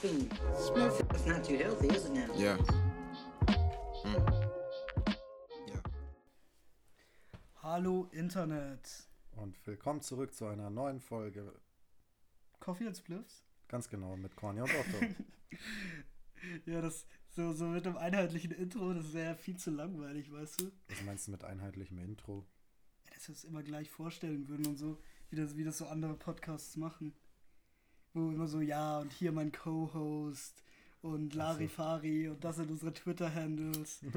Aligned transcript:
coffee. 0.00 0.28
Smith. 0.56 1.02
It's 1.10 1.26
not 1.26 1.44
too 1.44 1.56
healthy, 1.56 1.88
is 1.88 2.06
it 2.06 2.12
now? 2.12 2.26
Yeah. 2.36 2.56
Mm. 4.04 4.32
Yeah. 5.68 5.80
Hallo 7.62 8.08
Internet. 8.12 9.08
Und 9.32 9.56
willkommen 9.66 10.00
zurück 10.00 10.34
zu 10.34 10.46
einer 10.46 10.70
neuen 10.70 11.00
Folge. 11.00 11.52
Coffee 12.60 12.86
and 12.86 12.96
Spliffs? 12.96 13.44
Ganz 13.68 13.88
genau, 13.88 14.16
mit 14.16 14.36
Corny 14.36 14.60
und 14.60 14.70
Otto. 14.70 15.06
Ja, 16.64 16.80
das 16.80 17.04
so, 17.28 17.52
so 17.52 17.66
mit 17.66 17.86
einem 17.86 17.98
einheitlichen 17.98 18.52
Intro, 18.52 18.94
das 18.94 19.12
wäre 19.12 19.26
ja 19.26 19.34
viel 19.34 19.58
zu 19.58 19.70
langweilig, 19.70 20.32
weißt 20.32 20.62
du? 20.62 20.72
Was 20.88 21.02
meinst 21.02 21.26
du 21.26 21.32
mit 21.32 21.44
einheitlichem 21.44 21.98
Intro? 21.98 22.46
Dass 23.12 23.28
wir 23.28 23.34
es 23.34 23.44
immer 23.44 23.62
gleich 23.62 23.90
vorstellen 23.90 24.48
würden 24.48 24.64
und 24.66 24.78
so, 24.78 24.98
wie 25.28 25.36
das, 25.36 25.58
wie 25.58 25.64
das 25.64 25.76
so 25.76 25.86
andere 25.86 26.14
Podcasts 26.14 26.78
machen. 26.78 27.12
Wo 28.12 28.30
immer 28.30 28.48
so, 28.48 28.60
ja, 28.60 28.98
und 28.98 29.12
hier 29.12 29.32
mein 29.32 29.52
Co-Host 29.52 30.62
und 31.02 31.34
Larifari 31.34 32.28
und 32.28 32.42
das 32.44 32.56
sind 32.56 32.70
unsere 32.70 32.92
Twitter-Handles. 32.92 34.00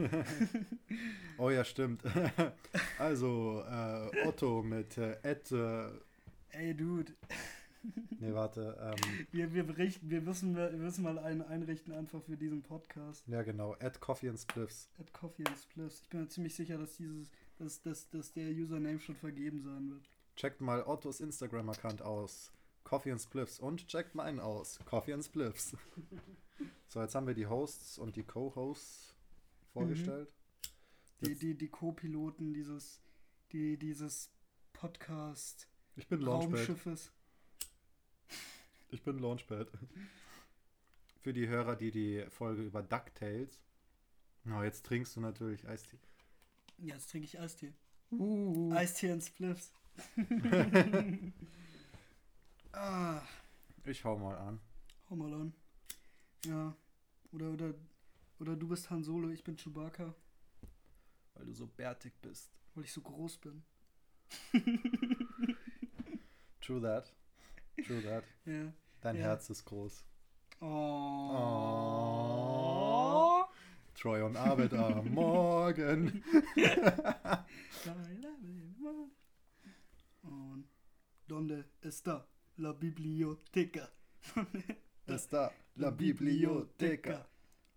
Oh 1.39 1.49
ja, 1.49 1.65
stimmt. 1.65 2.03
also, 2.99 3.63
äh, 3.67 4.27
Otto 4.27 4.61
mit 4.61 4.97
äh, 4.99 5.17
Ed, 5.23 5.51
äh, 5.51 5.89
Ey, 6.51 6.75
Dude, 6.75 7.11
nee, 8.19 8.33
warte, 8.33 8.77
ähm, 8.79 9.25
wir, 9.31 9.53
wir 9.53 9.63
berichten, 9.63 10.09
wir 10.09 10.21
müssen, 10.21 10.55
wir 10.55 10.69
müssen 10.71 11.03
mal 11.03 11.17
einen 11.17 11.41
einrichten 11.41 11.91
einfach 11.91 12.21
für 12.21 12.37
diesen 12.37 12.61
Podcast. 12.61 13.27
ja 13.27 13.41
genau, 13.41 13.75
Ed 13.79 13.99
Coffee 13.99 14.29
and 14.29 14.39
Spliffs. 14.39 14.89
At 14.99 15.11
Coffee 15.13 15.43
and 15.47 15.57
Spliffs. 15.57 16.01
Ich 16.03 16.09
bin 16.09 16.21
mir 16.21 16.27
ziemlich 16.27 16.55
sicher, 16.55 16.77
dass 16.77 16.95
dieses, 16.97 17.31
dass, 17.57 17.81
dass, 17.81 18.09
dass 18.11 18.31
der 18.33 18.49
Username 18.49 18.99
schon 18.99 19.15
vergeben 19.15 19.61
sein 19.63 19.89
wird. 19.89 20.09
Checkt 20.35 20.61
mal 20.61 20.83
Ottos 20.83 21.19
Instagram-Account 21.19 22.03
aus, 22.03 22.52
Coffee 22.83 23.11
and 23.11 23.21
Spliffs. 23.21 23.59
Und 23.59 23.87
checkt 23.87 24.15
meinen 24.15 24.39
aus, 24.39 24.79
Coffee 24.85 25.13
and 25.13 25.23
Spliffs. 25.23 25.75
so, 26.87 27.01
jetzt 27.01 27.15
haben 27.15 27.27
wir 27.27 27.33
die 27.33 27.47
Hosts 27.47 27.97
und 27.97 28.15
die 28.15 28.23
Co-Hosts 28.23 29.15
vorgestellt. 29.71 30.33
Die, 31.21 31.29
Jetzt- 31.29 31.41
die, 31.41 31.55
die 31.55 31.69
Co-Piloten 31.69 32.53
dieses, 32.53 33.01
die, 33.51 33.77
dieses 33.77 34.29
Podcast 34.73 35.67
Ich 35.95 36.07
bin 36.07 36.21
Launchpad. 36.21 36.59
Raumschiffes. 36.59 37.11
Ich 38.91 39.01
bin 39.03 39.17
Launchpad. 39.19 39.71
Für 41.21 41.33
die 41.33 41.47
Hörer, 41.47 41.75
die 41.75 41.91
die 41.91 42.25
Folge 42.29 42.61
über 42.63 42.83
DuckTales. 42.83 43.59
Na, 44.43 44.63
jetzt 44.65 44.85
trinkst 44.85 45.15
du 45.15 45.21
natürlich 45.21 45.65
Eistee. 45.67 45.97
Ja, 46.79 46.95
jetzt 46.95 47.09
trinke 47.09 47.25
ich 47.25 47.39
Eistee. 47.39 47.71
Uh. 48.11 48.71
Eistee 48.73 49.11
und 49.13 49.23
Spliffs. 49.23 49.71
ah, 52.73 53.21
Ich 53.85 54.03
hau 54.03 54.17
mal 54.17 54.35
an. 54.37 54.59
hau 55.09 55.15
mal 55.15 55.33
an. 55.33 55.53
Ja. 56.45 56.75
Oder, 57.31 57.49
oder, 57.51 57.73
oder 58.39 58.55
du 58.55 58.67
bist 58.67 58.89
Han 58.89 59.03
Solo, 59.03 59.29
ich 59.29 59.43
bin 59.43 59.55
Chewbacca, 59.57 60.13
Weil 61.33 61.45
du 61.45 61.53
so 61.53 61.67
bärtig 61.67 62.13
bist. 62.21 62.51
weil 62.75 62.83
ich 62.83 62.91
so 62.93 63.01
groß 63.01 63.37
bin. 63.37 63.63
True 66.61 66.81
that. 66.81 67.13
True 67.85 68.01
that. 68.03 68.23
Ja. 68.45 68.71
Dein 69.01 69.15
Ja. 69.17 69.23
Herz 69.23 69.49
ist 69.49 69.65
groß. 69.65 70.03
Oh. 70.61 70.67
Troy 73.95 74.21
und 74.21 74.37
Arbeit 74.37 74.73
am 74.73 75.09
Morgen. 75.13 76.23
Und 80.21 80.67
donde 81.27 81.65
está 81.81 82.25
la 82.63 82.73
biblioteca? 82.73 83.89
Está 85.05 85.51
la 85.75 85.91
biblioteca. 85.91 87.27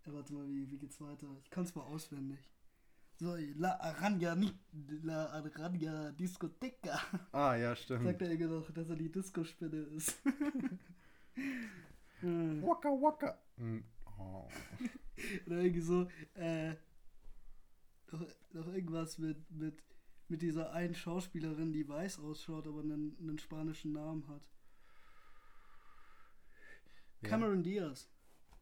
Warte 0.06 0.33
mal, 0.33 0.49
wie, 0.49 0.71
wie 0.71 0.78
geht's 0.78 1.00
weiter? 1.00 1.27
Ich 1.43 1.50
kann's 1.50 1.75
mal 1.75 1.83
auswendig. 1.83 2.38
So, 3.19 3.34
la 3.56 3.72
aranja, 3.81 4.37
la 5.03 5.27
aranja 5.27 6.12
discoteca. 6.12 7.00
Ah, 7.33 7.56
ja, 7.56 7.71
Sagt 7.75 7.83
stimmt. 7.84 8.22
er 8.22 8.31
immer 8.31 8.47
noch, 8.47 8.71
dass 8.71 8.88
er 8.91 8.97
die 8.97 9.10
Disco-Spinne 9.10 9.83
ist. 9.97 10.19
Hm. 12.21 12.62
Waka 12.62 12.89
waka. 12.89 13.39
Hm, 13.59 13.84
Oh. 14.19 14.49
Oder 15.47 15.56
irgendwie 15.59 15.81
so, 15.83 16.09
äh, 16.34 16.71
noch, 18.10 18.27
noch 18.55 18.66
irgendwas 18.69 19.19
mit, 19.19 19.37
mit, 19.50 19.83
mit 20.28 20.41
dieser 20.41 20.72
einen 20.72 20.94
Schauspielerin, 20.94 21.72
die 21.72 21.87
weiß 21.87 22.21
ausschaut, 22.21 22.66
aber 22.66 22.81
einen, 22.81 23.15
einen 23.21 23.39
spanischen 23.39 23.93
Namen 23.93 24.27
hat. 24.28 24.49
Cameron 27.22 27.62
Diaz. 27.62 28.09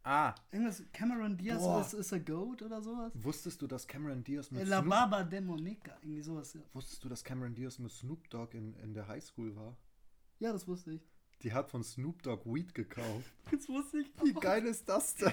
Ah, 0.07 0.35
Irgendwas, 0.53 0.83
Cameron 0.93 1.37
Diaz 1.37 1.63
ist, 1.87 1.95
ist 1.95 2.13
a 2.13 2.19
Goat 2.19 2.61
oder 2.61 2.83
sowas? 2.83 3.11
wusstest 3.15 3.63
du, 3.63 3.67
dass 3.67 3.87
Cameron 3.87 4.23
Diaz 4.23 4.51
mit 4.51 4.69
La 4.69 4.81
Snoop, 4.81 4.91
Baba 4.91 5.25
Demonica, 5.25 5.97
irgendwie 6.03 6.21
sowas. 6.21 6.53
Ja. 6.53 6.61
Wusstest 6.75 7.03
du, 7.05 7.09
dass 7.09 7.25
Cameron 7.25 7.55
Diaz 7.55 7.79
mit 7.79 7.91
Snoop 7.91 8.29
Dogg 8.29 8.55
in, 8.55 8.75
in 8.83 8.93
der 8.93 9.09
Highschool 9.09 9.57
war? 9.57 9.77
ja, 10.41 10.53
das 10.53 10.69
wusste 10.69 10.93
ich. 10.93 11.01
Die 11.43 11.53
hat 11.55 11.71
von 11.71 11.83
Snoop 11.83 12.23
Dogg 12.23 12.43
Weed 12.45 12.75
gekauft. 12.75 13.33
Das 13.51 13.69
wusste 13.69 14.01
ich. 14.01 14.07
Wie 14.23 14.33
geil 14.35 14.65
ist 14.67 14.89
das 14.89 15.15
denn? 15.15 15.33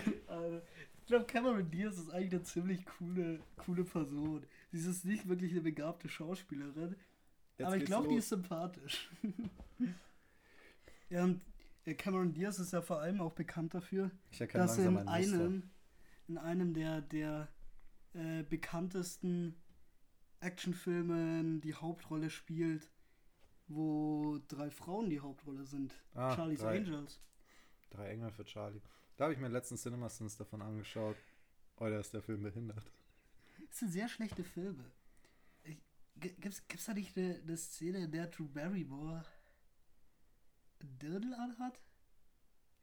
Ich 1.00 1.06
glaube, 1.08 1.26
Cameron 1.26 1.70
Diaz 1.70 1.98
ist 1.98 2.10
eigentlich 2.10 2.34
eine 2.34 2.44
ziemlich 2.44 2.86
coole, 2.86 3.40
coole 3.58 3.84
Person. 3.84 4.46
Sie 4.72 4.90
ist 4.90 5.04
nicht 5.04 5.28
wirklich 5.28 5.52
eine 5.52 5.62
begabte 5.62 6.08
Schauspielerin, 6.08 6.96
Jetzt 7.58 7.68
aber 7.68 7.78
ich 7.78 7.86
glaube, 7.86 8.08
die 8.08 8.16
ist 8.16 8.30
sympathisch. 8.30 9.10
ja, 11.10 11.26
und 11.26 11.42
Cameron 11.98 12.34
Diaz 12.34 12.60
ist 12.60 12.74
ja 12.74 12.82
vor 12.82 13.00
allem 13.02 13.22
auch 13.22 13.34
bekannt 13.34 13.74
dafür, 13.74 14.12
dass 14.54 14.78
er 14.78 14.88
in 14.90 14.98
ein 14.98 15.08
einem, 15.08 15.70
in 16.28 16.38
einem 16.38 16.74
der, 16.74 17.02
der 17.02 17.48
äh, 18.14 18.44
bekanntesten 18.44 19.56
Actionfilmen 20.42 21.62
die 21.62 21.74
Hauptrolle 21.76 22.30
spielt, 22.30 22.90
wo 23.68 24.40
drei 24.48 24.70
Frauen 24.70 25.10
die 25.10 25.20
Hauptrolle 25.20 25.66
sind. 25.66 25.94
Ah, 26.14 26.36
Charlie's 26.36 26.60
drei. 26.62 26.78
Angels. 26.78 27.20
Drei 27.90 28.10
Engel 28.10 28.32
für 28.32 28.46
Charlie. 28.46 28.82
Da 29.18 29.26
habe 29.26 29.34
ich 29.34 29.40
mir 29.40 29.50
letztens 29.50 29.82
CinemaSins 29.84 30.38
davon 30.38 30.62
angeschaut. 30.62 31.18
Oh, 31.78 31.86
da 31.90 32.00
ist 32.00 32.14
der 32.14 32.22
Film 32.22 32.44
behindert. 32.44 32.92
Das 33.70 33.80
sind 33.80 33.92
sehr 33.92 34.08
schlechte 34.08 34.44
Filme. 34.44 34.84
Ich, 35.64 35.78
gi- 36.20 36.36
gibt's, 36.40 36.68
gibt's 36.68 36.86
da 36.86 36.94
nicht 36.94 37.18
eine, 37.18 37.40
eine 37.42 37.58
Szene, 37.58 38.00
in 38.06 38.12
der 38.12 38.28
Drew 38.28 38.48
Barrymore 38.48 39.24
ein 40.84 41.00
Dirndl 41.00 41.34
anhat? 41.34 41.80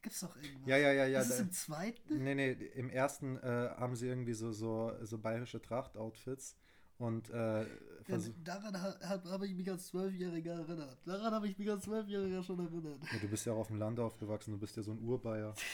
Gibt's 0.03 0.21
doch 0.21 0.37
irgendwas. 0.37 0.69
Ja, 0.69 0.77
ja, 0.77 0.93
ja, 0.93 1.07
ja. 1.07 1.21
Ist 1.21 1.31
es 1.31 1.41
im 1.41 1.51
zweiten? 1.53 2.23
Nee, 2.23 2.35
nee, 2.35 2.53
im 2.53 2.89
ersten 2.91 3.37
äh, 3.39 3.71
haben 3.77 3.97
sie 3.97 4.07
irgendwie 4.07 4.35
so, 4.35 4.53
so, 4.53 4.93
so 5.05 5.19
bayerische 5.19 5.61
Trachtoutfits 5.61 6.57
und 6.99 7.31
äh, 7.31 7.63
Ja, 7.63 8.19
daran 8.45 8.81
ha- 8.81 8.99
hab- 9.03 9.25
habe 9.25 9.47
ich 9.47 9.55
mich 9.55 9.69
als 9.71 9.87
Zwölfjähriger 9.89 10.53
erinnert. 10.55 10.99
Daran 11.05 11.33
habe 11.35 11.49
ich 11.49 11.59
mich 11.59 11.69
als 11.71 11.85
Zwölfjähriger 11.85 12.43
schon 12.43 12.61
erinnert. 12.61 13.03
ja, 13.13 13.19
du 13.19 13.29
bist 13.29 13.45
ja 13.47 13.53
auch 13.53 13.59
auf 13.59 13.67
dem 13.69 13.79
Land 13.79 13.99
aufgewachsen, 14.01 14.53
du 14.53 14.59
bist 14.59 14.77
ja 14.77 14.83
so 14.83 14.93
ein 14.93 14.99
Urbayer. 15.01 15.55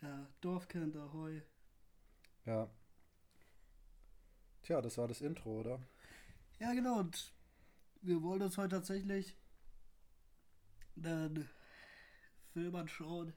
Ja, 0.00 0.26
Dorfkind, 0.40 0.96
Ahoi. 0.96 1.42
Ja. 2.44 2.68
Tja, 4.62 4.80
das 4.80 4.98
war 4.98 5.06
das 5.08 5.20
Intro, 5.20 5.60
oder? 5.60 5.80
Ja, 6.58 6.72
genau. 6.72 6.98
Und 6.98 7.32
wir 8.00 8.20
wollen 8.22 8.42
uns 8.42 8.58
heute 8.58 8.76
tatsächlich 8.76 9.36
einen 10.96 11.48
Film 12.52 12.74
anschauen. 12.74 13.32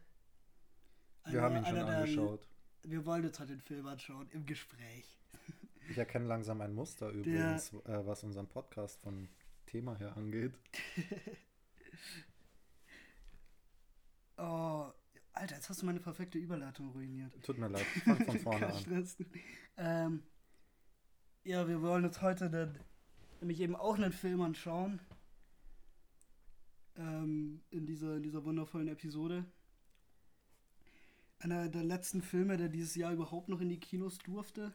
Wir 1.25 1.33
Einer- 1.33 1.41
haben 1.41 1.55
ihn 1.57 1.65
schon 1.65 1.75
einer 1.77 1.85
der- 1.87 1.97
angeschaut. 1.99 2.47
Wir 2.83 3.05
wollen 3.05 3.25
uns 3.25 3.39
heute 3.39 3.53
den 3.53 3.61
Film 3.61 3.87
anschauen 3.87 4.29
im 4.31 4.45
Gespräch. 4.45 5.17
Ich 5.87 5.97
erkenne 5.99 6.25
langsam 6.25 6.61
ein 6.61 6.73
Muster 6.73 7.09
übrigens, 7.09 7.71
äh, 7.73 8.03
was 8.07 8.23
unseren 8.23 8.47
Podcast 8.47 8.99
von 9.01 9.29
Thema 9.67 9.95
her 9.97 10.17
angeht. 10.17 10.53
Oh, 14.37 14.91
Alter, 15.33 15.55
jetzt 15.55 15.69
hast 15.69 15.81
du 15.81 15.85
meine 15.85 15.99
perfekte 15.99 16.37
Überleitung 16.37 16.89
ruiniert. 16.91 17.31
Tut 17.43 17.57
mir 17.57 17.67
leid, 17.69 17.85
fang 18.03 18.25
von 18.25 18.39
vorne 18.39 18.67
an. 18.67 19.09
Ähm, 19.77 20.23
ja, 21.43 21.67
wir 21.67 21.81
wollen 21.81 22.05
uns 22.05 22.21
heute 22.21 22.49
den, 22.49 22.77
nämlich 23.39 23.59
eben 23.61 23.75
auch 23.75 23.95
einen 23.95 24.11
Film 24.11 24.41
anschauen. 24.41 24.99
Ähm, 26.97 27.61
in, 27.71 27.85
dieser, 27.85 28.17
in 28.17 28.23
dieser 28.23 28.45
wundervollen 28.45 28.87
Episode. 28.87 29.45
Einer 31.39 31.67
der 31.67 31.83
letzten 31.83 32.21
Filme, 32.21 32.57
der 32.57 32.69
dieses 32.69 32.95
Jahr 32.95 33.11
überhaupt 33.11 33.49
noch 33.49 33.59
in 33.59 33.69
die 33.69 33.79
Kinos 33.79 34.17
durfte, 34.19 34.73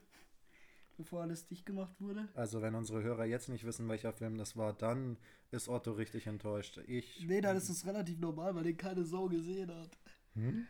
bevor 0.99 1.23
alles 1.23 1.47
dicht 1.47 1.65
gemacht 1.65 1.99
wurde. 1.99 2.29
Also 2.35 2.61
wenn 2.61 2.75
unsere 2.75 3.03
Hörer 3.03 3.25
jetzt 3.25 3.49
nicht 3.49 3.65
wissen, 3.65 3.89
welcher 3.89 4.13
Film 4.13 4.37
das 4.37 4.57
war, 4.57 4.75
dann 4.75 5.17
ist 5.51 5.69
Otto 5.69 5.93
richtig 5.93 6.27
enttäuscht. 6.27 6.79
Ich. 6.87 7.27
Nee, 7.27 7.41
dann 7.41 7.57
ist 7.57 7.71
es 7.71 7.87
relativ 7.87 8.19
normal, 8.19 8.55
weil 8.55 8.65
den 8.65 8.77
keine 8.77 9.05
Sau 9.05 9.29
gesehen 9.29 9.75
hat. 9.75 9.99
Hm? 10.35 10.67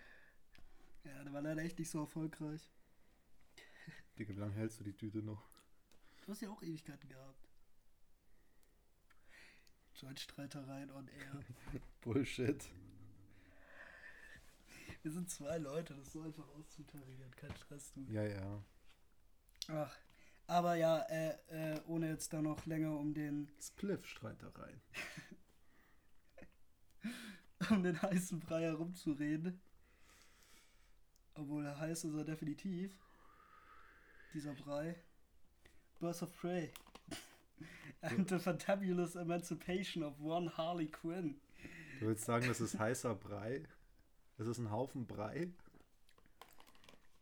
Ja, 1.04 1.24
der 1.24 1.32
war 1.32 1.42
leider 1.42 1.62
echt 1.62 1.78
nicht 1.78 1.90
so 1.90 2.00
erfolgreich. 2.00 2.70
Digga, 4.18 4.36
wie 4.36 4.40
lange 4.40 4.54
hältst 4.54 4.78
du 4.78 4.84
die 4.84 4.96
Tüte 4.96 5.18
noch? 5.18 5.48
Du 6.24 6.28
hast 6.28 6.42
ja 6.42 6.50
auch 6.50 6.62
Ewigkeiten 6.62 7.08
gehabt. 7.08 7.49
Joint-Streitereien 10.00 10.90
on 10.90 11.08
air. 11.08 11.40
Bullshit. 12.00 12.64
Wir 15.02 15.12
sind 15.12 15.30
zwei 15.30 15.58
Leute, 15.58 15.94
das 15.94 16.06
ist 16.06 16.12
so 16.12 16.22
einfach 16.22 16.48
auszutarieren, 16.48 17.30
kein 17.36 17.54
Stress, 17.56 17.92
du. 17.92 18.00
Ja, 18.10 18.22
ja. 18.22 18.62
Ach, 19.68 19.96
aber 20.46 20.74
ja, 20.74 20.98
äh, 21.08 21.36
äh, 21.48 21.80
ohne 21.86 22.08
jetzt 22.08 22.32
da 22.32 22.40
noch 22.40 22.66
länger 22.66 22.98
um 22.98 23.14
den, 23.14 23.50
Spliff-Streitereien. 23.60 24.80
um 27.70 27.82
den 27.82 28.00
heißen 28.00 28.40
Brei 28.40 28.62
herumzureden. 28.62 29.60
Obwohl 31.34 31.64
er 31.64 31.78
heiß 31.78 32.04
ist 32.04 32.14
er 32.14 32.24
definitiv. 32.24 32.92
Dieser 34.34 34.54
Brei. 34.54 34.96
Birth 35.98 36.22
of 36.22 36.34
Prey. 36.36 36.72
And 38.02 38.28
the 38.28 38.38
fantabulous 38.38 39.14
emancipation 39.14 40.02
of 40.02 40.20
one 40.20 40.50
Harley 40.56 40.86
Quinn. 40.86 41.40
Du 42.00 42.06
willst 42.06 42.24
sagen, 42.24 42.46
das 42.48 42.60
ist 42.60 42.78
heißer 42.78 43.14
Brei? 43.14 43.62
Das 44.38 44.48
ist 44.48 44.58
ein 44.58 44.70
Haufen 44.70 45.06
Brei? 45.06 45.52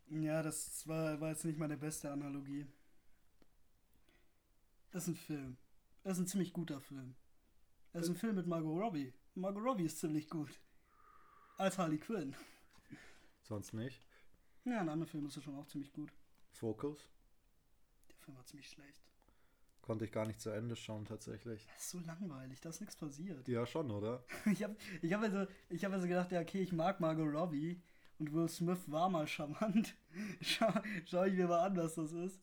Ja, 0.09 0.41
das 0.41 0.87
war, 0.87 1.19
war 1.19 1.29
jetzt 1.29 1.43
nicht 1.43 1.59
meine 1.59 1.77
beste 1.77 2.11
Analogie. 2.11 2.65
Das 4.91 5.03
ist 5.03 5.09
ein 5.09 5.15
Film. 5.15 5.57
Das 6.03 6.13
ist 6.13 6.23
ein 6.23 6.27
ziemlich 6.27 6.53
guter 6.53 6.79
Film. 6.79 7.15
Das 7.91 8.03
ist 8.03 8.09
ein 8.09 8.15
Film 8.15 8.35
mit 8.35 8.47
Margot 8.47 8.81
Robbie. 8.81 9.13
Margot 9.35 9.63
Robbie 9.63 9.85
ist 9.85 9.99
ziemlich 9.99 10.29
gut. 10.29 10.59
Als 11.57 11.77
Harley 11.77 11.97
Quinn. 11.97 12.35
Sonst 13.43 13.73
nicht. 13.73 14.01
Ja, 14.63 14.79
ein 14.79 14.89
anderer 14.89 15.09
Film 15.09 15.25
ist 15.25 15.35
ja 15.35 15.41
schon 15.41 15.55
auch 15.55 15.67
ziemlich 15.67 15.91
gut. 15.91 16.13
Focus? 16.51 17.09
Der 18.09 18.15
Film 18.17 18.37
war 18.37 18.45
ziemlich 18.45 18.69
schlecht. 18.69 19.08
Konnte 19.81 20.05
ich 20.05 20.11
gar 20.11 20.25
nicht 20.25 20.39
zu 20.39 20.49
Ende 20.49 20.75
schauen, 20.75 21.05
tatsächlich. 21.05 21.65
Das 21.73 21.83
ist 21.83 21.89
so 21.89 21.99
langweilig, 21.99 22.61
da 22.61 22.69
ist 22.69 22.81
nichts 22.81 22.95
passiert. 22.95 23.47
Ja, 23.47 23.65
schon, 23.65 23.89
oder? 23.89 24.23
Ich 24.45 24.63
habe 24.63 24.75
ich 25.01 25.13
hab 25.13 25.21
also, 25.21 25.47
ich 25.69 25.83
hab 25.83 25.91
also 25.93 26.07
gedacht, 26.07 26.31
ja, 26.31 26.41
okay, 26.41 26.61
ich 26.61 26.71
mag 26.71 26.99
Margot 26.99 27.33
Robbie 27.33 27.81
und 28.19 28.33
Will 28.33 28.49
Smith 28.49 28.91
war 28.91 29.09
mal 29.09 29.27
charmant. 29.27 29.95
Schau, 30.41 30.71
schau 31.05 31.23
ich 31.23 31.33
mir 31.33 31.47
mal 31.47 31.65
an, 31.65 31.77
was 31.77 31.95
das 31.95 32.11
ist. 32.11 32.39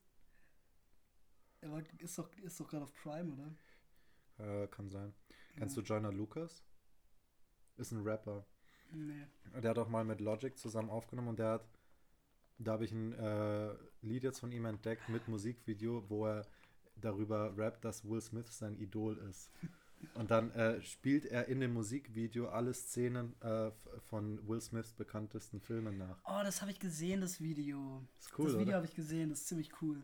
Er 1.60 1.72
war, 1.72 1.82
ist 1.98 2.18
doch, 2.18 2.30
ist 2.38 2.58
doch 2.58 2.68
gerade 2.68 2.84
auf 2.84 2.94
Prime, 2.94 3.32
oder? 3.32 3.54
Äh, 4.38 4.68
kann 4.68 4.88
sein. 4.88 5.14
Kennst 5.56 5.76
du 5.76 5.80
Joyner 5.80 6.12
Lucas? 6.12 6.64
Ist 7.76 7.92
ein 7.92 8.02
Rapper. 8.02 8.46
Nee. 8.92 9.26
Der 9.60 9.70
hat 9.70 9.78
auch 9.78 9.88
mal 9.88 10.04
mit 10.04 10.20
Logic 10.20 10.56
zusammen 10.56 10.90
aufgenommen 10.90 11.28
und 11.28 11.38
der 11.38 11.52
hat, 11.52 11.68
da 12.58 12.72
habe 12.72 12.84
ich 12.84 12.92
ein 12.92 13.12
äh, 13.12 13.74
Lied 14.00 14.24
jetzt 14.24 14.40
von 14.40 14.52
ihm 14.52 14.64
entdeckt 14.64 15.08
mit 15.08 15.28
Musikvideo, 15.28 16.08
wo 16.08 16.26
er 16.26 16.46
darüber 17.00 17.56
rappt, 17.56 17.84
dass 17.84 18.04
Will 18.04 18.20
Smith 18.20 18.46
sein 18.50 18.76
Idol 18.76 19.18
ist. 19.18 19.50
Und 20.14 20.30
dann 20.30 20.50
äh, 20.52 20.80
spielt 20.82 21.24
er 21.24 21.48
in 21.48 21.60
dem 21.60 21.72
Musikvideo 21.72 22.48
alle 22.48 22.74
Szenen 22.74 23.34
äh, 23.40 23.70
von 24.00 24.46
Will 24.46 24.60
Smiths 24.60 24.92
bekanntesten 24.92 25.60
Filmen 25.60 25.96
nach. 25.96 26.18
Oh, 26.24 26.42
das 26.44 26.60
habe 26.60 26.70
ich 26.70 26.78
gesehen, 26.78 27.22
das 27.22 27.40
Video. 27.40 28.06
Ist 28.18 28.38
cool, 28.38 28.46
das 28.46 28.58
Video 28.58 28.74
habe 28.74 28.86
ich 28.86 28.94
gesehen, 28.94 29.30
das 29.30 29.40
ist 29.40 29.48
ziemlich 29.48 29.70
cool. 29.80 30.02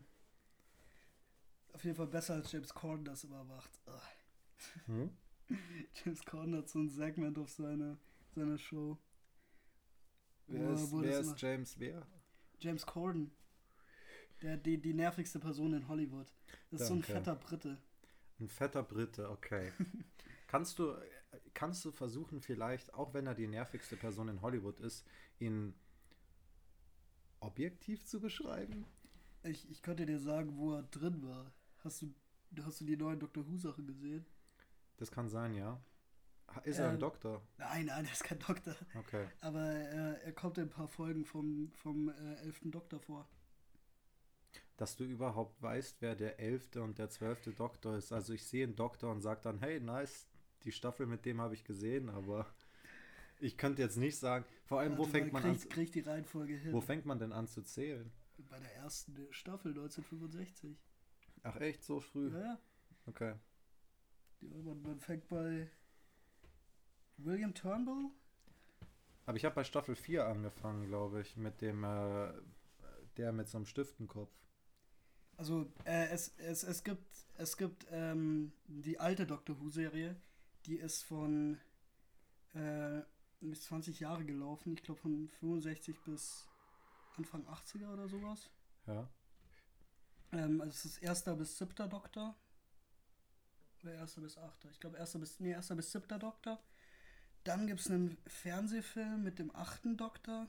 Auf 1.73 1.83
jeden 1.83 1.95
Fall 1.95 2.07
besser 2.07 2.35
als 2.35 2.51
James 2.51 2.73
Corden 2.73 3.05
das 3.05 3.23
immer 3.23 3.43
macht. 3.43 3.69
Ugh. 3.87 4.87
Hm? 4.87 5.09
James 6.03 6.25
Corden 6.25 6.55
hat 6.55 6.69
so 6.69 6.79
ein 6.79 6.89
Segment 6.89 7.37
auf 7.37 7.49
seiner 7.49 7.97
seine 8.35 8.57
Show. 8.57 8.97
Wer 10.47 10.71
ist, 10.71 10.91
wer 10.91 11.19
ist 11.19 11.41
James 11.41 11.79
Wer? 11.79 12.05
James 12.59 12.85
Corden. 12.85 13.31
Der, 14.43 14.57
die, 14.57 14.77
die 14.79 14.93
nervigste 14.93 15.39
Person 15.39 15.73
in 15.73 15.87
Hollywood. 15.87 16.27
Das 16.69 16.81
ist 16.81 16.87
so 16.87 16.93
ein 16.93 17.01
Danke. 17.01 17.13
fetter 17.13 17.35
Brite. 17.35 17.77
Ein 18.39 18.49
fetter 18.49 18.83
Brite, 18.83 19.29
okay. 19.29 19.71
kannst, 20.47 20.77
du, 20.79 20.95
kannst 21.53 21.83
du 21.85 21.91
versuchen, 21.91 22.41
vielleicht, 22.41 22.93
auch 22.93 23.13
wenn 23.13 23.25
er 23.25 23.35
die 23.35 23.47
nervigste 23.47 23.95
Person 23.95 24.27
in 24.27 24.41
Hollywood 24.41 24.79
ist, 24.81 25.05
ihn 25.39 25.73
objektiv 27.39 28.05
zu 28.05 28.19
beschreiben? 28.19 28.85
Ich, 29.43 29.69
ich 29.69 29.81
könnte 29.81 30.05
dir 30.05 30.19
sagen, 30.19 30.57
wo 30.57 30.73
er 30.75 30.83
drin 30.83 31.21
war. 31.23 31.53
Hast 31.83 32.01
du, 32.01 32.13
hast 32.63 32.81
du 32.81 32.85
die 32.85 32.97
neuen 32.97 33.19
Doctor 33.19 33.47
Who-Sachen 33.47 33.85
gesehen? 33.87 34.25
Das 34.97 35.11
kann 35.11 35.27
sein, 35.29 35.53
ja. 35.55 35.81
Ist 36.63 36.79
er 36.79 36.89
ein 36.89 36.95
Ähm, 36.95 36.99
Doktor? 36.99 37.41
Nein, 37.57 37.85
nein, 37.87 38.05
er 38.05 38.11
ist 38.11 38.23
kein 38.23 38.39
Doktor. 38.39 38.75
Okay. 38.93 39.27
Aber 39.41 39.63
äh, 39.65 40.21
er 40.23 40.33
kommt 40.33 40.57
in 40.57 40.65
ein 40.65 40.69
paar 40.69 40.87
Folgen 40.87 41.25
vom, 41.25 41.71
vom 41.75 42.09
äh, 42.09 42.35
elften 42.41 42.71
Doktor 42.71 42.99
vor. 42.99 43.27
Dass 44.77 44.95
du 44.95 45.03
überhaupt 45.03 45.61
weißt, 45.61 45.97
wer 46.01 46.15
der 46.15 46.39
elfte 46.39 46.81
und 46.81 46.97
der 46.97 47.09
zwölfte 47.09 47.51
Doktor 47.51 47.95
ist. 47.95 48.11
Also 48.11 48.33
ich 48.33 48.45
sehe 48.45 48.63
einen 48.63 48.75
Doktor 48.75 49.11
und 49.11 49.21
sage 49.21 49.41
dann, 49.43 49.59
hey, 49.59 49.79
nice, 49.79 50.27
die 50.63 50.71
Staffel 50.71 51.05
mit 51.05 51.25
dem 51.25 51.41
habe 51.41 51.53
ich 51.53 51.63
gesehen, 51.63 52.09
aber 52.09 52.47
ich 53.39 53.57
könnte 53.57 53.81
jetzt 53.81 53.97
nicht 53.97 54.17
sagen, 54.17 54.45
vor 54.65 54.79
allem, 54.79 54.97
wo 54.97 55.03
Warte 55.03 55.11
fängt 55.11 55.33
mal, 55.33 55.41
man 55.41 55.51
an, 55.51 55.59
krieg, 55.59 55.69
krieg 55.69 55.91
die 55.91 55.99
Reihenfolge 55.99 56.55
hin. 56.55 56.73
wo 56.73 56.81
fängt 56.81 57.05
man 57.05 57.19
denn 57.19 57.31
an 57.31 57.47
zu 57.47 57.61
zählen? 57.61 58.11
Bei 58.49 58.59
der 58.59 58.75
ersten 58.75 59.15
Staffel 59.31 59.71
1965. 59.71 60.77
Ach 61.43 61.55
echt, 61.57 61.83
so 61.83 61.99
früh? 61.99 62.31
Ja, 62.31 62.39
ja. 62.39 62.59
Okay. 63.05 63.35
ja 64.41 64.61
man, 64.63 64.81
man 64.81 64.99
fängt 64.99 65.27
bei 65.27 65.69
William 67.17 67.53
Turnbull. 67.53 68.09
Aber 69.25 69.37
ich 69.37 69.45
habe 69.45 69.55
bei 69.55 69.63
Staffel 69.63 69.95
4 69.95 70.25
angefangen, 70.25 70.87
glaube 70.87 71.21
ich, 71.21 71.37
mit 71.37 71.61
dem, 71.61 71.83
äh, 71.83 72.33
der 73.17 73.31
mit 73.31 73.47
so 73.47 73.57
einem 73.57 73.65
Stiftenkopf. 73.65 74.31
Also 75.37 75.71
äh, 75.85 76.07
es, 76.09 76.33
es, 76.37 76.63
es 76.63 76.83
gibt, 76.83 77.05
es 77.37 77.57
gibt 77.57 77.87
ähm, 77.91 78.53
die 78.67 78.99
alte 78.99 79.25
Doctor 79.25 79.59
Who-Serie, 79.59 80.15
die 80.65 80.75
ist 80.75 81.03
von 81.03 81.59
äh, 82.53 83.01
ist 83.41 83.63
20 83.63 83.99
Jahre 83.99 84.23
gelaufen, 84.23 84.73
ich 84.73 84.83
glaube 84.83 85.01
von 85.01 85.29
65 85.39 85.99
bis 86.03 86.47
Anfang 87.17 87.45
80er 87.47 87.91
oder 87.93 88.07
sowas. 88.07 88.49
Ja. 88.87 89.09
Ähm, 90.31 90.61
also 90.61 90.71
es 90.71 90.85
ist 90.85 90.97
erster 90.97 91.35
bis 91.35 91.57
siebter 91.57 91.87
Doktor. 91.87 92.35
Oder 93.83 93.95
erster 93.95 94.21
bis 94.21 94.37
achter. 94.37 94.69
Ich 94.71 94.79
glaube 94.79 94.97
erster 94.97 95.19
bis, 95.19 95.39
nee, 95.39 95.51
erster 95.51 95.75
bis 95.75 95.91
siebter 95.91 96.17
Doktor. 96.17 96.59
Dann 97.43 97.67
gibt 97.67 97.81
es 97.81 97.89
einen 97.89 98.17
Fernsehfilm 98.25 99.23
mit 99.23 99.39
dem 99.39 99.53
achten 99.55 99.97
Doktor. 99.97 100.47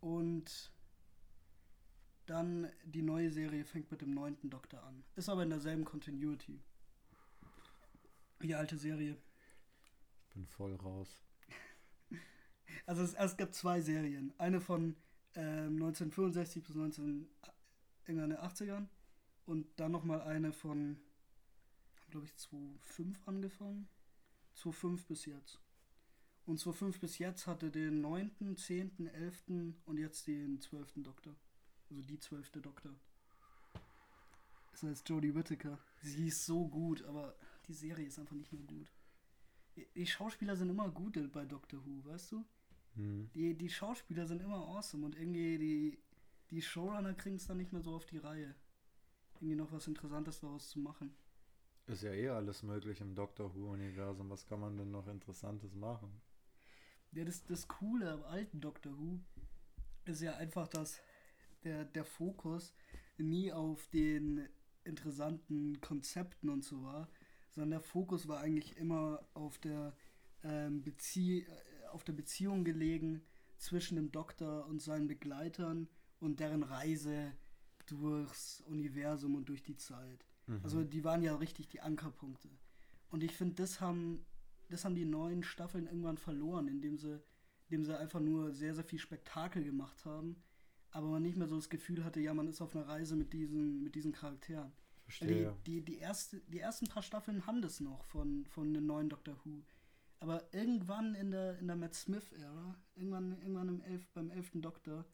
Und 0.00 0.72
dann 2.26 2.70
die 2.84 3.02
neue 3.02 3.30
Serie 3.30 3.64
fängt 3.64 3.90
mit 3.90 4.00
dem 4.00 4.14
neunten 4.14 4.50
Doktor 4.50 4.82
an. 4.84 5.04
Ist 5.16 5.28
aber 5.28 5.42
in 5.42 5.50
derselben 5.50 5.84
Continuity. 5.84 6.60
Die 8.42 8.54
alte 8.54 8.76
Serie. 8.76 9.16
Ich 10.28 10.34
bin 10.34 10.46
voll 10.46 10.74
raus. 10.76 11.22
Also 12.86 13.02
es, 13.02 13.12
es 13.14 13.36
gibt 13.36 13.54
zwei 13.54 13.80
Serien. 13.82 14.32
Eine 14.38 14.60
von 14.60 14.96
ähm, 15.34 15.74
1965 15.74 16.64
bis 16.64 16.74
19 16.74 17.28
in 18.06 18.16
den 18.16 18.32
80ern 18.32 18.88
und 19.44 19.66
dann 19.78 19.92
nochmal 19.92 20.22
eine 20.22 20.52
von, 20.52 20.98
glaube 22.10 22.26
ich, 22.26 22.34
2005 22.36 23.28
angefangen. 23.28 23.88
2005 24.54 25.06
bis 25.06 25.26
jetzt. 25.26 25.60
Und 26.44 26.58
2005 26.58 27.00
bis 27.00 27.18
jetzt 27.18 27.46
hatte 27.46 27.70
den 27.70 28.00
9., 28.00 28.56
10., 28.56 29.06
11. 29.06 29.44
und 29.84 29.98
jetzt 29.98 30.26
den 30.26 30.60
12. 30.60 30.94
Doktor. 30.96 31.36
Also 31.92 32.02
die 32.06 32.18
12. 32.18 32.52
Doktor. 32.62 32.94
Das 34.70 34.82
heißt 34.82 35.06
Jodie 35.10 35.34
Whittaker. 35.34 35.78
Sie 36.00 36.28
ist 36.28 36.46
so 36.46 36.66
gut, 36.66 37.02
aber 37.04 37.34
die 37.68 37.74
Serie 37.74 38.06
ist 38.06 38.18
einfach 38.18 38.34
nicht 38.34 38.50
mehr 38.50 38.62
gut. 38.62 38.90
Die- 39.76 40.06
Schauspieler 40.06 40.56
sind 40.56 40.70
immer 40.70 40.88
gut 40.90 41.18
bei 41.32 41.44
Doctor 41.44 41.84
Who, 41.84 42.02
weißt 42.06 42.32
du? 42.32 42.44
Hm. 42.94 43.30
Die, 43.34 43.54
die 43.54 43.68
Schauspieler 43.68 44.26
sind 44.26 44.40
immer 44.40 44.56
awesome 44.56 45.04
und 45.04 45.16
irgendwie 45.16 45.58
die, 45.58 45.98
die 46.50 46.62
Showrunner 46.62 47.12
kriegen 47.14 47.36
es 47.36 47.46
dann 47.46 47.58
nicht 47.58 47.72
mehr 47.72 47.82
so 47.82 47.94
auf 47.94 48.06
die 48.06 48.18
Reihe. 48.18 48.54
Irgendwie 49.34 49.56
noch 49.56 49.70
was 49.70 49.86
Interessantes 49.86 50.40
daraus 50.40 50.70
zu 50.70 50.78
machen. 50.78 51.14
Ist 51.88 52.02
ja 52.02 52.12
eh 52.12 52.28
alles 52.30 52.62
möglich 52.62 53.00
im 53.02 53.14
Doctor 53.14 53.54
Who-Universum. 53.54 54.30
Was 54.30 54.46
kann 54.46 54.60
man 54.60 54.78
denn 54.78 54.90
noch 54.90 55.08
Interessantes 55.08 55.74
machen? 55.74 56.10
Ja, 57.12 57.24
das, 57.24 57.44
das 57.44 57.68
Coole 57.68 58.12
am 58.12 58.22
alten 58.24 58.60
Doctor 58.62 58.96
Who 58.98 59.20
ist 60.04 60.22
ja 60.22 60.36
einfach, 60.36 60.68
dass 60.68 61.00
der, 61.64 61.84
der 61.84 62.04
Fokus 62.04 62.74
nie 63.18 63.52
auf 63.52 63.86
den 63.88 64.48
interessanten 64.84 65.80
Konzepten 65.80 66.48
und 66.48 66.64
so 66.64 66.82
war, 66.82 67.08
sondern 67.50 67.70
der 67.70 67.80
Fokus 67.80 68.26
war 68.28 68.40
eigentlich 68.40 68.76
immer 68.76 69.24
auf 69.34 69.58
der, 69.58 69.94
ähm, 70.42 70.82
Bezie 70.82 71.42
äh, 71.42 71.86
auf 71.92 72.04
der 72.04 72.14
Beziehung 72.14 72.64
gelegen 72.64 73.22
zwischen 73.58 73.96
dem 73.96 74.10
Doktor 74.10 74.66
und 74.66 74.80
seinen 74.80 75.06
Begleitern 75.06 75.88
und 76.20 76.40
deren 76.40 76.62
Reise 76.62 77.32
durchs 77.86 78.62
Universum 78.62 79.34
und 79.34 79.48
durch 79.48 79.62
die 79.62 79.76
Zeit. 79.76 80.24
Also 80.62 80.82
die 80.84 81.04
waren 81.04 81.22
ja 81.22 81.36
richtig 81.36 81.68
die 81.68 81.80
Ankerpunkte. 81.80 82.48
Und 83.10 83.22
ich 83.22 83.36
finde, 83.36 83.54
das 83.56 83.80
haben, 83.80 84.24
das 84.70 84.84
haben 84.84 84.94
die 84.94 85.04
neuen 85.04 85.42
Staffeln 85.42 85.86
irgendwann 85.86 86.16
verloren, 86.18 86.66
indem 86.68 86.98
sie, 86.98 87.22
indem 87.68 87.84
sie 87.84 87.98
einfach 87.98 88.20
nur 88.20 88.52
sehr, 88.52 88.74
sehr 88.74 88.84
viel 88.84 88.98
Spektakel 88.98 89.62
gemacht 89.62 90.04
haben, 90.04 90.42
aber 90.92 91.08
man 91.08 91.22
nicht 91.22 91.36
mehr 91.36 91.48
so 91.48 91.56
das 91.56 91.70
Gefühl 91.70 92.04
hatte, 92.04 92.20
ja, 92.20 92.34
man 92.34 92.48
ist 92.48 92.60
auf 92.60 92.76
einer 92.76 92.86
Reise 92.86 93.16
mit 93.16 93.32
diesen, 93.32 93.82
mit 93.82 93.94
diesen 93.94 94.12
Charakteren. 94.12 94.72
Verstehe. 95.04 95.56
Die, 95.66 95.80
die, 95.80 95.84
die, 95.84 95.98
erste, 95.98 96.40
die 96.48 96.60
ersten 96.60 96.86
paar 96.86 97.02
Staffeln 97.02 97.46
haben 97.46 97.62
das 97.62 97.80
noch 97.80 98.04
von, 98.04 98.46
von 98.46 98.72
den 98.72 98.86
neuen 98.86 99.08
Doctor 99.08 99.36
Who. 99.44 99.62
Aber 100.20 100.54
irgendwann 100.54 101.14
in 101.14 101.32
der, 101.32 101.58
in 101.58 101.66
der 101.66 101.76
Matt 101.76 101.94
Smith-Ära, 101.94 102.76
irgendwann, 102.94 103.38
irgendwann 103.40 103.68
im 103.68 103.80
elf, 103.82 104.06
beim 104.10 104.30
elften 104.30 104.62
Doktor, 104.62 105.04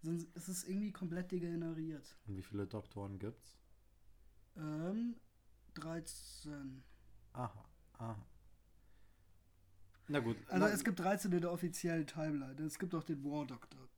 sind, 0.00 0.24
ist 0.34 0.48
es 0.48 0.64
irgendwie 0.64 0.92
komplett 0.92 1.30
degeneriert. 1.32 2.16
Und 2.26 2.36
wie 2.36 2.42
viele 2.42 2.66
Doktoren 2.66 3.18
gibt's? 3.18 3.58
Ähm, 4.56 5.16
13. 5.74 6.82
Aha, 7.32 7.64
aha. 7.98 8.26
Na 10.08 10.20
gut. 10.20 10.36
Also 10.48 10.66
na, 10.66 10.70
es 10.70 10.84
gibt 10.84 11.00
13 11.00 11.32
in 11.32 11.40
der 11.40 11.52
offiziellen 11.52 12.06
Timeline. 12.06 12.62
Es 12.62 12.78
gibt 12.78 12.94
auch 12.94 13.04
den 13.04 13.24
War 13.24 13.46
Doctor. 13.46 13.88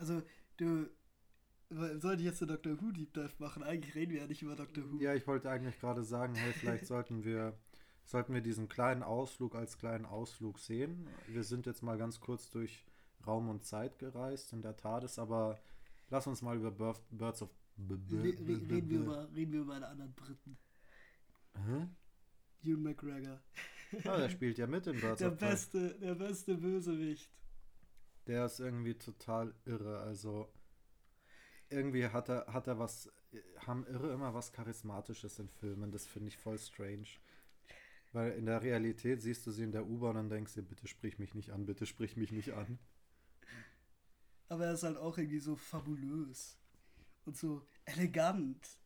Also, 0.00 0.22
du. 0.56 0.88
Sollte 1.72 2.16
ich 2.16 2.24
jetzt 2.24 2.40
den 2.40 2.48
Doctor 2.48 2.80
Who 2.80 2.90
Deep 2.90 3.14
Dive 3.14 3.30
machen? 3.38 3.62
Eigentlich 3.62 3.94
reden 3.94 4.10
wir 4.10 4.22
ja 4.22 4.26
nicht 4.26 4.42
über 4.42 4.56
Doctor 4.56 4.82
Who. 4.90 4.98
Ja, 4.98 5.14
ich 5.14 5.24
wollte 5.28 5.48
eigentlich 5.48 5.78
gerade 5.78 6.02
sagen, 6.02 6.34
hey, 6.34 6.52
vielleicht 6.52 6.84
sollten 6.86 7.22
wir, 7.22 7.56
sollten 8.04 8.34
wir 8.34 8.40
diesen 8.40 8.68
kleinen 8.68 9.04
Ausflug 9.04 9.54
als 9.54 9.78
kleinen 9.78 10.04
Ausflug 10.04 10.58
sehen. 10.58 11.06
Wir 11.28 11.44
sind 11.44 11.66
jetzt 11.66 11.84
mal 11.84 11.96
ganz 11.96 12.18
kurz 12.18 12.50
durch 12.50 12.84
Raum 13.24 13.48
und 13.48 13.64
Zeit 13.64 14.00
gereist 14.00 14.52
in 14.52 14.62
der 14.62 14.76
TARDIS, 14.76 15.20
aber 15.20 15.60
lass 16.08 16.26
uns 16.26 16.42
mal 16.42 16.56
über 16.56 16.72
Birth, 16.72 17.02
Birds 17.12 17.42
of... 17.42 17.50
Re 17.88 17.94
re 18.10 18.22
reden, 18.24 18.90
wir 18.90 18.98
über, 18.98 19.32
reden 19.32 19.52
wir 19.52 19.60
über 19.60 19.74
einen 19.74 19.84
anderen 19.84 20.12
Briten. 20.14 20.58
Hä? 21.54 21.86
Ewan 22.64 22.82
McGregor. 22.82 23.40
Ja, 24.04 24.16
der 24.16 24.28
spielt 24.28 24.58
ja 24.58 24.66
mit 24.66 24.88
in 24.88 25.00
Birds 25.00 25.20
Der 25.20 25.30
of 25.30 25.38
Prey. 25.38 25.50
beste, 25.50 25.98
der 26.00 26.16
beste 26.16 26.56
Bösewicht. 26.56 27.30
Der 28.30 28.46
ist 28.46 28.60
irgendwie 28.60 28.94
total 28.94 29.52
irre. 29.64 29.98
Also 29.98 30.48
irgendwie 31.68 32.06
hat 32.06 32.28
er, 32.28 32.46
hat 32.46 32.68
er 32.68 32.78
was, 32.78 33.10
haben 33.66 33.84
Irre 33.88 34.12
immer 34.12 34.32
was 34.32 34.52
Charismatisches 34.52 35.40
in 35.40 35.48
Filmen. 35.48 35.90
Das 35.90 36.06
finde 36.06 36.28
ich 36.28 36.36
voll 36.36 36.56
strange. 36.56 37.08
Weil 38.12 38.30
in 38.34 38.46
der 38.46 38.62
Realität 38.62 39.20
siehst 39.20 39.44
du 39.48 39.50
sie 39.50 39.64
in 39.64 39.72
der 39.72 39.84
U-Bahn 39.84 40.16
und 40.16 40.28
denkst 40.28 40.54
dir, 40.54 40.62
bitte 40.62 40.86
sprich 40.86 41.18
mich 41.18 41.34
nicht 41.34 41.50
an, 41.50 41.66
bitte 41.66 41.86
sprich 41.86 42.16
mich 42.16 42.30
nicht 42.30 42.52
an. 42.52 42.78
Aber 44.48 44.66
er 44.66 44.74
ist 44.74 44.84
halt 44.84 44.96
auch 44.96 45.18
irgendwie 45.18 45.40
so 45.40 45.56
fabulös. 45.56 46.56
Und 47.24 47.36
so 47.36 47.66
elegant. 47.84 48.78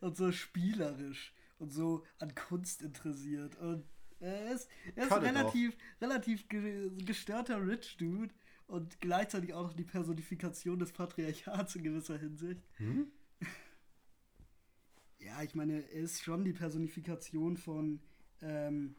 Und 0.00 0.16
so 0.16 0.32
spielerisch. 0.32 1.32
Und 1.60 1.72
so 1.72 2.04
an 2.18 2.34
Kunst 2.34 2.82
interessiert. 2.82 3.54
Und 3.58 3.86
er 4.18 4.50
ist, 4.50 4.68
er 4.96 5.06
ist 5.06 5.12
relativ, 5.12 5.76
relativ 6.00 6.48
ge 6.48 6.90
gestörter 7.04 7.64
Rich 7.64 7.96
Dude. 7.98 8.34
Und 8.66 9.00
gleichzeitig 9.00 9.54
auch 9.54 9.64
noch 9.64 9.74
die 9.74 9.84
Personifikation 9.84 10.78
des 10.78 10.92
Patriarchats 10.92 11.76
in 11.76 11.84
gewisser 11.84 12.18
Hinsicht. 12.18 12.62
Hm? 12.76 13.08
Ja, 15.18 15.42
ich 15.42 15.56
meine, 15.56 15.82
er 15.90 16.02
ist 16.02 16.22
schon 16.22 16.44
die 16.44 16.52
Personifikation 16.52 17.56
von, 17.56 18.00
ähm, 18.42 18.94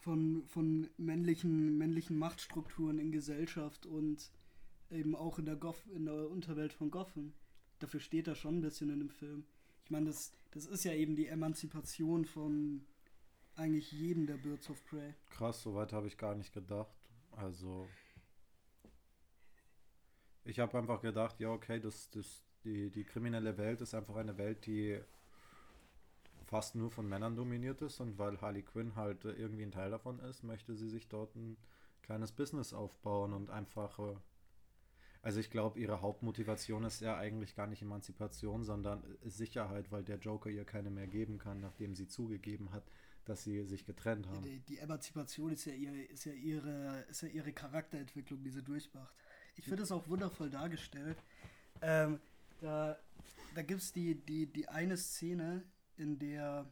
von, 0.00 0.42
von 0.48 0.90
männlichen, 0.96 1.78
männlichen 1.78 2.18
Machtstrukturen 2.18 2.98
in 2.98 3.12
Gesellschaft 3.12 3.86
und 3.86 4.32
eben 4.90 5.14
auch 5.14 5.38
in 5.38 5.44
der, 5.44 5.54
Goth 5.54 5.86
in 5.94 6.06
der 6.06 6.28
Unterwelt 6.28 6.72
von 6.72 6.90
Gotham. 6.90 7.32
Dafür 7.78 8.00
steht 8.00 8.26
er 8.26 8.34
schon 8.34 8.58
ein 8.58 8.60
bisschen 8.60 8.90
in 8.90 8.98
dem 8.98 9.10
Film. 9.10 9.44
Ich 9.84 9.90
meine, 9.90 10.06
das, 10.06 10.32
das 10.50 10.66
ist 10.66 10.84
ja 10.84 10.94
eben 10.94 11.14
die 11.14 11.28
Emanzipation 11.28 12.24
von 12.24 12.84
eigentlich 13.54 13.92
jedem 13.92 14.26
der 14.26 14.36
Birds 14.36 14.68
of 14.70 14.84
Prey. 14.86 15.14
Krass, 15.30 15.62
soweit 15.62 15.92
habe 15.92 16.06
ich 16.06 16.16
gar 16.16 16.34
nicht 16.34 16.52
gedacht. 16.52 16.96
Also 17.32 17.88
ich 20.44 20.58
habe 20.58 20.76
einfach 20.78 21.00
gedacht, 21.00 21.40
ja 21.40 21.50
okay, 21.50 21.80
das, 21.80 22.10
das, 22.10 22.44
die, 22.64 22.90
die 22.90 23.04
kriminelle 23.04 23.56
Welt 23.58 23.80
ist 23.80 23.94
einfach 23.94 24.16
eine 24.16 24.38
Welt, 24.38 24.66
die 24.66 25.00
fast 26.44 26.74
nur 26.74 26.90
von 26.90 27.08
Männern 27.08 27.36
dominiert 27.36 27.80
ist 27.82 28.00
und 28.00 28.18
weil 28.18 28.40
Harley 28.40 28.62
Quinn 28.62 28.94
halt 28.94 29.24
irgendwie 29.24 29.62
ein 29.62 29.70
Teil 29.70 29.90
davon 29.90 30.18
ist, 30.20 30.42
möchte 30.42 30.74
sie 30.74 30.88
sich 30.88 31.08
dort 31.08 31.34
ein 31.36 31.56
kleines 32.02 32.32
Business 32.32 32.72
aufbauen 32.72 33.32
und 33.32 33.50
einfach 33.50 33.98
äh, 33.98 34.16
also 35.22 35.38
ich 35.38 35.50
glaube, 35.50 35.78
ihre 35.78 36.00
Hauptmotivation 36.00 36.82
ist 36.82 37.00
ja 37.00 37.16
eigentlich 37.16 37.54
gar 37.54 37.68
nicht 37.68 37.80
Emanzipation, 37.80 38.64
sondern 38.64 39.04
Sicherheit, 39.24 39.92
weil 39.92 40.02
der 40.02 40.18
Joker 40.18 40.50
ihr 40.50 40.64
keine 40.64 40.90
mehr 40.90 41.06
geben 41.06 41.38
kann, 41.38 41.60
nachdem 41.60 41.94
sie 41.94 42.08
zugegeben 42.08 42.72
hat, 42.72 42.82
dass 43.24 43.44
sie 43.44 43.62
sich 43.64 43.86
getrennt 43.86 44.26
haben. 44.26 44.42
Die, 44.42 44.58
die 44.58 44.78
Emanzipation 44.78 45.52
ist 45.52 45.64
ja, 45.64 45.74
ihre, 45.74 46.02
ist, 46.02 46.24
ja 46.24 46.32
ihre, 46.32 47.04
ist 47.08 47.22
ja 47.22 47.28
ihre 47.28 47.52
Charakterentwicklung, 47.52 48.42
die 48.42 48.50
sie 48.50 48.64
durchmacht. 48.64 49.14
Ich 49.56 49.64
finde 49.64 49.82
es 49.82 49.92
auch 49.92 50.08
wundervoll 50.08 50.50
dargestellt. 50.50 51.16
Ähm, 51.80 52.20
da 52.60 52.96
da 53.54 53.62
gibt 53.62 53.82
es 53.82 53.92
die, 53.92 54.14
die, 54.14 54.46
die 54.46 54.68
eine 54.68 54.96
Szene, 54.96 55.62
in 55.96 56.18
der 56.18 56.66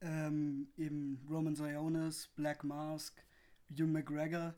ähm, 0.00 0.68
eben 0.76 1.26
Roman 1.28 1.56
Sionis, 1.56 2.28
Black 2.36 2.62
Mask, 2.62 3.24
Hugh 3.70 3.86
McGregor, 3.86 4.54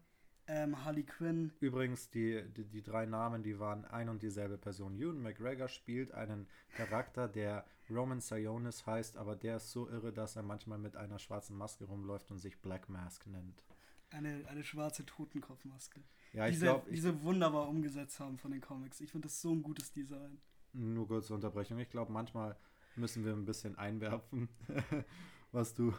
ähm, 0.49 0.85
Harley 0.85 1.05
Quinn. 1.05 1.53
Übrigens, 1.61 2.11
die, 2.11 2.43
die, 2.57 2.65
die 2.65 2.83
drei 2.83 3.07
Namen, 3.07 3.43
die 3.43 3.59
waren 3.59 3.85
ein 3.85 4.09
und 4.09 4.23
dieselbe 4.23 4.59
Person. 4.59 4.99
Ewan 4.99 5.23
McGregor 5.23 5.69
spielt 5.69 6.13
einen 6.13 6.49
Charakter, 6.77 7.29
der 7.29 7.65
Roman 7.89 8.21
Sionis 8.21 8.87
heißt, 8.87 9.17
aber 9.17 9.37
der 9.37 9.57
ist 9.57 9.71
so 9.71 9.89
irre, 9.89 10.13
dass 10.13 10.37
er 10.37 10.43
manchmal 10.43 10.79
mit 10.79 10.97
einer 10.97 11.19
schwarzen 11.19 11.57
Maske 11.57 11.85
rumläuft 11.85 12.31
und 12.31 12.39
sich 12.39 12.61
Black 12.61 12.89
Mask 12.89 13.27
nennt. 13.27 13.63
Eine, 14.11 14.45
eine 14.49 14.65
schwarze 14.65 15.05
Totenkopfmaske. 15.05 16.01
Ja, 16.33 16.47
ich 16.47 16.55
diese, 16.55 16.67
glaube, 16.67 16.91
diese 16.91 17.23
wunderbar 17.23 17.69
umgesetzt 17.69 18.21
haben 18.21 18.39
von 18.39 18.51
den 18.51 18.61
Comics. 18.61 19.01
Ich 19.01 19.11
finde 19.11 19.29
das 19.29 19.41
so 19.41 19.53
ein 19.53 19.63
gutes 19.63 19.93
Design. 19.93 20.39
nur 20.73 21.07
kurze 21.07 21.35
Unterbrechung. 21.35 21.79
Ich 21.79 21.91
glaube, 21.91 22.13
manchmal 22.13 22.57
müssen 22.97 23.25
wir 23.25 23.33
ein 23.33 23.45
bisschen 23.45 23.77
einwerfen, 23.77 24.49
was 25.53 25.75
du. 25.75 25.95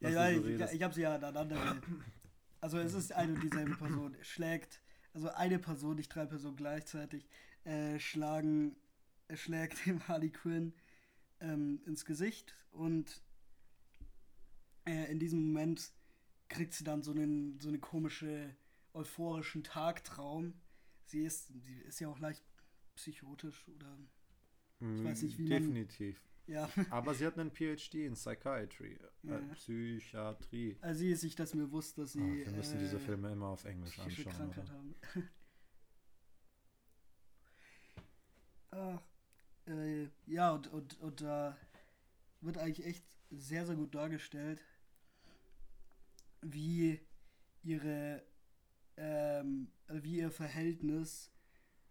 Ja, 0.00 0.08
was 0.08 0.14
ja, 0.14 0.30
du 0.30 0.42
so 0.42 0.48
ich, 0.48 0.72
ich 0.72 0.82
habe 0.82 0.94
sie 0.94 1.02
ja 1.02 1.14
aneinander. 1.14 1.76
Also 2.60 2.78
es 2.78 2.94
ist 2.94 3.12
eine 3.12 3.34
und 3.34 3.42
dieselbe 3.42 3.76
Person. 3.76 4.16
Schlägt, 4.22 4.80
also 5.12 5.28
eine 5.30 5.58
Person, 5.58 5.96
nicht 5.96 6.08
drei 6.08 6.26
Personen 6.26 6.56
gleichzeitig, 6.56 7.28
äh, 7.64 7.98
schlagen, 7.98 8.76
schlägt 9.34 9.86
dem 9.86 10.06
Harley 10.08 10.30
Quinn 10.30 10.72
ähm, 11.40 11.80
ins 11.86 12.04
Gesicht 12.04 12.54
und 12.72 13.22
äh, 14.86 15.10
in 15.10 15.18
diesem 15.18 15.46
Moment 15.46 15.92
kriegt 16.48 16.74
sie 16.74 16.84
dann 16.84 17.02
so 17.02 17.10
einen 17.10 17.58
so 17.60 17.68
eine 17.68 17.78
komische 17.78 18.54
euphorischen 18.96 19.62
Tagtraum. 19.62 20.54
Sie 21.04 21.22
ist, 21.22 21.48
sie 21.62 21.78
ist 21.82 22.00
ja 22.00 22.08
auch 22.08 22.18
leicht 22.18 22.44
psychotisch 22.96 23.68
oder 23.68 23.96
ich 24.80 25.04
weiß 25.04 25.22
nicht, 25.22 25.38
wie 25.38 25.48
man- 25.48 25.58
Definitiv. 25.62 26.20
ja. 26.46 26.68
Aber 26.90 27.14
sie 27.14 27.24
hat 27.26 27.38
einen 27.38 27.50
PhD 27.50 28.06
in 28.06 28.14
Psychiatry, 28.14 28.98
Ja. 29.22 29.38
äh, 29.38 29.54
Psychiatrie. 29.54 30.76
Also 30.80 30.98
sie 31.00 31.10
ist 31.12 31.20
sich 31.20 31.34
das 31.34 31.54
mir 31.54 31.66
bewusst, 31.66 31.96
dass 31.98 32.12
sie 32.12 32.20
Ah, 32.20 32.46
wir 32.46 32.52
müssen 32.52 32.78
diese 32.78 32.96
äh, 32.96 33.00
Filme 33.00 33.30
immer 33.32 33.48
auf 33.48 33.64
Englisch 33.64 33.98
anschauen. 33.98 34.32
Krankheit 34.34 34.64
Oder? 34.64 34.72
haben. 34.74 34.94
Ach, 38.70 39.00
äh, 39.66 40.08
ja, 40.26 40.52
und, 40.52 40.66
und, 40.68 41.00
und 41.00 41.20
da 41.20 41.56
wird 42.40 42.58
eigentlich 42.58 42.86
echt 42.86 43.04
sehr, 43.30 43.66
sehr 43.66 43.76
gut 43.76 43.94
dargestellt, 43.94 44.62
wie 46.42 47.00
ihre, 47.62 48.22
ähm, 48.96 49.68
wie 49.88 50.18
ihr 50.18 50.30
Verhältnis 50.30 51.30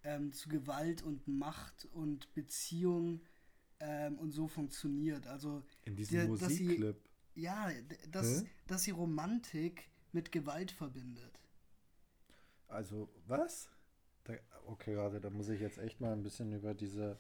ähm, 0.04 0.32
zu 0.34 0.50
Gewalt 0.50 1.02
und 1.04 1.28
Macht 1.28 1.88
und 1.94 2.34
Beziehung 2.34 3.22
ähm, 3.80 4.18
und 4.20 4.32
so 4.32 4.48
funktioniert. 4.48 5.28
Also 5.28 5.64
In 5.86 5.96
diesem 5.96 6.18
Der- 6.18 6.28
dass 6.38 6.48
sie- 6.56 6.64
Musikclip. 6.64 7.10
ja, 7.36 7.70
dass, 8.10 8.42
Hä? 8.44 8.50
dass 8.68 8.84
sie 8.84 8.92
Romantik 8.92 9.90
mit 10.12 10.32
Gewalt 10.32 10.72
verbindet. 10.72 11.40
Also, 12.68 13.10
was? 13.28 13.70
Da, 14.24 14.34
okay, 14.66 14.98
warte, 14.98 15.20
da 15.22 15.30
muss 15.30 15.50
ich 15.50 15.62
jetzt 15.62 15.78
echt 15.78 16.02
mal 16.02 16.14
ein 16.14 16.24
bisschen 16.24 16.52
über 16.54 16.74
diese. 16.74 17.18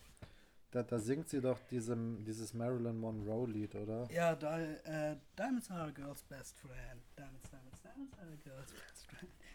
Da, 0.72 0.84
da 0.84 1.00
singt 1.00 1.30
sie 1.30 1.40
doch 1.40 1.60
diesem, 1.70 2.26
dieses 2.26 2.54
Marilyn 2.54 2.98
Monroe-Lied, 2.98 3.76
oder? 3.76 4.08
Ja, 4.12 4.36
da, 4.36 4.60
äh, 4.60 5.16
Diamonds 5.38 5.70
are 5.72 5.84
a 5.88 5.92
girl's 5.92 6.24
best 6.24 6.58
friend. 6.60 7.02
Diamonds, 7.18 7.50
Diamonds, 7.50 7.82
Diamonds 7.82 8.18
are 8.18 8.28
a 8.32 8.36
girl's 8.44 8.72
best 8.72 8.74
friend. 8.82 8.95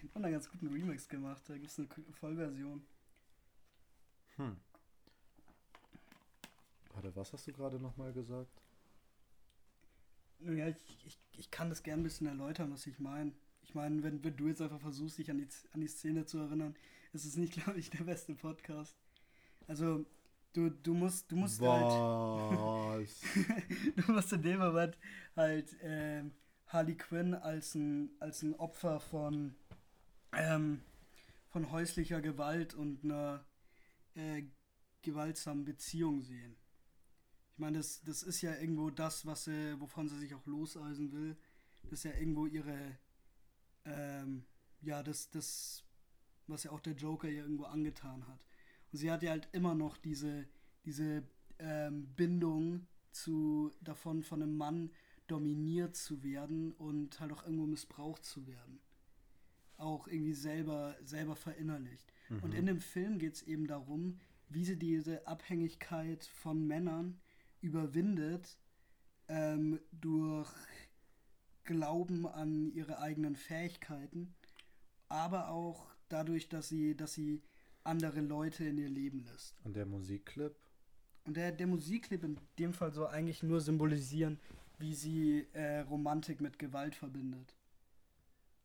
haben 0.14 0.24
einen 0.24 0.32
ganz 0.32 0.48
guten 0.50 0.68
Remix 0.68 1.08
gemacht. 1.08 1.42
Da 1.46 1.54
gibt 1.54 1.70
es 1.70 1.78
eine 1.78 1.88
Vollversion. 2.12 2.82
Hm. 4.36 4.56
Warte, 6.94 7.14
was 7.16 7.32
hast 7.32 7.46
du 7.46 7.52
gerade 7.52 7.78
nochmal 7.78 8.12
gesagt? 8.12 8.62
Ja, 10.40 10.68
ich, 10.68 11.06
ich, 11.06 11.18
ich 11.36 11.50
kann 11.50 11.68
das 11.68 11.82
gern 11.82 12.00
ein 12.00 12.02
bisschen 12.02 12.26
erläutern, 12.26 12.72
was 12.72 12.86
ich 12.86 12.98
meine. 12.98 13.32
Ich 13.62 13.74
meine, 13.74 14.02
wenn, 14.02 14.24
wenn 14.24 14.36
du 14.36 14.48
jetzt 14.48 14.62
einfach 14.62 14.80
versuchst, 14.80 15.18
dich 15.18 15.30
an 15.30 15.38
die, 15.38 15.48
an 15.72 15.80
die 15.80 15.88
Szene 15.88 16.24
zu 16.24 16.38
erinnern, 16.38 16.74
ist 17.12 17.24
es 17.24 17.36
nicht, 17.36 17.52
glaube 17.64 17.78
ich, 17.78 17.90
der 17.90 18.04
beste 18.04 18.34
Podcast. 18.34 18.96
Also, 19.66 20.04
du, 20.52 20.70
du 20.70 20.94
musst, 20.94 21.30
du 21.30 21.36
musst 21.36 21.60
halt. 21.60 21.84
Was? 21.84 23.20
du 23.96 24.12
musst 24.12 24.32
in 24.32 24.42
dem 24.42 24.58
Moment 24.58 24.98
halt 25.36 25.76
ähm, 25.82 26.32
Harley 26.66 26.96
Quinn 26.96 27.34
als 27.34 27.74
ein, 27.74 28.10
als 28.18 28.42
ein 28.42 28.54
Opfer 28.54 29.00
von, 29.00 29.54
ähm, 30.32 30.82
von 31.48 31.70
häuslicher 31.70 32.20
Gewalt 32.20 32.74
und 32.74 33.04
einer 33.04 33.44
äh, 34.14 34.44
gewaltsamen 35.02 35.64
Beziehung 35.64 36.22
sehen. 36.22 36.56
Ich 37.52 37.58
meine, 37.58 37.78
das, 37.78 38.02
das 38.02 38.22
ist 38.22 38.40
ja 38.40 38.54
irgendwo 38.56 38.90
das, 38.90 39.26
was 39.26 39.44
sie, 39.44 39.78
wovon 39.80 40.08
sie 40.08 40.18
sich 40.18 40.34
auch 40.34 40.46
loseisen 40.46 41.12
will. 41.12 41.36
Das 41.82 41.92
ist 41.92 42.04
ja 42.04 42.12
irgendwo 42.12 42.46
ihre, 42.46 42.98
ähm, 43.84 44.44
ja, 44.80 45.02
das, 45.02 45.30
das, 45.30 45.84
was 46.46 46.64
ja 46.64 46.70
auch 46.70 46.80
der 46.80 46.94
Joker 46.94 47.28
ihr 47.28 47.42
irgendwo 47.42 47.64
angetan 47.64 48.26
hat. 48.26 48.46
Und 48.92 48.98
sie 48.98 49.10
hat 49.10 49.22
ja 49.22 49.30
halt 49.30 49.48
immer 49.52 49.74
noch 49.74 49.96
diese, 49.96 50.46
diese 50.84 51.22
ähm, 51.58 52.06
Bindung 52.14 52.86
zu 53.12 53.70
davon 53.80 54.22
von 54.22 54.42
einem 54.42 54.56
Mann 54.56 54.90
dominiert 55.26 55.96
zu 55.96 56.22
werden 56.22 56.72
und 56.72 57.20
halt 57.20 57.32
auch 57.32 57.44
irgendwo 57.44 57.66
missbraucht 57.66 58.24
zu 58.24 58.46
werden. 58.46 58.80
Auch 59.80 60.06
irgendwie 60.06 60.34
selber, 60.34 60.96
selber 61.02 61.36
verinnerlicht. 61.36 62.12
Und 62.42 62.54
in 62.54 62.66
dem 62.66 62.80
Film 62.80 63.18
geht 63.18 63.34
es 63.34 63.42
eben 63.42 63.66
darum, 63.66 64.20
wie 64.48 64.64
sie 64.64 64.76
diese 64.76 65.26
Abhängigkeit 65.26 66.24
von 66.24 66.66
Männern 66.66 67.18
überwindet 67.60 68.58
ähm, 69.28 69.80
durch 69.92 70.52
Glauben 71.64 72.26
an 72.26 72.70
ihre 72.72 72.98
eigenen 72.98 73.36
Fähigkeiten, 73.36 74.34
aber 75.08 75.50
auch 75.50 75.88
dadurch, 76.08 76.48
dass 76.48 76.68
sie, 76.68 76.96
dass 76.96 77.14
sie 77.14 77.42
andere 77.84 78.20
Leute 78.20 78.64
in 78.64 78.78
ihr 78.78 78.88
Leben 78.88 79.24
lässt. 79.24 79.54
Und 79.64 79.76
der 79.76 79.86
Musikclip? 79.86 80.56
Und 81.24 81.36
der, 81.36 81.52
der 81.52 81.66
Musikclip 81.66 82.24
in 82.24 82.38
dem 82.58 82.72
Fall 82.72 82.92
soll 82.92 83.06
eigentlich 83.08 83.42
nur 83.42 83.60
symbolisieren, 83.60 84.38
wie 84.78 84.94
sie 84.94 85.46
äh, 85.52 85.80
Romantik 85.80 86.40
mit 86.40 86.58
Gewalt 86.58 86.94
verbindet. 86.94 87.54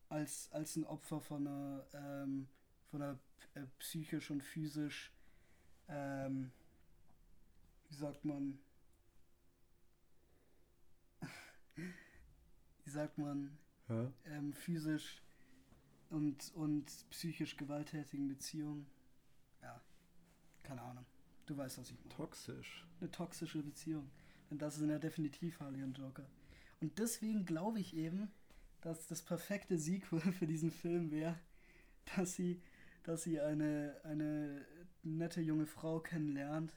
Als, 0.10 0.52
als 0.52 0.76
ein 0.76 0.86
Opfer 0.86 1.20
von 1.20 1.48
einer, 1.48 1.86
ähm, 1.94 2.48
von 2.92 3.02
einer 3.02 3.20
äh, 3.56 3.66
psychisch 3.80 4.32
und 4.32 4.44
physisch, 4.44 5.12
ähm, 5.88 6.52
wie 7.90 7.96
sagt 7.96 8.24
man, 8.24 8.60
wie 11.76 12.90
sagt 12.90 13.18
man, 13.18 13.58
ähm, 14.26 14.54
physisch 14.54 15.22
und, 16.10 16.54
und 16.56 16.86
psychisch 17.10 17.58
gewalttätigen 17.58 18.28
Beziehungen. 18.28 18.88
Ja, 19.62 19.82
keine 20.64 20.82
Ahnung. 20.82 21.06
Du 21.46 21.56
weißt, 21.56 21.78
was 21.78 21.92
ich 21.92 21.98
meine. 21.98 22.10
Toxisch. 22.10 22.86
Eine 23.00 23.12
toxische 23.12 23.62
Beziehung. 23.62 24.10
Denn 24.50 24.58
das 24.58 24.78
ist 24.78 24.82
in 24.82 24.90
der 24.90 25.00
definitiv 25.00 25.60
Harley 25.60 25.84
und 25.84 25.98
Joker. 25.98 26.28
Und 26.82 26.98
deswegen 27.00 27.46
glaube 27.46 27.80
ich 27.80 27.96
eben, 27.96 28.32
dass 28.86 29.08
das 29.08 29.24
perfekte 29.24 29.80
Sequel 29.80 30.20
für 30.20 30.46
diesen 30.46 30.70
Film 30.70 31.10
wäre, 31.10 31.39
dass 32.15 32.36
sie, 32.36 32.62
dass 33.04 33.24
sie 33.24 33.39
eine, 33.42 34.00
eine 34.04 34.63
nette 35.01 35.42
junge 35.42 35.65
Frau 35.65 36.00
kennenlernt 36.00 36.72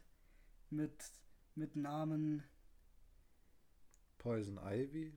mit, 0.70 1.12
mit 1.54 1.76
Namen. 1.76 2.42
Poison 4.16 4.58
Ivy? 4.58 5.12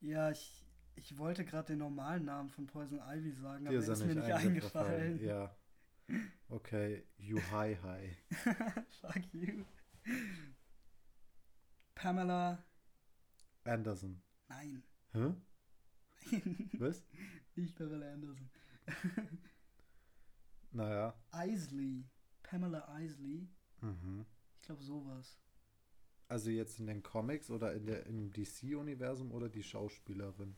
Ja, 0.00 0.30
ich, 0.30 0.64
ich 0.94 1.18
wollte 1.18 1.44
gerade 1.44 1.72
den 1.72 1.78
normalen 1.78 2.26
Namen 2.26 2.48
von 2.48 2.66
Poison 2.68 3.00
Ivy 3.00 3.32
sagen, 3.32 3.66
aber 3.66 3.76
Dir 3.76 3.80
der 3.82 3.92
ist 3.92 4.00
ist 4.00 4.06
mir 4.06 4.14
nicht 4.14 4.26
nicht 4.26 4.32
eingefallen. 4.32 5.02
eingefallen. 5.02 5.24
Ja. 5.24 5.56
Okay, 6.48 7.04
You 7.18 7.40
Hi 7.50 7.76
Hi. 7.82 8.16
Fuck 9.00 9.34
you. 9.34 9.64
Pamela. 11.96 12.64
Anderson. 13.64 14.22
Nein. 14.48 14.82
Hä? 15.12 15.34
Was? 16.78 17.02
Nicht 17.56 17.76
Pamela 17.76 18.12
Anderson. 18.12 18.50
Naja. 20.72 21.14
Isley. 21.32 22.04
Pamela 22.42 22.86
Isley. 23.00 23.48
Mhm. 23.80 24.24
Ich 24.60 24.66
glaube 24.66 24.82
sowas. 24.82 25.36
Also 26.28 26.50
jetzt 26.50 26.78
in 26.78 26.86
den 26.86 27.02
Comics 27.02 27.50
oder 27.50 27.74
in 27.74 27.86
der, 27.86 28.06
im 28.06 28.30
DC-Universum 28.32 29.32
oder 29.32 29.48
die 29.48 29.64
Schauspielerin? 29.64 30.54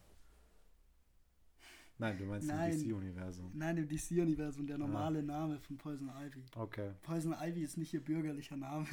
Nein, 1.99 2.19
du 2.19 2.27
meinst 2.27 2.47
Nein. 2.47 2.73
im 2.73 2.79
DC-Universum. 2.79 3.53
Nein, 3.55 3.77
im 3.79 3.89
DC-Universum 3.89 4.67
der 4.67 4.77
normale 4.77 5.23
Name 5.23 5.59
von 5.61 5.79
Poison 5.79 6.11
Ivy. 6.11 6.45
Okay. 6.57 6.93
Poison 7.03 7.35
Ivy 7.41 7.63
ist 7.63 7.79
nicht 7.79 7.95
ihr 7.95 8.05
bürgerlicher 8.05 8.57
Name. 8.57 8.87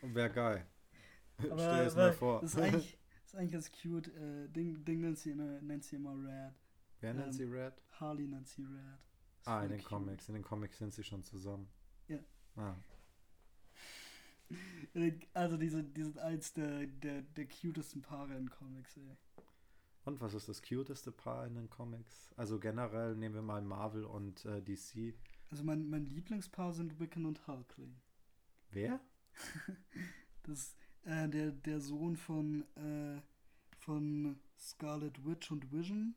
Wäre 0.00 0.30
geil. 0.30 0.66
Aber 1.50 1.58
Stell 1.58 1.86
es 1.86 1.96
mir 1.96 2.12
vor. 2.12 2.40
Das 2.40 2.54
ist 2.54 2.60
eigentlich, 2.60 2.96
ist 3.26 3.34
eigentlich 3.36 3.52
ganz 3.52 3.70
cute. 3.72 4.08
Äh, 4.14 4.48
Ding, 4.48 4.84
Ding 4.84 5.00
nennt, 5.00 5.18
sie, 5.18 5.30
immer- 5.30 5.60
nennt 5.60 5.84
sie 5.84 5.96
immer 5.96 6.14
Red. 6.14 6.54
Wer 7.00 7.14
nennt 7.14 7.26
ähm, 7.28 7.32
sie 7.32 7.44
Red? 7.44 7.74
Harley 7.92 8.26
nennt 8.26 8.48
sie 8.48 8.62
Red. 8.62 8.98
Ist 9.40 9.48
Ah, 9.48 9.62
in 9.62 9.70
den 9.70 9.78
cute. 9.78 9.88
Comics. 9.88 10.28
In 10.28 10.34
den 10.34 10.42
Comics 10.44 10.78
sind 10.78 10.92
sie 10.94 11.04
schon 11.04 11.22
zusammen. 11.22 11.68
Ja. 12.08 12.18
Ah. 12.56 12.76
Also 15.32 15.56
diese, 15.56 15.82
die 15.82 16.02
sind 16.04 16.18
eins 16.18 16.52
der, 16.52 16.86
der, 16.86 17.22
der 17.22 17.46
cutesten 17.48 18.02
Paare 18.02 18.36
in 18.36 18.48
Comics, 18.50 18.96
ey. 18.96 19.16
Und 20.04 20.20
was 20.20 20.34
ist 20.34 20.48
das 20.48 20.62
cuteste 20.62 21.10
Paar 21.10 21.46
in 21.46 21.54
den 21.54 21.70
Comics? 21.70 22.30
Also 22.36 22.60
generell 22.60 23.16
nehmen 23.16 23.34
wir 23.34 23.42
mal 23.42 23.62
Marvel 23.62 24.04
und 24.04 24.44
äh, 24.44 24.62
DC. 24.62 25.14
Also 25.50 25.64
mein, 25.64 25.88
mein 25.88 26.04
Lieblingspaar 26.04 26.72
sind 26.74 27.00
Wiccan 27.00 27.24
und 27.26 27.46
Hulkling. 27.46 27.96
Wer? 28.70 29.00
Das 30.46 30.76
äh, 31.04 31.28
der, 31.28 31.52
der 31.52 31.80
Sohn 31.80 32.16
von, 32.16 32.64
äh, 32.76 33.20
von 33.78 34.38
Scarlet 34.58 35.24
Witch 35.24 35.50
und 35.50 35.72
Vision 35.72 36.14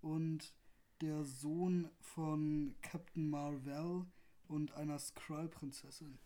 und 0.00 0.54
der 1.00 1.24
Sohn 1.24 1.90
von 2.00 2.74
Captain 2.82 3.28
Marvel 3.28 4.06
und 4.48 4.72
einer 4.72 4.98
Skrull-Prinzessin. 4.98 6.18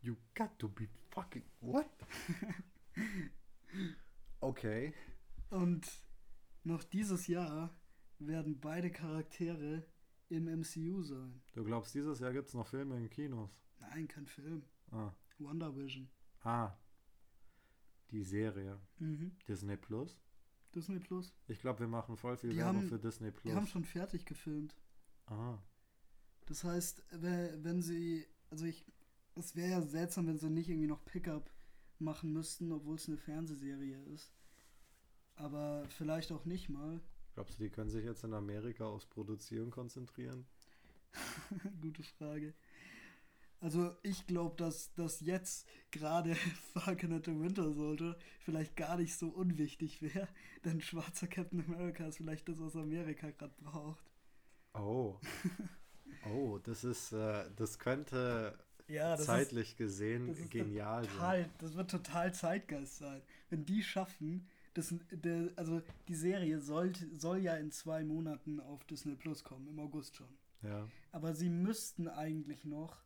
You 0.00 0.16
got 0.34 0.58
to 0.58 0.68
be 0.68 0.88
fucking 1.10 1.44
what? 1.60 1.90
okay. 4.40 4.94
Und 5.50 5.86
noch 6.64 6.84
dieses 6.84 7.26
Jahr 7.26 7.74
werden 8.18 8.60
beide 8.60 8.90
Charaktere 8.90 9.84
im 10.28 10.44
MCU 10.44 11.02
sein. 11.02 11.42
Du 11.52 11.64
glaubst, 11.64 11.94
dieses 11.94 12.20
Jahr 12.20 12.32
gibt 12.32 12.48
es 12.48 12.54
noch 12.54 12.66
Filme 12.66 12.96
in 12.96 13.08
Kinos? 13.08 13.50
Nein, 13.80 14.08
kein 14.08 14.26
Film. 14.26 14.64
Ah. 14.90 15.12
Wonder 15.38 15.74
Vision. 15.76 16.08
Ah. 16.42 16.76
Die 18.10 18.22
Serie. 18.22 18.78
Mhm. 18.98 19.32
Disney 19.48 19.76
Plus. 19.76 20.20
Disney 20.74 20.98
Plus. 21.00 21.34
Ich 21.48 21.60
glaube, 21.60 21.80
wir 21.80 21.88
machen 21.88 22.16
voll 22.16 22.36
viel 22.36 22.50
Die 22.50 22.56
Werbung 22.58 22.82
haben- 22.82 22.88
für 22.88 22.98
Disney 22.98 23.30
Plus. 23.30 23.42
Die 23.50 23.54
haben 23.56 23.66
schon 23.66 23.84
fertig 23.84 24.24
gefilmt. 24.26 24.74
ah. 25.26 25.58
Das 26.46 26.62
heißt, 26.62 27.02
we- 27.10 27.58
wenn 27.62 27.82
sie, 27.82 28.24
also 28.50 28.66
ich, 28.66 28.84
es 29.34 29.56
wäre 29.56 29.70
ja 29.70 29.82
seltsam, 29.82 30.28
wenn 30.28 30.38
sie 30.38 30.48
nicht 30.48 30.68
irgendwie 30.68 30.86
noch 30.86 31.04
Pickup 31.04 31.50
machen 31.98 32.32
müssten, 32.32 32.70
obwohl 32.70 32.94
es 32.96 33.08
eine 33.08 33.16
Fernsehserie 33.16 34.00
ist. 34.04 34.32
Aber 35.34 35.84
vielleicht 35.88 36.30
auch 36.30 36.44
nicht 36.44 36.68
mal. 36.68 37.00
Glaubst 37.34 37.58
du, 37.58 37.64
die 37.64 37.70
können 37.70 37.90
sich 37.90 38.04
jetzt 38.04 38.22
in 38.22 38.32
Amerika 38.32 38.86
aufs 38.86 39.06
Produzieren 39.06 39.70
konzentrieren? 39.70 40.46
Gute 41.80 42.02
Frage. 42.04 42.54
Also 43.60 43.96
ich 44.02 44.26
glaube, 44.26 44.56
dass, 44.56 44.92
dass 44.94 45.20
jetzt 45.20 45.66
gerade 45.90 46.34
Falcon 46.74 47.12
and 47.12 47.24
the 47.24 47.38
Winter 47.38 47.72
Soldier 47.72 48.16
vielleicht 48.40 48.76
gar 48.76 48.96
nicht 48.96 49.16
so 49.16 49.28
unwichtig 49.28 50.02
wäre, 50.02 50.28
denn 50.64 50.80
schwarzer 50.80 51.26
Captain 51.26 51.64
America 51.66 52.06
ist 52.06 52.18
vielleicht 52.18 52.48
das, 52.48 52.60
was 52.60 52.76
Amerika 52.76 53.30
gerade 53.30 53.54
braucht. 53.62 54.10
Oh. 54.74 55.18
Oh, 56.28 56.58
das 56.58 56.82
ist, 56.82 57.12
äh, 57.12 57.44
das 57.54 57.78
könnte 57.78 58.58
Ja, 58.88 59.16
das 59.16 59.26
zeitlich 59.26 59.70
ist, 59.70 59.76
gesehen 59.76 60.34
das 60.34 60.50
genial 60.50 61.04
sein. 61.04 61.12
total, 61.12 61.50
das 61.58 61.76
wird 61.76 61.90
total 61.90 62.34
Zeitgeist 62.34 62.98
sein. 62.98 63.22
Wenn 63.48 63.64
die 63.64 63.82
schaffen, 63.82 64.48
das, 64.74 64.92
der, 65.10 65.50
also 65.56 65.82
die 66.08 66.14
Serie 66.16 66.60
sollte, 66.60 67.14
soll 67.16 67.38
ja 67.38 67.56
in 67.56 67.70
zwei 67.70 68.02
Monaten 68.04 68.58
auf 68.60 68.84
Disney 68.84 69.14
Plus 69.14 69.44
kommen, 69.44 69.68
im 69.68 69.78
August 69.78 70.16
schon. 70.16 70.36
Ja. 70.62 70.90
Aber 71.12 71.34
sie 71.34 71.48
müssten 71.48 72.08
eigentlich 72.08 72.64
noch, 72.64 73.04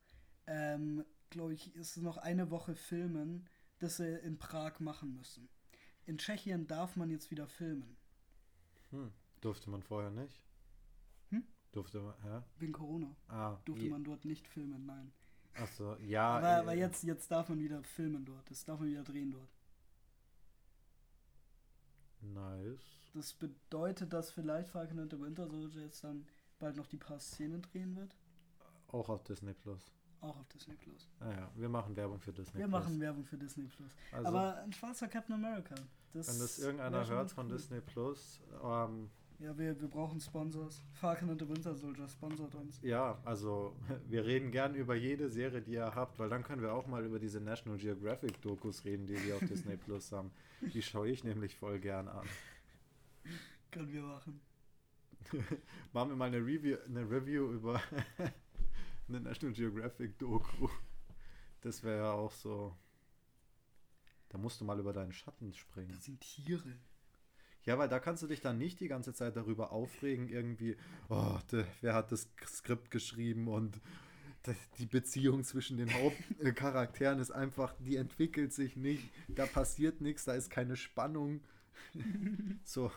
ähm, 0.53 1.05
glaube 1.31 1.55
ich, 1.55 1.75
ist 1.77 1.97
es 1.97 2.03
noch 2.03 2.17
eine 2.17 2.51
Woche 2.51 2.75
filmen, 2.75 3.47
das 3.79 3.99
sie 3.99 4.19
in 4.19 4.37
Prag 4.39 4.81
machen 4.81 5.15
müssen. 5.15 5.49
In 6.07 6.19
Tschechien 6.19 6.67
darf 6.67 6.97
man 6.97 7.09
jetzt 7.09 7.31
wieder 7.31 7.47
filmen. 7.47 7.97
Hm. 8.91 9.13
Durfte 9.41 9.71
man 9.71 9.83
vorher 9.83 10.11
nicht? 10.11 10.43
Hm? 11.31 11.45
Durfte 11.73 12.01
man, 12.01 12.15
ja? 12.25 12.45
Wegen 12.59 12.73
Corona 12.73 13.15
Ah, 13.29 13.59
durfte 13.65 13.85
je- 13.85 13.91
man 13.91 14.03
dort 14.03 14.25
nicht 14.25 14.49
filmen, 14.49 14.85
nein. 14.87 15.13
Ach 15.55 15.69
so, 15.69 15.97
ja. 15.99 16.37
aber, 16.39 16.47
äh, 16.49 16.61
aber 16.61 16.75
jetzt, 16.75 17.05
jetzt 17.05 17.31
darf 17.31 17.49
man 17.49 17.61
wieder 17.61 17.83
filmen 17.85 18.25
dort. 18.25 18.51
Das 18.51 18.65
darf 18.65 18.81
man 18.81 18.89
wieder 18.89 19.05
drehen 19.05 19.31
dort. 19.31 19.51
Nice. 22.21 22.81
Das 23.15 23.33
bedeutet, 23.35 24.13
dass 24.13 24.31
vielleicht 24.33 24.69
Falcon 24.69 24.99
and 24.99 25.11
the 25.13 25.21
Winter 25.21 25.49
Soldier 25.49 25.83
jetzt 25.83 26.05
dann 26.05 26.27
bald 26.59 26.77
noch 26.77 26.87
die 26.87 26.99
paar 26.99 27.19
Szenen 27.19 27.63
drehen 27.63 27.97
wird. 27.97 28.15
Auch 28.89 29.09
auf 29.09 29.23
Disney 29.25 29.55
Plus. 29.55 29.91
Auch 30.21 30.37
auf 30.39 30.49
Disney 30.49 30.75
Plus. 30.77 31.09
Naja, 31.21 31.51
wir 31.55 31.69
machen 31.69 31.97
Werbung 31.97 32.21
für 32.21 32.33
Disney 32.33 32.59
Wir 32.61 32.69
Plus. 32.69 32.85
machen 32.85 33.01
Werbung 33.01 33.25
für 33.25 33.39
Disney 33.39 33.65
Plus. 33.65 33.91
Also, 34.13 34.29
Aber 34.29 34.57
ein 34.59 34.73
schwarzer 34.73 35.09
Captain 35.09 35.35
America. 35.35 35.75
Das 36.13 36.29
wenn 36.29 36.39
das 36.41 36.59
irgendeiner 36.59 37.07
hört 37.09 37.31
von 37.31 37.47
cool. 37.47 37.53
Disney 37.57 37.81
Plus, 37.81 38.41
ähm, 38.63 39.09
Ja, 39.39 39.57
wir, 39.57 39.81
wir 39.81 39.89
brauchen 39.89 40.21
Sponsors. 40.21 40.83
Falcon 40.93 41.31
and 41.31 41.41
the 41.41 41.49
Winter 41.49 41.75
Soldier 41.75 42.07
sponsort 42.09 42.55
uns. 42.57 42.81
Ja, 42.83 43.19
also 43.25 43.75
wir 44.09 44.27
reden 44.27 44.51
gern 44.51 44.75
über 44.75 44.95
jede 44.95 45.31
Serie, 45.31 45.63
die 45.63 45.73
ihr 45.73 45.95
habt, 45.95 46.19
weil 46.19 46.29
dann 46.29 46.43
können 46.43 46.61
wir 46.61 46.75
auch 46.75 46.87
mal 46.87 47.03
über 47.05 47.19
diese 47.19 47.41
National 47.41 47.79
Geographic 47.79 48.43
Dokus 48.43 48.85
reden, 48.85 49.07
die 49.07 49.23
wir 49.25 49.37
auf 49.37 49.45
Disney 49.47 49.77
Plus 49.85 50.13
haben. 50.13 50.31
Die 50.61 50.83
schaue 50.83 51.09
ich 51.09 51.25
nämlich 51.25 51.57
voll 51.57 51.79
gern 51.79 52.09
an. 52.09 52.27
Können 53.71 53.91
wir 53.93 54.03
machen. 54.03 54.41
Machen 55.93 56.11
wir 56.11 56.17
mal 56.17 56.27
eine 56.27 56.39
Review, 56.39 56.77
eine 56.87 57.09
Review 57.09 57.53
über 57.53 57.81
eine 59.11 59.21
National 59.21 59.55
Geographic 59.55 60.19
Doku. 60.19 60.69
Das 61.61 61.83
wäre 61.83 61.99
ja 61.99 62.13
auch 62.13 62.33
so. 62.33 62.75
Da 64.29 64.39
musst 64.39 64.61
du 64.61 64.65
mal 64.65 64.79
über 64.79 64.93
deinen 64.93 65.13
Schatten 65.13 65.53
springen. 65.53 65.93
Das 65.93 66.05
sind 66.05 66.21
Tiere. 66.21 66.77
Ja, 67.65 67.79
weil 67.79 67.89
da 67.89 67.99
kannst 67.99 68.23
du 68.23 68.27
dich 68.27 68.41
dann 68.41 68.59
nicht 68.59 68.81
die 68.81 68.89
ganze 68.89 69.13
Zeit 69.13 69.37
darüber 69.37 69.73
aufregen, 69.73 70.29
irgendwie, 70.29 70.77
oh, 71.09 71.39
de, 71.53 71.67
wer 71.83 71.95
hat 71.95 72.11
das 72.11 72.29
Skript 72.47 72.91
geschrieben 72.91 73.49
und 73.49 73.81
de, 74.47 74.55
die 74.79 74.87
Beziehung 74.87 75.45
zwischen 75.45 75.77
den 75.77 75.93
Hauptcharakteren 75.93 77.19
ist 77.21 77.33
einfach, 77.33 77.75
die 77.81 77.97
entwickelt 77.97 78.55
sich 78.55 78.77
nicht, 78.77 79.11
da 79.29 79.45
passiert 79.45 80.01
nichts, 80.01 80.25
da 80.25 80.33
ist 80.33 80.49
keine 80.49 80.77
Spannung. 80.77 81.43
so. 82.65 82.91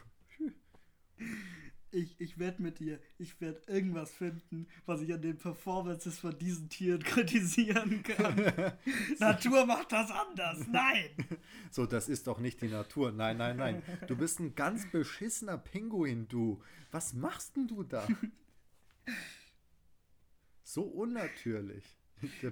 Ich, 1.93 2.19
ich 2.19 2.39
werde 2.39 2.61
mit 2.61 2.79
dir, 2.79 2.99
ich 3.19 3.39
werde 3.39 3.61
irgendwas 3.67 4.11
finden, 4.11 4.67
was 4.85 5.01
ich 5.01 5.13
an 5.13 5.21
den 5.21 5.37
Performances 5.37 6.19
von 6.19 6.37
diesen 6.37 6.67
Tieren 6.67 7.03
kritisieren 7.03 8.01
kann. 8.03 8.73
Natur 9.19 9.65
macht 9.65 9.91
das 9.91 10.09
anders. 10.09 10.67
Nein! 10.67 11.09
So, 11.71 11.85
das 11.85 12.09
ist 12.09 12.27
doch 12.27 12.39
nicht 12.39 12.61
die 12.61 12.67
Natur. 12.67 13.11
Nein, 13.11 13.37
nein, 13.37 13.57
nein. 13.57 13.83
Du 14.07 14.15
bist 14.15 14.39
ein 14.39 14.55
ganz 14.55 14.89
beschissener 14.89 15.57
Pinguin, 15.57 16.27
du. 16.27 16.61
Was 16.91 17.13
machst 17.13 17.55
denn 17.55 17.67
du 17.67 17.83
da? 17.83 18.07
So 20.63 20.81
unnatürlich. 20.81 21.85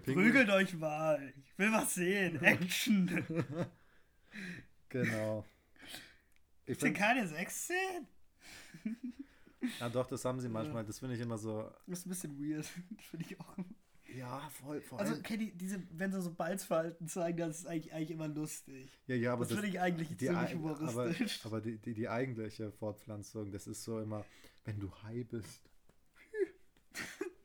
Prügelt 0.03 0.49
euch 0.49 0.73
mal. 0.73 1.33
Ich 1.43 1.57
will 1.57 1.71
was 1.71 1.95
sehen. 1.95 2.41
Action. 2.43 3.25
genau. 4.89 5.45
Ich 6.65 6.77
Gibt 6.77 6.97
keine 6.97 7.27
Sexszenen? 7.27 8.07
Ja, 9.79 9.89
doch, 9.89 10.07
das 10.07 10.25
haben 10.25 10.39
sie 10.39 10.49
manchmal. 10.49 10.85
Das 10.85 10.99
finde 10.99 11.15
ich 11.15 11.21
immer 11.21 11.37
so. 11.37 11.69
Das 11.87 11.99
ist 11.99 12.05
ein 12.05 12.09
bisschen 12.09 12.39
weird. 12.39 12.65
Das 12.95 13.05
finde 13.05 13.25
ich 13.25 13.39
auch. 13.39 13.57
Ja, 14.17 14.49
voll, 14.49 14.81
voll. 14.81 14.99
Also, 14.99 15.13
okay, 15.13 15.37
die, 15.37 15.57
diese, 15.57 15.81
wenn 15.91 16.11
sie 16.11 16.21
so 16.21 16.33
Balzverhalten 16.33 17.07
zeigen, 17.07 17.37
das 17.37 17.59
ist 17.59 17.65
eigentlich, 17.65 17.93
eigentlich 17.93 18.11
immer 18.11 18.27
lustig. 18.27 18.91
Ja, 19.07 19.15
ja, 19.15 19.33
aber 19.33 19.41
das, 19.41 19.49
das 19.49 19.59
finde 19.59 19.69
ich 19.69 19.79
eigentlich 19.79 20.17
ziemlich 20.17 20.53
humoristisch. 20.55 21.45
Aber, 21.45 21.57
aber 21.57 21.61
die, 21.61 21.77
die, 21.77 21.93
die 21.93 22.09
eigentliche 22.09 22.71
Fortpflanzung, 22.71 23.51
das 23.51 23.67
ist 23.67 23.83
so 23.83 23.99
immer, 23.99 24.25
wenn 24.65 24.79
du 24.79 24.91
high 25.03 25.25
bist. 25.27 25.61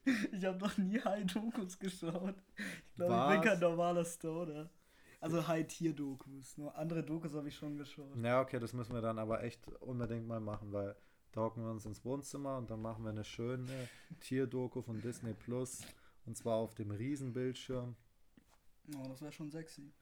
ich 0.32 0.44
habe 0.44 0.58
noch 0.58 0.76
nie 0.76 1.00
High-Dokus 1.00 1.78
geschaut. 1.78 2.34
Ich 2.56 2.94
glaube, 2.96 3.34
ich 3.34 3.40
bin 3.40 3.48
kein 3.48 3.60
normaler 3.60 4.04
Stoner. 4.04 4.70
Also 5.20 5.46
High-Tier-Dokus. 5.46 6.58
Nur 6.58 6.76
andere 6.76 7.02
Dokus 7.02 7.34
habe 7.34 7.48
ich 7.48 7.56
schon 7.56 7.76
geschaut. 7.76 8.16
Ja, 8.22 8.40
okay, 8.40 8.58
das 8.58 8.72
müssen 8.72 8.94
wir 8.94 9.00
dann 9.00 9.18
aber 9.18 9.42
echt 9.42 9.66
unbedingt 9.80 10.26
mal 10.26 10.40
machen, 10.40 10.72
weil 10.72 10.96
da 11.36 11.42
hocken 11.42 11.62
wir 11.62 11.70
uns 11.70 11.84
ins 11.84 12.02
Wohnzimmer 12.02 12.56
und 12.56 12.70
dann 12.70 12.80
machen 12.80 13.04
wir 13.04 13.10
eine 13.10 13.22
schöne 13.22 13.90
Tierdoku 14.20 14.80
von 14.80 15.02
Disney 15.02 15.34
Plus. 15.34 15.82
Und 16.24 16.34
zwar 16.34 16.56
auf 16.56 16.74
dem 16.74 16.90
Riesenbildschirm. 16.90 17.94
Oh, 18.96 19.06
das 19.06 19.20
wäre 19.20 19.32
schon 19.32 19.50
sexy. 19.50 19.92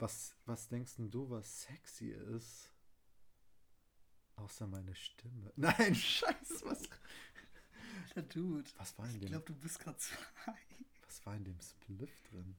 Was, 0.00 0.34
was 0.46 0.68
denkst 0.68 0.96
denn 0.96 1.08
du, 1.08 1.30
was 1.30 1.62
sexy 1.62 2.10
ist? 2.10 2.74
Außer 4.34 4.66
meine 4.66 4.92
Stimme. 4.96 5.52
Nein, 5.56 5.94
scheiße, 5.94 6.64
was. 6.64 6.82
Der 8.16 8.24
Dude. 8.24 8.68
Was 8.76 8.98
war 8.98 9.06
in 9.06 9.12
dem? 9.12 9.22
Ich 9.22 9.28
glaube, 9.28 9.44
du 9.44 9.54
bist 9.54 9.78
gerade 9.78 9.98
high. 10.46 10.84
Was 11.06 11.24
war 11.26 11.36
in 11.36 11.44
dem 11.44 11.60
Spliff 11.60 12.22
drin? 12.22 12.56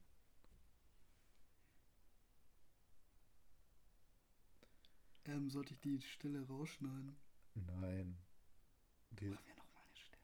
Ähm, 5.25 5.49
sollte 5.49 5.73
ich 5.73 5.81
die 5.81 5.99
Stelle 5.99 6.47
rausschneiden? 6.47 7.17
Nein. 7.55 8.17
Die 9.11 9.27
Machen 9.29 9.45
wir 9.45 9.55
noch 9.55 9.73
mal 9.73 9.81
eine 9.81 9.95
Stelle. 9.97 10.23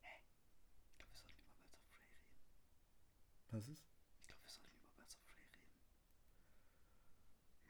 Hey, 0.00 0.20
ich 0.90 0.98
glaube, 0.98 1.12
wir 1.12 1.16
sollten 1.16 1.40
über 1.40 1.54
Birds 1.58 1.74
of 1.74 1.90
Prey 1.90 2.06
reden. 2.06 2.36
Was 3.50 3.68
ist? 3.68 3.86
Ich 4.20 4.26
glaube, 4.26 4.42
wir 4.42 4.50
sollten 4.50 4.76
über 4.76 4.88
Birds 4.96 5.16
of 5.16 5.24
Prey 5.26 5.42
reden. 5.42 5.68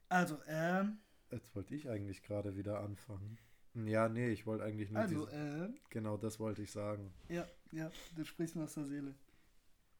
Also, 0.08 0.42
ähm. 0.46 0.98
Jetzt 1.30 1.54
wollte 1.54 1.74
ich 1.74 1.88
eigentlich 1.88 2.22
gerade 2.22 2.56
wieder 2.56 2.80
anfangen. 2.80 3.38
Ja, 3.74 4.08
nee, 4.08 4.28
ich 4.30 4.46
wollte 4.46 4.64
eigentlich 4.64 4.90
nur. 4.90 5.00
Also, 5.00 5.28
ähm. 5.30 5.78
Genau, 5.90 6.16
das 6.16 6.38
wollte 6.38 6.62
ich 6.62 6.70
sagen. 6.70 7.12
Ja, 7.28 7.46
ja, 7.72 7.90
du 8.14 8.24
sprichst 8.24 8.54
mir 8.54 8.64
aus 8.64 8.74
der 8.74 8.84
Seele. 8.84 9.14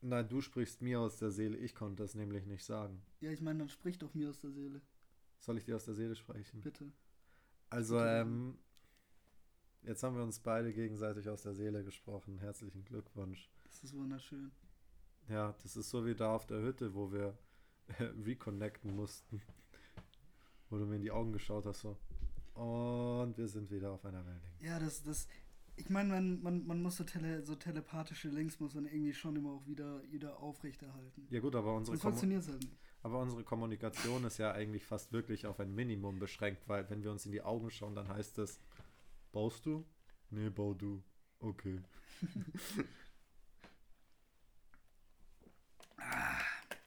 Nein, 0.01 0.29
du 0.29 0.41
sprichst 0.41 0.83
mir 0.83 1.01
aus 1.01 1.19
der 1.19 1.31
Seele. 1.31 1.57
Ich 1.57 1.75
konnte 1.75 2.03
das 2.03 2.15
nämlich 2.15 2.47
nicht 2.47 2.65
sagen. 2.65 3.03
Ja, 3.21 3.31
ich 3.31 3.41
meine, 3.41 3.61
dann 3.61 3.69
sprich 3.69 3.99
doch 3.99 4.15
mir 4.15 4.31
aus 4.31 4.39
der 4.39 4.51
Seele. 4.51 4.83
Soll 5.39 5.59
ich 5.59 5.65
dir 5.65 5.77
aus 5.77 5.87
der 5.87 5.95
Seele 5.95 6.15
sprechen? 6.15 6.61
Bitte. 6.61 6.93
Also, 7.75 7.99
ähm, 7.99 8.57
jetzt 9.83 10.05
haben 10.05 10.17
wir 10.17 10.23
uns 10.23 10.39
beide 10.39 10.73
gegenseitig 10.73 11.29
aus 11.29 11.43
der 11.43 11.55
Seele 11.55 11.83
gesprochen. 11.83 12.39
Herzlichen 12.39 12.85
Glückwunsch. 12.85 13.51
Das 13.65 13.83
ist 13.83 13.95
wunderschön. 13.95 14.53
Ja, 15.29 15.57
das 15.61 15.77
ist 15.77 15.91
so 15.91 16.07
wie 16.07 16.15
da 16.15 16.37
auf 16.37 16.47
der 16.47 16.63
Hütte, 16.63 16.95
wo 16.95 17.11
wir 17.11 17.37
äh, 17.99 18.05
reconnecten 18.25 18.95
mussten. 18.95 19.43
wo 20.71 20.79
du 20.79 20.87
mir 20.87 20.95
in 20.97 21.03
die 21.03 21.11
Augen 21.11 21.33
geschaut 21.33 21.67
hast, 21.67 21.81
so. 21.81 21.99
Und 22.55 23.37
wir 23.37 23.49
sind 23.49 23.69
wieder 23.73 23.91
auf 23.91 24.05
einer 24.05 24.25
Wellenlänge. 24.25 24.55
Ja, 24.61 24.79
das, 24.79 25.03
das, 25.03 25.27
ich 25.75 25.91
meine, 25.91 26.11
man, 26.11 26.43
man, 26.45 26.67
man 26.69 26.81
muss 26.81 26.97
so, 26.97 27.03
tele, 27.03 27.43
so 27.43 27.57
telepathische 27.57 28.29
Links 28.29 28.61
muss 28.61 28.77
man 28.77 28.87
irgendwie 28.87 29.15
schon 29.15 29.35
immer 29.35 29.51
auch 29.51 29.67
wieder, 29.67 30.01
wieder 30.13 30.39
aufrechterhalten. 30.39 31.27
Ja 31.29 31.41
gut, 31.41 31.57
aber 31.57 31.75
unsere, 31.75 31.99
funktioniert 31.99 32.47
halt 32.47 32.61
nicht. 32.61 32.79
Aber 33.05 33.21
unsere 33.21 33.45
Kommunikation 33.45 34.25
ist 34.25 34.39
ja 34.39 34.53
eigentlich 34.53 34.87
fast 34.87 35.13
wirklich 35.13 35.47
auf 35.47 35.61
ein 35.61 35.75
Minimum 35.75 36.19
beschränkt, 36.19 36.67
weil 36.67 36.89
wenn 36.89 37.05
wir 37.05 37.11
uns 37.11 37.27
in 37.27 37.33
die 37.33 37.43
Augen 37.43 37.71
schauen, 37.71 37.95
dann 37.95 38.09
heißt 38.09 38.39
es, 38.39 38.59
baust 39.31 39.67
du? 39.67 39.85
Nee, 40.31 40.49
bau 40.49 40.73
du. 40.73 41.03
Okay. 41.39 41.83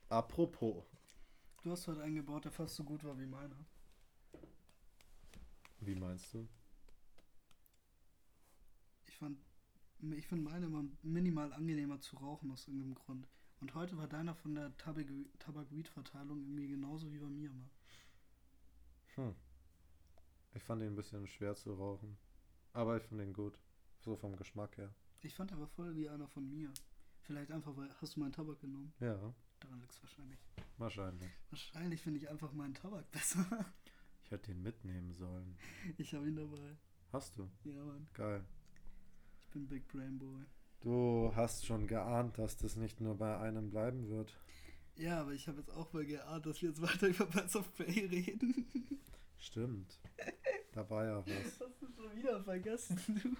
Apropos. 0.09 0.83
Du 1.61 1.69
hast 1.69 1.87
heute 1.87 2.01
einen 2.01 2.15
gebaut, 2.15 2.45
der 2.45 2.51
fast 2.51 2.75
so 2.77 2.83
gut 2.83 3.03
war 3.03 3.19
wie 3.19 3.27
meiner. 3.27 3.63
Wie 5.81 5.93
meinst 5.93 6.33
du? 6.33 6.47
Ich 9.05 9.15
fand, 9.17 9.37
ich 10.15 10.25
finde 10.25 10.49
meine 10.49 10.65
immer 10.65 10.83
minimal 11.03 11.53
angenehmer 11.53 12.01
zu 12.01 12.15
rauchen 12.17 12.49
aus 12.49 12.67
irgendeinem 12.67 12.95
Grund. 12.95 13.27
Und 13.59 13.73
heute 13.73 13.97
war 13.97 14.07
deiner 14.07 14.35
von 14.35 14.53
der 14.53 14.75
Tabak-Weed-Verteilung 14.77 16.41
irgendwie 16.41 16.67
genauso 16.67 17.11
wie 17.11 17.17
bei 17.17 17.29
mir 17.29 17.49
immer. 17.49 17.69
Hm. 19.15 19.35
Ich 20.53 20.63
fand 20.63 20.81
ihn 20.81 20.89
ein 20.89 20.95
bisschen 20.95 21.27
schwer 21.27 21.55
zu 21.55 21.73
rauchen. 21.73 22.17
Aber 22.73 22.97
ich 22.97 23.03
finde 23.03 23.23
ihn 23.23 23.33
gut. 23.33 23.59
So 23.99 24.15
vom 24.15 24.35
Geschmack 24.35 24.77
her. 24.77 24.93
Ich 25.21 25.33
fand 25.33 25.51
aber 25.51 25.67
voll 25.67 25.95
wie 25.95 26.07
einer 26.07 26.27
von 26.27 26.47
mir. 26.47 26.71
Vielleicht 27.21 27.51
einfach, 27.51 27.75
weil 27.75 27.89
hast 27.99 28.15
du 28.15 28.19
meinen 28.19 28.31
Tabak 28.31 28.59
genommen? 28.61 28.93
Ja. 28.99 29.33
Daran 29.59 29.79
liegt 29.79 29.91
es 29.91 30.01
wahrscheinlich. 30.03 30.39
Wahrscheinlich. 30.77 31.31
Wahrscheinlich 31.49 32.01
finde 32.01 32.19
ich 32.19 32.29
einfach 32.29 32.53
meinen 32.53 32.73
Tabak 32.73 33.09
besser. 33.11 33.45
Ich 34.23 34.31
hätte 34.31 34.51
ihn 34.51 34.61
mitnehmen 34.61 35.13
sollen. 35.13 35.55
Ich 35.97 36.13
habe 36.13 36.27
ihn 36.27 36.35
dabei. 36.35 36.75
Hast 37.13 37.37
du? 37.37 37.49
Ja, 37.63 37.81
Mann. 37.81 38.09
Geil. 38.13 38.43
Ich 39.39 39.47
bin 39.51 39.65
Big 39.69 39.87
Brain 39.87 40.19
Boy. 40.19 40.43
Du 40.81 41.31
hast 41.35 41.65
schon 41.65 41.87
geahnt, 41.87 42.37
dass 42.37 42.57
das 42.57 42.75
nicht 42.75 43.01
nur 43.01 43.17
bei 43.17 43.37
einem 43.37 43.69
bleiben 43.69 44.09
wird. 44.09 44.39
Ja, 44.95 45.21
aber 45.21 45.33
ich 45.33 45.47
habe 45.47 45.59
jetzt 45.59 45.71
auch 45.71 45.91
mal 45.93 46.05
geahnt, 46.05 46.45
dass 46.45 46.61
wir 46.61 46.69
jetzt 46.69 46.81
weiter 46.81 47.07
über 47.07 47.25
Birds 47.25 47.55
of 47.55 47.73
Prey 47.75 48.05
reden. 48.05 48.67
Stimmt. 49.37 49.99
Da 50.73 50.89
war 50.89 51.05
ja 51.05 51.17
was. 51.19 51.57
Das 51.57 51.69
hast 51.69 51.81
du 51.81 51.87
schon 51.91 52.15
wieder 52.15 52.43
vergessen, 52.43 52.99
du. 53.23 53.35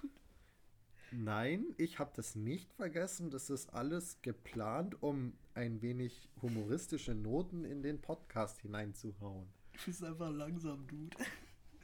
Nein, 1.10 1.74
ich 1.78 1.98
habe 1.98 2.12
das 2.14 2.34
nicht 2.34 2.72
vergessen. 2.74 3.30
Das 3.30 3.48
ist 3.50 3.72
alles 3.72 4.20
geplant, 4.20 5.02
um 5.02 5.32
ein 5.54 5.80
wenig 5.80 6.28
humoristische 6.42 7.14
Noten 7.14 7.64
in 7.64 7.82
den 7.82 8.00
Podcast 8.00 8.60
hineinzuhauen. 8.60 9.48
Du 9.72 9.78
bist 9.86 10.04
einfach 10.04 10.30
langsam, 10.30 10.86
Dude. 10.86 11.16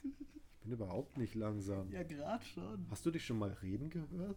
Ich 0.02 0.60
bin 0.60 0.72
überhaupt 0.72 1.16
nicht 1.16 1.34
langsam. 1.34 1.90
Ja, 1.90 2.02
gerade 2.02 2.44
schon. 2.44 2.86
Hast 2.90 3.06
du 3.06 3.10
dich 3.10 3.24
schon 3.24 3.38
mal 3.38 3.52
reden 3.62 3.90
gehört? 3.90 4.36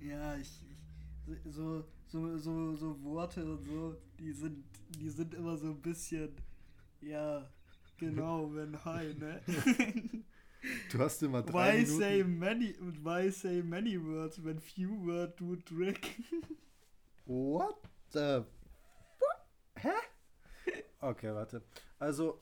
Ja, 0.00 0.36
ich, 0.36 0.60
ich 1.26 1.52
so, 1.52 1.84
so, 2.06 2.38
so, 2.38 2.76
so 2.76 3.02
Worte 3.02 3.44
und 3.44 3.62
so, 3.64 3.96
die 4.18 4.32
sind, 4.32 4.64
die 4.98 5.08
sind 5.08 5.34
immer 5.34 5.56
so 5.56 5.68
ein 5.68 5.80
bisschen, 5.80 6.34
ja, 7.00 7.48
genau, 7.96 8.54
wenn 8.54 8.84
high, 8.84 9.16
ne? 9.16 9.40
Du 10.90 10.98
hast 10.98 11.22
immer 11.22 11.42
drei 11.42 11.52
why 11.52 11.82
Minuten. 11.82 11.98
Say 11.98 12.24
many, 12.24 12.74
why 13.02 13.30
say 13.30 13.62
many 13.62 13.98
words 13.98 14.42
when 14.42 14.58
few 14.58 14.94
words 15.04 15.34
do 15.36 15.56
trick? 15.56 16.16
What 17.26 17.76
the? 18.12 18.44
Hä? 19.76 19.92
Okay, 21.00 21.34
warte. 21.34 21.62
Also, 21.98 22.40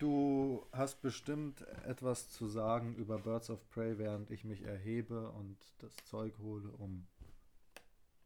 Du 0.00 0.66
hast 0.72 1.02
bestimmt 1.02 1.60
etwas 1.84 2.30
zu 2.30 2.48
sagen 2.48 2.94
über 2.94 3.18
Birds 3.18 3.50
of 3.50 3.68
Prey, 3.68 3.98
während 3.98 4.30
ich 4.30 4.44
mich 4.44 4.62
erhebe 4.62 5.28
und 5.32 5.58
das 5.78 5.94
Zeug 6.06 6.38
hole, 6.38 6.70
um. 6.70 7.06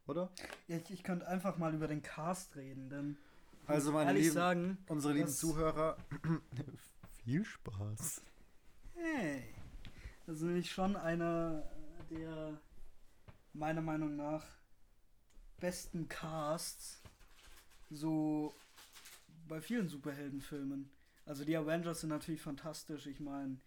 Oder? 0.06 0.30
Ja, 0.68 0.76
ich, 0.76 0.88
ich 0.92 1.02
könnte 1.02 1.26
einfach 1.26 1.58
mal 1.58 1.74
über 1.74 1.88
den 1.88 2.00
Cast 2.00 2.54
reden, 2.54 2.90
denn. 2.90 3.16
Also, 3.66 3.90
meine 3.90 4.10
ehrlich 4.10 4.26
lieben, 4.26 4.34
sagen, 4.34 4.78
unsere 4.87 5.14
lieben 5.14 5.28
Zuhörer, 5.28 5.96
viel 7.24 7.44
Spaß. 7.44 8.22
Hey. 8.94 9.42
Das 10.26 10.37
ist 10.37 10.42
nämlich 10.42 10.70
schon 10.70 10.94
einer 10.94 11.68
der 12.08 12.56
meiner 13.52 13.82
Meinung 13.82 14.14
nach 14.14 14.44
besten 15.58 16.08
Casts 16.08 17.02
so 17.90 18.54
bei 19.48 19.60
vielen 19.60 19.88
Superheldenfilmen. 19.88 20.88
Also 21.26 21.44
die 21.44 21.56
Avengers 21.56 22.00
sind 22.00 22.10
natürlich 22.10 22.42
fantastisch. 22.42 23.06
Ich 23.06 23.20
meine 23.20 23.58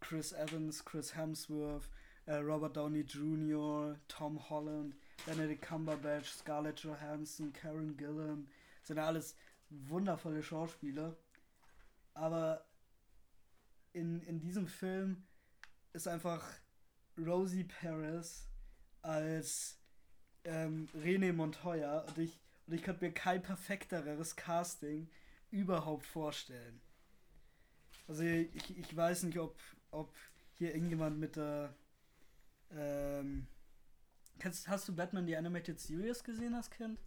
Chris 0.00 0.32
Evans, 0.32 0.84
Chris 0.84 1.16
Hemsworth, 1.16 1.88
äh, 2.26 2.36
Robert 2.36 2.76
Downey 2.76 3.00
Jr., 3.00 3.98
Tom 4.08 4.48
Holland, 4.50 4.94
Benedict 5.24 5.62
Cumberbatch, 5.62 6.28
Scarlett 6.30 6.80
Johansson, 6.80 7.52
Karen 7.52 7.96
Gillan. 7.96 8.48
Sind 8.82 8.98
ja 8.98 9.06
alles 9.06 9.34
wundervolle 9.70 10.42
Schauspieler. 10.42 11.16
Aber 12.14 12.64
in, 13.92 14.20
in 14.22 14.40
diesem 14.40 14.66
Film 14.66 15.24
ist 15.92 16.06
einfach 16.06 16.44
Rosie 17.18 17.64
Perez 17.64 18.46
als 19.00 19.78
ähm, 20.44 20.88
René 20.94 21.32
Montoya 21.32 22.00
und 22.00 22.18
ich, 22.18 22.38
und 22.66 22.74
ich 22.74 22.82
könnte 22.82 23.04
mir 23.04 23.12
kein 23.12 23.42
perfekteres 23.42 24.36
Casting 24.36 25.08
überhaupt 25.50 26.04
vorstellen. 26.04 26.80
Also 28.08 28.22
ich, 28.22 28.76
ich 28.78 28.96
weiß 28.96 29.24
nicht, 29.24 29.38
ob, 29.38 29.58
ob 29.90 30.14
hier 30.54 30.74
irgendjemand 30.74 31.18
mit 31.18 31.36
der 31.36 31.74
ähm, 32.70 33.46
kennst, 34.38 34.68
hast 34.68 34.88
du 34.88 34.94
Batman 34.94 35.26
die 35.26 35.36
Animated 35.36 35.80
Series 35.80 36.22
gesehen 36.24 36.54
als 36.54 36.70
Kind? 36.70 36.98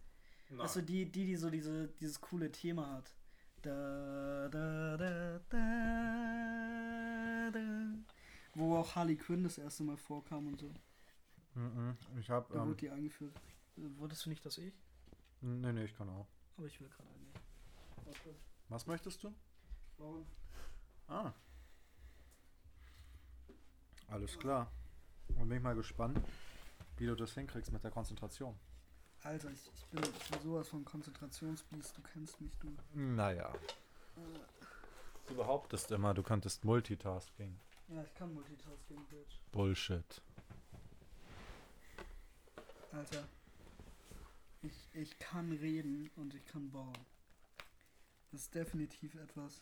Also 0.58 0.80
die, 0.82 1.10
die, 1.10 1.26
die 1.26 1.36
so 1.36 1.48
diese, 1.48 1.88
dieses 2.00 2.20
coole 2.20 2.50
Thema 2.50 2.90
hat. 2.90 3.14
Da, 3.62 4.48
da, 4.48 4.96
da, 4.96 5.38
da, 5.48 7.50
da. 7.52 7.60
Wo 8.54 8.76
auch 8.76 8.94
Harley 8.96 9.16
Quinn 9.16 9.44
das 9.44 9.58
erste 9.58 9.84
Mal 9.84 9.96
vorkam 9.96 10.48
und 10.48 10.58
so. 10.60 10.74
Mhm, 11.54 11.96
Ich 12.18 12.28
hab. 12.30 12.48
Da 12.50 12.62
Ähm, 12.62 12.68
wurde 12.68 12.76
die 12.76 12.90
eingeführt. 12.90 13.34
Wurdest 13.76 14.26
du 14.26 14.30
nicht 14.30 14.44
das 14.44 14.58
ich? 14.58 14.74
nee, 15.40 15.72
nee, 15.72 15.84
ich 15.84 15.96
kann 15.96 16.08
auch. 16.08 16.26
Aber 16.56 16.66
ich 16.66 16.80
will 16.80 16.88
gerade 16.88 17.08
eine. 17.10 17.26
Okay. 18.06 18.34
Was 18.68 18.86
möchtest 18.86 19.22
du? 19.22 19.32
Warum? 19.98 20.26
Ah. 21.10 21.32
Alles 24.08 24.38
klar. 24.38 24.70
Und 25.36 25.48
bin 25.48 25.58
ich 25.58 25.62
mal 25.62 25.74
gespannt, 25.74 26.20
wie 26.96 27.06
du 27.06 27.16
das 27.16 27.32
hinkriegst 27.34 27.72
mit 27.72 27.82
der 27.82 27.90
Konzentration. 27.90 28.56
Alter, 29.22 29.50
ich, 29.50 29.70
ich, 29.74 29.86
bin, 29.86 30.02
ich 30.02 30.30
bin 30.30 30.40
sowas 30.40 30.68
von 30.68 30.84
Konzentrationsbiest. 30.84 31.96
Du 31.96 32.02
kennst 32.02 32.40
mich, 32.40 32.52
du. 32.58 32.74
Naja. 32.94 33.52
Du 35.26 35.34
behauptest 35.34 35.90
immer, 35.90 36.14
du 36.14 36.22
könntest 36.22 36.64
Multitasking. 36.64 37.58
Ja, 37.88 38.02
ich 38.02 38.14
kann 38.14 38.32
Multitasking, 38.32 39.04
Bitch. 39.10 39.40
Bullshit. 39.52 40.22
Alter. 42.92 43.28
Ich, 44.62 44.88
ich 44.92 45.18
kann 45.18 45.52
reden 45.52 46.10
und 46.16 46.34
ich 46.34 46.44
kann 46.46 46.70
bauen. 46.70 46.92
Das 48.30 48.42
ist 48.42 48.54
definitiv 48.54 49.14
etwas. 49.16 49.60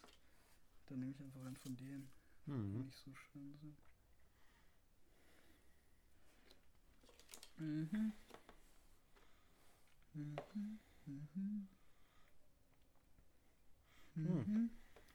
Dann 0.88 1.00
nehme 1.00 1.12
ich 1.12 1.20
einfach 1.20 1.44
einen 1.44 1.56
von 1.56 1.76
denen, 1.76 2.08
die 2.46 2.50
Mhm. 2.52 2.84
nicht 2.84 2.96
so 2.98 3.14
schön 3.14 3.54
sind. 3.58 3.76
Mhm. 7.58 8.12
Mhm. 10.14 10.78
Mhm. 11.06 11.68
Mhm. 14.14 14.70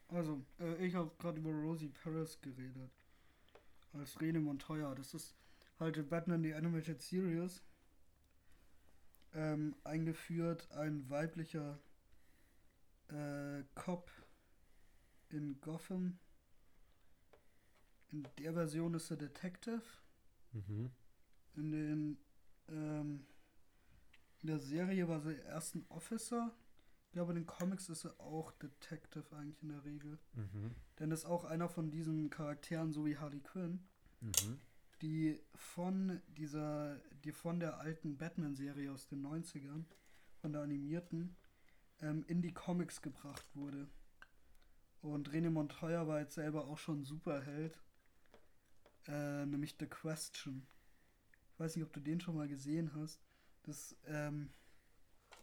Also, 0.10 0.46
äh, 0.60 0.86
ich 0.86 0.96
habe 0.96 1.12
gerade 1.18 1.40
über 1.40 1.52
Rosie 1.52 1.90
Perez 1.90 2.40
geredet. 2.42 2.92
Als 3.94 4.20
Rene 4.22 4.40
Montoya. 4.40 4.94
Das 4.96 5.14
ist 5.14 5.36
halt 5.80 5.98
in 5.98 6.08
Batman 6.10 6.44
die 6.44 6.54
Animated 6.54 7.02
Series 7.02 7.64
ähm, 9.34 9.76
eingeführt, 9.84 10.70
ein 10.72 11.10
weiblicher 11.10 11.80
äh, 13.10 13.64
Cop 13.76 14.10
in 15.34 15.60
Gotham. 15.62 16.20
In 18.12 18.28
der 18.38 18.54
Version 18.54 18.94
ist 18.94 19.10
er 19.12 19.18
Detective. 19.18 19.82
Mhm. 20.52 20.92
In 21.56 21.72
den 21.72 22.18
ähm, 22.70 23.26
in 24.42 24.48
der 24.48 24.60
Serie 24.60 25.08
war 25.08 25.22
sie 25.22 25.36
erst 25.36 25.76
ein 25.76 25.86
Officer. 25.90 26.54
Ich 27.06 27.12
glaube, 27.14 27.32
in 27.32 27.38
den 27.38 27.46
Comics 27.46 27.90
ist 27.90 28.06
er 28.06 28.20
auch 28.20 28.52
Detective 28.54 29.36
eigentlich 29.36 29.62
in 29.62 29.70
der 29.70 29.84
Regel. 29.86 30.20
Mhm. 30.34 30.72
Denn 31.00 31.12
ist 31.12 31.26
auch 31.26 31.44
einer 31.46 31.70
von 31.70 31.92
diesen 31.92 32.30
Charakteren, 32.30 32.92
so 32.92 33.06
wie 33.06 33.18
Harley 33.18 33.40
Quinn, 33.42 33.88
Mhm. 34.22 34.60
die 35.02 35.40
von 35.56 36.22
dieser, 36.28 36.98
die 37.24 37.32
von 37.32 37.60
der 37.60 37.80
alten 37.80 38.18
Batman-Serie 38.18 38.92
aus 38.92 39.08
den 39.08 39.22
90ern, 39.22 39.86
von 40.38 40.54
der 40.54 40.62
animierten, 40.62 41.36
ähm, 42.02 42.24
in 42.28 42.42
die 42.42 42.54
Comics 42.54 43.02
gebracht 43.02 43.46
wurde. 43.56 43.90
Und 45.04 45.30
René 45.32 45.50
Montoya 45.50 46.08
war 46.08 46.22
jetzt 46.22 46.36
selber 46.36 46.66
auch 46.66 46.78
schon 46.78 47.04
Superheld, 47.04 47.78
äh, 49.08 49.46
nämlich 49.46 49.76
The 49.78 49.86
Question. 49.86 50.66
Ich 51.54 51.60
weiß 51.60 51.76
nicht, 51.76 51.86
ob 51.86 51.92
du 51.92 52.00
den 52.00 52.22
schon 52.22 52.36
mal 52.38 52.48
gesehen 52.48 52.90
hast. 52.96 53.20
Das 53.64 53.96
ähm, 54.08 54.50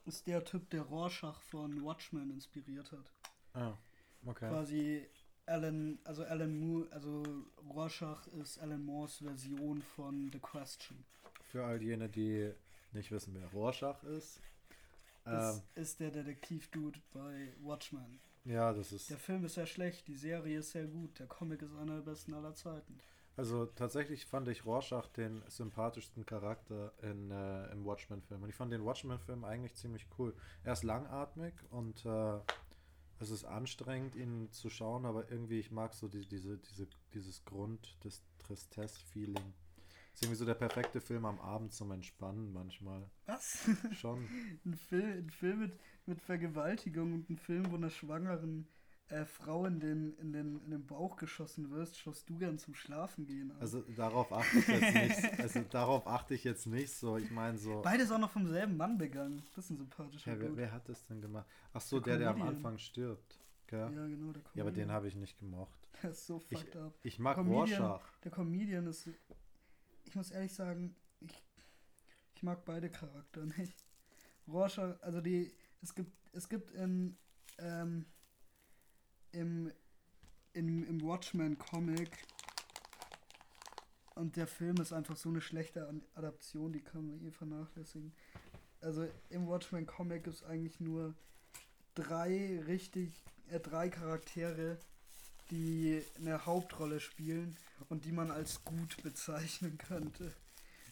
ist 0.06 0.26
der 0.26 0.42
Typ, 0.44 0.70
der 0.70 0.82
Rorschach 0.82 1.40
von 1.42 1.84
Watchmen 1.84 2.30
inspiriert 2.30 2.90
hat 2.90 3.12
Ah, 3.52 3.76
okay. 4.24 4.48
quasi 4.48 5.06
Alan, 5.46 5.98
also 6.04 6.24
Alan 6.24 6.58
Moore, 6.58 6.90
also 6.92 7.22
Rorschach 7.68 8.26
ist 8.28 8.58
Alan 8.60 8.82
Moores 8.84 9.18
Version 9.18 9.82
von 9.82 10.30
The 10.32 10.38
Question. 10.38 11.04
Für 11.44 11.64
all 11.66 11.82
jene, 11.82 12.08
die 12.08 12.50
nicht 12.92 13.10
wissen, 13.10 13.34
wer 13.34 13.46
Rorschach 13.48 14.02
ist. 14.04 14.38
Ähm, 15.26 15.32
Das 15.32 15.62
ist 15.74 16.00
der 16.00 16.10
Detektiv-Dude 16.12 17.00
bei 17.12 17.52
Watchmen. 17.60 18.20
Ja, 18.44 18.72
das 18.72 18.92
ist. 18.92 19.10
Der 19.10 19.18
Film 19.18 19.44
ist 19.44 19.54
sehr 19.54 19.66
schlecht, 19.66 20.08
die 20.08 20.14
Serie 20.14 20.58
ist 20.58 20.70
sehr 20.70 20.86
gut, 20.86 21.18
der 21.18 21.26
Comic 21.26 21.62
ist 21.62 21.74
einer 21.74 21.96
der 21.96 22.02
besten 22.02 22.34
aller 22.34 22.54
Zeiten. 22.54 22.98
Also 23.36 23.64
tatsächlich 23.64 24.26
fand 24.26 24.48
ich 24.48 24.66
Rorschach 24.66 25.08
den 25.08 25.42
sympathischsten 25.48 26.26
Charakter 26.26 26.92
in, 27.00 27.30
äh, 27.30 27.72
im 27.72 27.84
Watchmen-Film. 27.84 28.42
Und 28.42 28.50
ich 28.50 28.54
fand 28.54 28.72
den 28.72 28.84
Watchmen-Film 28.84 29.44
eigentlich 29.44 29.74
ziemlich 29.76 30.06
cool. 30.18 30.34
Er 30.62 30.74
ist 30.74 30.82
langatmig 30.82 31.54
und 31.70 32.04
äh, 32.04 32.38
es 33.18 33.30
ist 33.30 33.44
anstrengend, 33.44 34.16
ihn 34.16 34.50
zu 34.50 34.68
schauen, 34.68 35.06
aber 35.06 35.30
irgendwie, 35.30 35.58
ich 35.58 35.70
mag 35.70 35.94
so 35.94 36.08
die, 36.08 36.26
diese, 36.26 36.58
diese, 36.58 36.88
dieses 37.14 37.44
Grund, 37.44 37.96
das 38.00 38.22
Tristesse-Feeling. 38.38 39.54
Ist 40.12 40.22
irgendwie 40.22 40.38
so 40.38 40.44
der 40.44 40.54
perfekte 40.54 41.00
Film 41.00 41.24
am 41.24 41.38
Abend 41.40 41.72
zum 41.72 41.92
Entspannen 41.92 42.52
manchmal. 42.52 43.08
Was? 43.26 43.70
Schon. 43.92 44.26
ein, 44.64 44.74
Film, 44.74 45.18
ein 45.18 45.30
Film 45.30 45.60
mit, 45.60 45.78
mit 46.10 46.20
Vergewaltigung 46.20 47.14
und 47.14 47.30
ein 47.30 47.36
Film, 47.38 47.70
wo 47.70 47.76
einer 47.76 47.88
schwangeren 47.90 48.68
äh, 49.08 49.24
Frau 49.24 49.64
in 49.66 49.80
den, 49.80 50.16
in, 50.18 50.32
den, 50.32 50.60
in 50.64 50.70
den 50.70 50.86
Bauch 50.86 51.16
geschossen 51.16 51.70
wirst, 51.70 51.98
schaust 51.98 52.28
du 52.28 52.36
gern 52.38 52.58
zum 52.58 52.74
Schlafen 52.74 53.26
gehen 53.26 53.50
an. 53.50 53.58
Also 53.60 53.80
darauf 53.96 54.32
achte 54.32 54.58
ich 54.58 54.68
jetzt 54.68 54.94
nicht. 54.94 55.38
Also 55.40 55.60
darauf 55.70 56.06
achte 56.06 56.34
ich 56.34 56.44
jetzt 56.44 56.66
nicht 56.66 56.92
so. 56.92 57.16
Ich 57.16 57.30
meine 57.30 57.58
so. 57.58 57.80
Beides 57.82 58.10
auch 58.12 58.18
noch 58.18 58.30
vom 58.30 58.46
selben 58.46 58.76
Mann 58.76 58.98
begangen. 58.98 59.38
Das 59.54 59.64
ist 59.64 59.70
ein 59.70 59.78
sympathischer 59.78 60.32
Ja, 60.34 60.40
wer, 60.40 60.56
wer 60.56 60.72
hat 60.72 60.88
das 60.88 61.04
denn 61.06 61.20
gemacht? 61.20 61.46
Ach 61.72 61.80
so, 61.80 61.98
Der 61.98 62.12
der, 62.14 62.18
der 62.18 62.28
am 62.30 62.34
Comedian. 62.36 62.56
Anfang 62.56 62.78
stirbt. 62.78 63.40
Gell? 63.66 63.80
Ja, 63.80 64.06
genau, 64.06 64.32
der 64.32 64.42
Ja, 64.54 64.62
aber 64.62 64.70
den 64.70 64.74
Comedian. 64.88 64.92
habe 64.92 65.08
ich 65.08 65.16
nicht 65.16 65.38
gemocht. 65.38 65.78
Der 66.02 66.10
ist 66.12 66.26
so 66.26 66.40
Ich, 66.48 66.58
fucked 66.58 66.76
up. 66.76 66.94
ich 67.02 67.18
mag 67.18 67.36
Comedian- 67.36 67.82
Rorschach. 67.82 68.18
Der 68.24 68.30
Comedian 68.30 68.86
ist. 68.86 69.08
Ich 70.04 70.14
muss 70.14 70.30
ehrlich 70.30 70.52
sagen, 70.54 70.94
ich, 71.20 71.42
ich 72.34 72.42
mag 72.42 72.64
beide 72.64 72.88
Charakter 72.90 73.44
nicht. 73.58 73.84
Rorschach, 74.48 75.00
also 75.02 75.20
die. 75.20 75.52
Es 75.82 75.94
gibt, 75.94 76.12
es 76.32 76.48
gibt 76.48 76.70
in. 76.72 77.16
Ähm, 77.58 78.06
im, 79.32 79.72
im, 80.52 80.84
im 80.84 81.02
Watchmen-Comic. 81.02 82.10
Und 84.14 84.36
der 84.36 84.46
Film 84.46 84.76
ist 84.76 84.92
einfach 84.92 85.16
so 85.16 85.28
eine 85.28 85.40
schlechte 85.40 85.88
Adaption, 86.14 86.72
die 86.72 86.80
kann 86.80 87.06
man 87.06 87.24
eh 87.24 87.30
vernachlässigen. 87.30 88.12
Also 88.80 89.06
im 89.28 89.46
Watchmen-Comic 89.46 90.24
gibt 90.24 90.36
es 90.36 90.42
eigentlich 90.42 90.80
nur 90.80 91.14
drei 91.94 92.60
richtig, 92.66 93.12
äh, 93.48 93.60
drei 93.60 93.88
Charaktere, 93.88 94.78
die 95.50 96.02
eine 96.18 96.44
Hauptrolle 96.44 97.00
spielen 97.00 97.56
und 97.88 98.04
die 98.04 98.12
man 98.12 98.30
als 98.30 98.64
gut 98.64 99.02
bezeichnen 99.02 99.78
könnte. 99.78 100.32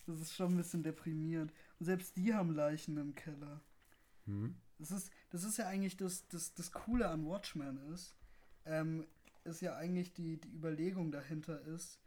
Das 0.07 0.21
ist 0.21 0.35
schon 0.35 0.55
ein 0.55 0.57
bisschen 0.57 0.83
deprimierend. 0.83 1.53
Und 1.79 1.87
selbst 1.87 2.17
die 2.17 2.35
haben 2.35 2.55
Leichen 2.55 2.97
im 2.97 3.15
Keller. 3.15 3.61
Hm? 4.25 4.57
Das 4.79 4.91
ist, 4.91 5.11
das 5.31 5.45
ist 5.45 5.59
ja 5.59 5.67
eigentlich 5.67 5.97
das, 5.97 6.27
das, 6.29 6.55
das 6.55 6.73
Coole 6.73 7.09
an 7.09 7.27
Watchmen 7.27 7.79
ist. 7.93 8.15
Ähm, 8.65 9.07
ist 9.45 9.61
ja 9.61 9.77
eigentlich 9.77 10.13
die, 10.13 10.41
die 10.41 10.49
Überlegung 10.49 11.11
dahinter 11.11 11.61
ist, 11.63 11.99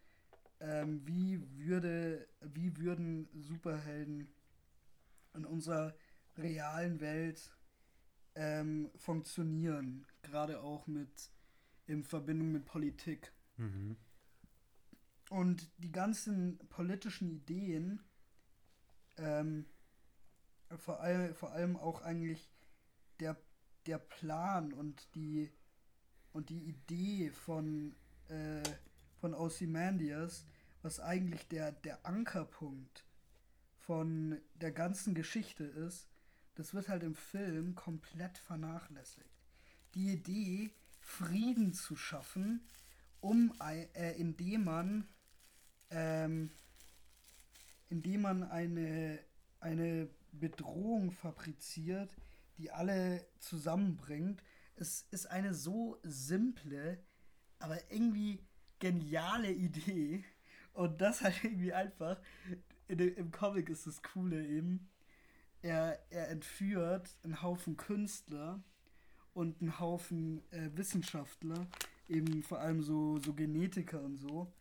ähm, 0.59 1.05
wie 1.05 1.41
würde, 1.57 2.27
wie 2.41 2.77
würden 2.77 3.27
Superhelden 3.33 4.27
in 5.33 5.45
unserer 5.45 5.95
realen 6.37 6.99
Welt 7.01 7.51
ähm, 8.35 8.91
funktionieren, 8.95 10.05
gerade 10.21 10.61
auch 10.61 10.87
mit 10.87 11.31
in 11.87 12.03
Verbindung 12.03 12.51
mit 12.51 12.65
Politik. 12.65 13.33
Mhm. 13.57 13.97
Und 15.29 15.69
die 15.77 15.91
ganzen 15.91 16.57
politischen 16.69 17.29
Ideen, 17.29 18.01
ähm, 19.17 19.65
vor, 20.77 20.99
all, 20.99 21.33
vor 21.33 21.51
allem 21.51 21.75
auch 21.75 22.01
eigentlich 22.01 22.49
der, 23.21 23.37
der 23.85 23.99
Plan 23.99 24.73
und 24.73 25.15
die, 25.15 25.49
und 26.33 26.49
die 26.49 26.63
Idee 26.65 27.31
von, 27.31 27.95
äh, 28.27 28.63
von 29.19 29.33
Ozymandias, 29.33 30.45
was 30.81 30.99
eigentlich 30.99 31.47
der, 31.47 31.71
der 31.71 32.05
Ankerpunkt 32.05 33.05
von 33.77 34.41
der 34.55 34.71
ganzen 34.71 35.15
Geschichte 35.15 35.63
ist, 35.63 36.09
das 36.55 36.73
wird 36.73 36.89
halt 36.89 37.03
im 37.03 37.15
Film 37.15 37.75
komplett 37.75 38.37
vernachlässigt. 38.37 39.29
Die 39.95 40.13
Idee, 40.13 40.71
Frieden 40.99 41.73
zu 41.73 41.95
schaffen, 41.95 42.67
um 43.21 43.53
äh, 43.61 44.19
indem 44.19 44.65
man 44.65 45.07
ähm, 45.91 46.51
indem 47.91 48.21
man 48.21 48.43
eine, 48.43 49.19
eine 49.59 50.09
Bedrohung 50.31 51.11
fabriziert, 51.11 52.15
die 52.57 52.71
alle 52.71 53.25
zusammenbringt. 53.39 54.43
Es 54.75 55.07
ist 55.11 55.27
eine 55.27 55.53
so 55.53 55.97
simple, 56.03 56.99
aber 57.59 57.77
irgendwie 57.91 58.43
geniale 58.79 59.51
Idee. 59.51 60.23
Und 60.73 61.01
das 61.01 61.21
halt 61.21 61.43
irgendwie 61.43 61.73
einfach, 61.73 62.19
in, 62.87 62.99
im 62.99 63.31
Comic 63.31 63.69
ist 63.69 63.87
das 63.87 64.01
Coole 64.01 64.45
eben, 64.45 64.89
er, 65.61 65.99
er 66.09 66.29
entführt 66.29 67.17
einen 67.23 67.41
Haufen 67.41 67.77
Künstler 67.77 68.63
und 69.33 69.61
einen 69.61 69.79
Haufen 69.79 70.41
äh, 70.51 70.69
Wissenschaftler, 70.73 71.67
eben 72.07 72.43
vor 72.43 72.59
allem 72.59 72.81
so, 72.81 73.19
so 73.19 73.33
Genetiker 73.33 74.01
und 74.01 74.17
so. 74.17 74.51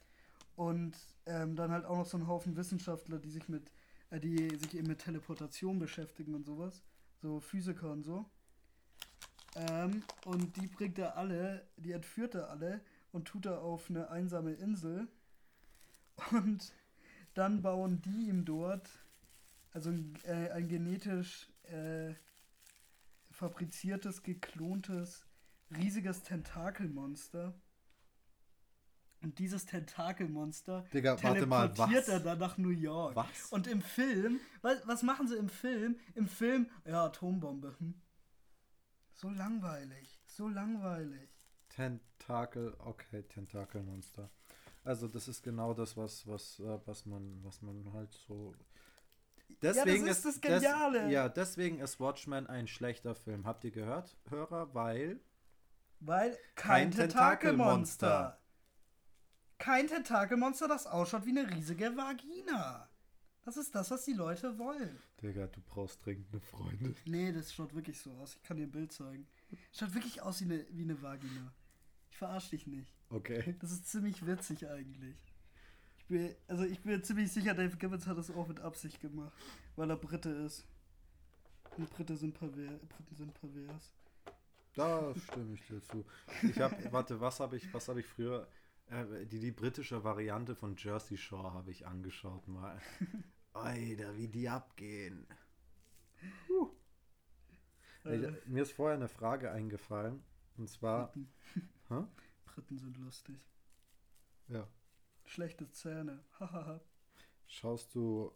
Und 0.56 0.96
ähm, 1.26 1.56
dann 1.56 1.70
halt 1.70 1.86
auch 1.86 1.96
noch 1.96 2.06
so 2.06 2.18
einen 2.18 2.28
Haufen 2.28 2.56
Wissenschaftler, 2.56 3.18
die 3.18 3.30
sich 3.30 3.48
mit, 3.48 3.70
äh, 4.10 4.20
die 4.20 4.56
sich 4.56 4.76
eben 4.76 4.88
mit 4.88 4.98
Teleportation 4.98 5.78
beschäftigen 5.78 6.34
und 6.34 6.44
sowas. 6.44 6.82
So 7.22 7.40
Physiker 7.40 7.90
und 7.90 8.02
so. 8.02 8.24
Ähm, 9.56 10.02
und 10.24 10.56
die 10.56 10.66
bringt 10.66 10.98
er 10.98 11.16
alle, 11.16 11.66
die 11.76 11.92
entführt 11.92 12.34
er 12.34 12.50
alle 12.50 12.80
und 13.12 13.26
tut 13.26 13.46
er 13.46 13.62
auf 13.62 13.90
eine 13.90 14.10
einsame 14.10 14.52
Insel. 14.52 15.08
Und 16.32 16.72
dann 17.34 17.62
bauen 17.62 18.02
die 18.02 18.28
ihm 18.28 18.44
dort, 18.44 18.88
also 19.72 19.90
äh, 20.24 20.50
ein 20.50 20.68
genetisch 20.68 21.48
äh, 21.64 22.14
fabriziertes, 23.30 24.22
geklontes, 24.22 25.26
riesiges 25.70 26.22
Tentakelmonster. 26.22 27.54
Und 29.22 29.38
dieses 29.38 29.66
Tentakelmonster 29.66 30.84
Digga, 30.94 31.22
warte 31.22 31.46
mal, 31.46 31.68
teleportiert 31.68 32.08
was? 32.08 32.08
er 32.08 32.20
dann 32.20 32.38
nach 32.38 32.56
New 32.56 32.70
York. 32.70 33.16
Was? 33.16 33.50
Und 33.50 33.66
im 33.66 33.82
Film, 33.82 34.40
was, 34.62 34.86
was 34.86 35.02
machen 35.02 35.28
sie 35.28 35.36
im 35.36 35.48
Film? 35.50 35.98
Im 36.14 36.26
Film, 36.26 36.70
ja, 36.86 37.04
Atombombe. 37.04 37.74
Hm. 37.78 38.00
So 39.12 39.28
langweilig, 39.28 40.18
so 40.26 40.48
langweilig. 40.48 41.28
Tentakel, 41.68 42.74
okay, 42.78 43.22
Tentakelmonster. 43.24 44.30
Also 44.84 45.08
das 45.08 45.28
ist 45.28 45.42
genau 45.42 45.74
das, 45.74 45.96
was, 45.96 46.26
was, 46.26 46.58
äh, 46.60 46.78
was 46.86 47.04
man, 47.04 47.44
was 47.44 47.60
man 47.60 47.92
halt 47.92 48.12
so. 48.26 48.54
Deswegen 49.60 50.06
ist 50.06 50.24
das 50.24 50.40
des- 50.40 50.62
Geniale. 50.62 51.10
ja, 51.10 51.28
deswegen 51.28 51.80
ist 51.80 52.00
Watchmen 52.00 52.46
ein 52.46 52.66
schlechter 52.66 53.14
Film. 53.14 53.46
Habt 53.46 53.64
ihr 53.64 53.72
gehört, 53.72 54.16
Hörer? 54.30 54.72
Weil 54.74 55.20
Weil 56.00 56.38
Kein 56.54 56.90
kein, 56.90 56.92
Tentakelmonster. 56.92 58.38
Kein 59.60 59.88
Tentakelmonster, 59.88 60.68
das 60.68 60.86
ausschaut 60.86 61.26
wie 61.26 61.38
eine 61.38 61.48
riesige 61.50 61.94
Vagina. 61.94 62.88
Das 63.44 63.58
ist 63.58 63.74
das, 63.74 63.90
was 63.90 64.06
die 64.06 64.14
Leute 64.14 64.58
wollen. 64.58 64.98
Digga, 65.22 65.46
du 65.48 65.60
brauchst 65.60 66.04
dringend 66.04 66.32
eine 66.32 66.40
Freundin. 66.40 66.96
Nee, 67.04 67.30
das 67.30 67.52
schaut 67.52 67.74
wirklich 67.74 68.00
so 68.00 68.10
aus. 68.12 68.36
Ich 68.36 68.42
kann 68.42 68.56
dir 68.56 68.62
ein 68.64 68.70
Bild 68.70 68.90
zeigen. 68.90 69.28
Schaut 69.72 69.92
wirklich 69.94 70.22
aus 70.22 70.40
wie 70.40 70.44
eine, 70.46 70.66
wie 70.70 70.84
eine 70.84 71.00
Vagina. 71.02 71.52
Ich 72.08 72.16
verarsche 72.16 72.50
dich 72.50 72.66
nicht. 72.66 72.90
Okay. 73.10 73.54
Das 73.60 73.70
ist 73.70 73.86
ziemlich 73.86 74.26
witzig 74.26 74.66
eigentlich. 74.66 75.16
Ich 75.98 76.06
bin, 76.06 76.34
also 76.48 76.64
ich 76.64 76.80
bin 76.80 77.04
ziemlich 77.04 77.30
sicher, 77.30 77.52
Dave 77.52 77.76
Gibbons 77.76 78.06
hat 78.06 78.16
das 78.16 78.30
auch 78.30 78.48
mit 78.48 78.60
Absicht 78.60 78.98
gemacht, 79.00 79.36
weil 79.76 79.90
er 79.90 79.96
Brite 79.96 80.30
ist. 80.30 80.66
Und 81.76 81.90
Brite 81.90 82.16
sind 82.16 82.32
perver 82.32 82.78
Briten 82.88 83.14
sind 83.14 83.34
pervers. 83.34 83.92
Da 84.74 85.14
stimme 85.14 85.52
ich 85.54 85.66
dir 85.66 85.82
zu. 85.82 86.06
Ich 86.42 86.58
habe, 86.58 86.76
warte, 86.92 87.20
was 87.20 87.40
habe 87.40 87.58
ich, 87.58 87.74
was 87.74 87.88
habe 87.88 88.00
ich 88.00 88.06
früher? 88.06 88.48
Äh, 88.90 89.26
die, 89.26 89.38
die 89.38 89.52
britische 89.52 90.02
Variante 90.02 90.54
von 90.54 90.76
Jersey 90.76 91.16
Shore 91.16 91.52
habe 91.54 91.70
ich 91.70 91.86
angeschaut 91.86 92.46
mal. 92.48 92.80
Alter, 93.52 94.16
wie 94.16 94.28
die 94.28 94.48
abgehen. 94.48 95.26
Äh, 98.04 98.16
Ich, 98.16 98.46
mir 98.46 98.62
ist 98.62 98.72
vorher 98.72 98.96
eine 98.96 99.08
Frage 99.08 99.50
eingefallen. 99.52 100.22
Und 100.56 100.68
zwar, 100.68 101.12
Briten. 101.12 101.32
Briten 102.44 102.78
sind 102.78 102.96
lustig. 102.98 103.40
ja, 104.48 104.66
Schlechte 105.24 105.70
Zähne. 105.70 106.24
Schaust 107.46 107.94
du, 107.94 108.32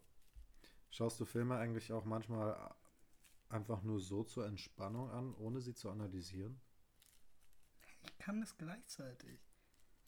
schaust 0.91 1.21
du 1.21 1.25
Filme 1.25 1.57
eigentlich 1.57 1.93
auch 1.93 2.05
manchmal 2.05 2.75
einfach 3.49 3.83
nur 3.83 4.01
so 4.01 4.25
zur 4.25 4.47
Entspannung 4.47 5.11
an, 5.11 5.35
ohne 5.35 5.61
sie 5.61 5.75
zu 5.75 5.91
analysieren? 5.91 6.61
ich 8.03 8.19
kann 8.19 8.41
das 8.41 8.57
gleichzeitig. 8.57 9.44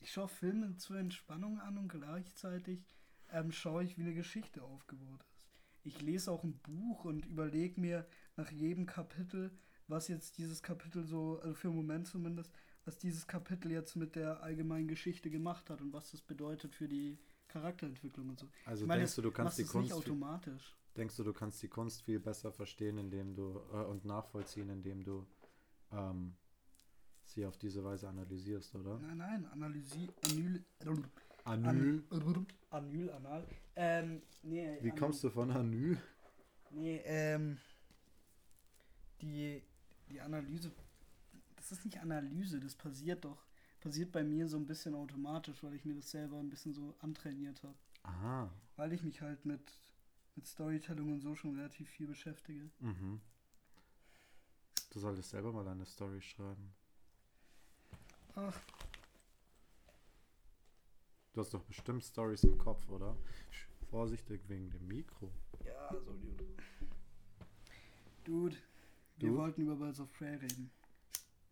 Ich 0.01 0.13
schaue 0.13 0.29
Filme 0.29 0.77
zur 0.77 0.99
Entspannung 0.99 1.59
an 1.61 1.79
und 1.79 1.89
gleichzeitig 1.89 2.85
ähm, 3.31 3.53
schaue 3.53 3.85
ich, 3.85 3.97
wie 3.99 4.03
eine 4.03 4.15
Geschichte 4.15 4.63
aufgebaut 4.63 5.21
ist. 5.21 5.37
Ich 5.83 6.01
lese 6.03 6.33
auch 6.33 6.43
ein 6.43 6.59
Buch 6.59 7.05
und 7.05 7.27
überlege 7.27 7.81
mir 7.81 8.07
nach 8.37 8.51
jedem 8.51 8.87
Kapitel, 8.87 9.57
was 9.89 10.09
jetzt 10.09 10.39
dieses 10.39 10.63
Kapitel 10.63 11.05
so, 11.05 11.39
also 11.41 11.55
für 11.55 11.69
einen 11.69 11.77
Moment 11.77 12.09
zumindest, 12.09 12.53
was 12.85 12.99
dieses 12.99 13.27
Kapitel 13.27 13.71
jetzt 13.71 13.95
mit 13.97 14.17
der 14.17 14.43
allgemeinen 14.43 14.89
Geschichte 14.89 15.31
gemacht 15.31 15.71
hat 15.71 15.81
und 15.81 15.93
was 15.93 16.11
das 16.11 16.23
bedeutet 16.23 16.75
für 16.75 16.89
die 16.89 17.19
Charakterentwicklung 17.49 18.31
und 18.31 18.39
so. 18.39 18.49
Also 18.65 18.85
Ich 18.85 18.89
meine, 18.89 19.01
denkst 19.01 19.17
du, 19.17 19.23
du 19.23 19.31
kannst 19.31 19.59
die 19.59 19.65
Kunst 19.65 19.93
automatisch. 19.93 20.77
Denkst 20.97 21.17
du, 21.17 21.25
du 21.25 21.33
kannst 21.33 21.63
die 21.63 21.69
Kunst 21.69 22.03
viel 22.03 22.19
besser 22.19 22.51
verstehen, 22.53 22.99
indem 22.99 23.35
du 23.35 23.61
äh, 23.73 23.85
und 23.85 24.05
nachvollziehen, 24.05 24.71
indem 24.71 25.05
du 25.05 25.27
ähm, 25.93 26.37
sie 27.27 27.45
auf 27.47 27.59
diese 27.59 27.85
Weise 27.85 28.09
analysierst, 28.09 28.75
oder? 28.75 28.99
Nein, 28.99 29.19
nein, 29.19 29.47
Analysi, 29.47 30.09
Anyl, 30.25 30.65
Anül. 31.45 32.05
An, 32.11 32.45
Anyl, 32.71 33.11
Anal. 33.11 33.47
Ähm, 33.77 34.23
nee, 34.43 34.79
Wie 34.81 34.91
kommst 34.91 35.23
du 35.23 35.31
von 35.31 35.51
Anül? 35.51 36.01
Nee, 36.71 37.03
ähm. 37.05 37.59
Die, 39.21 39.63
die 40.09 40.21
Analyse. 40.21 40.73
Das 41.57 41.73
ist 41.73 41.85
nicht 41.85 42.01
Analyse, 42.01 42.61
das 42.61 42.75
passiert 42.75 43.25
doch. 43.25 43.47
Passiert 43.81 44.13
bei 44.13 44.25
mir 44.25 44.49
so 44.49 44.57
ein 44.57 44.67
bisschen 44.67 44.95
automatisch, 44.95 45.63
weil 45.63 45.75
ich 45.75 45.85
mir 45.85 45.95
das 45.95 46.11
selber 46.11 46.39
ein 46.39 46.51
bisschen 46.51 46.75
so 46.75 46.95
antrainiert 47.01 47.63
habe. 47.63 47.77
Aha. 48.03 48.51
Weil 48.77 48.93
ich 48.93 49.03
mich 49.03 49.21
halt 49.21 49.45
mit, 49.45 49.81
mit 50.35 50.47
Storytelling 50.47 51.13
und 51.13 51.21
so 51.21 51.35
schon 51.35 51.57
relativ 51.57 51.89
viel 51.89 52.07
beschäftige. 52.07 52.71
Mhm. 52.81 53.21
Du 54.91 55.01
solltest 55.01 55.31
selber 55.31 55.53
mal 55.53 55.67
eine 55.67 55.87
Story 55.87 56.21
schreiben. 56.21 56.75
Ach, 58.37 58.61
Du 61.33 61.41
hast 61.43 61.53
doch 61.53 61.65
bestimmt 61.65 62.03
Stories 62.03 62.45
im 62.45 62.57
Kopf, 62.57 62.89
oder? 62.89 63.15
Vorsichtig 63.91 64.41
wegen 64.49 64.71
dem 64.71 64.87
Mikro. 64.89 65.31
ja, 65.65 65.91
so 66.03 66.13
Dude. 66.15 66.45
Dude, 68.25 68.57
wir 69.19 69.29
Dude? 69.29 69.37
wollten 69.41 69.61
über 69.63 69.77
Birds 69.77 70.01
of 70.01 70.11
Prey 70.15 70.35
reden. 70.37 70.71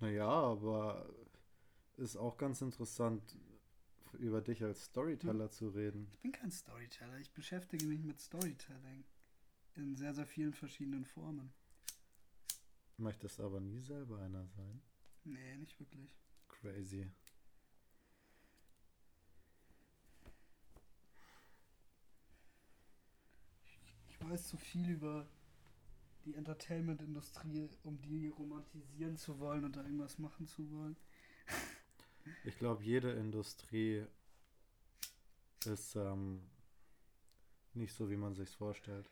Naja, 0.00 0.26
aber 0.28 1.06
ist 1.98 2.16
auch 2.16 2.36
ganz 2.38 2.62
interessant, 2.62 3.22
über 4.14 4.40
dich 4.40 4.62
als 4.64 4.84
Storyteller 4.84 5.50
zu 5.50 5.68
reden. 5.68 6.08
Ich 6.14 6.20
bin 6.20 6.32
kein 6.32 6.50
Storyteller, 6.50 7.18
ich 7.18 7.30
beschäftige 7.32 7.86
mich 7.86 8.02
mit 8.02 8.18
Storytelling. 8.20 9.04
In 9.76 9.96
sehr, 9.96 10.14
sehr 10.14 10.26
vielen 10.26 10.54
verschiedenen 10.54 11.04
Formen. 11.04 11.52
Möchtest 12.96 13.38
aber 13.40 13.60
nie 13.60 13.80
selber 13.80 14.18
einer 14.20 14.46
sein. 14.46 14.80
Nee, 15.24 15.56
nicht 15.58 15.78
wirklich. 15.78 16.10
Crazy. 16.64 17.06
Ich 24.08 24.18
weiß 24.18 24.48
zu 24.48 24.56
viel 24.56 24.88
über 24.88 25.28
die 26.24 26.34
Entertainment-Industrie, 26.34 27.68
um 27.82 28.00
die 28.00 28.28
romantisieren 28.28 29.18
zu 29.18 29.38
wollen 29.40 29.66
und 29.66 29.76
da 29.76 29.82
irgendwas 29.82 30.18
machen 30.18 30.46
zu 30.46 30.70
wollen. 30.70 30.96
Ich 32.44 32.56
glaube, 32.56 32.82
jede 32.82 33.12
Industrie 33.12 34.06
ist 35.66 35.94
ähm, 35.94 36.40
nicht 37.74 37.92
so, 37.92 38.08
wie 38.08 38.16
man 38.16 38.34
sich 38.34 38.48
vorstellt. 38.56 39.10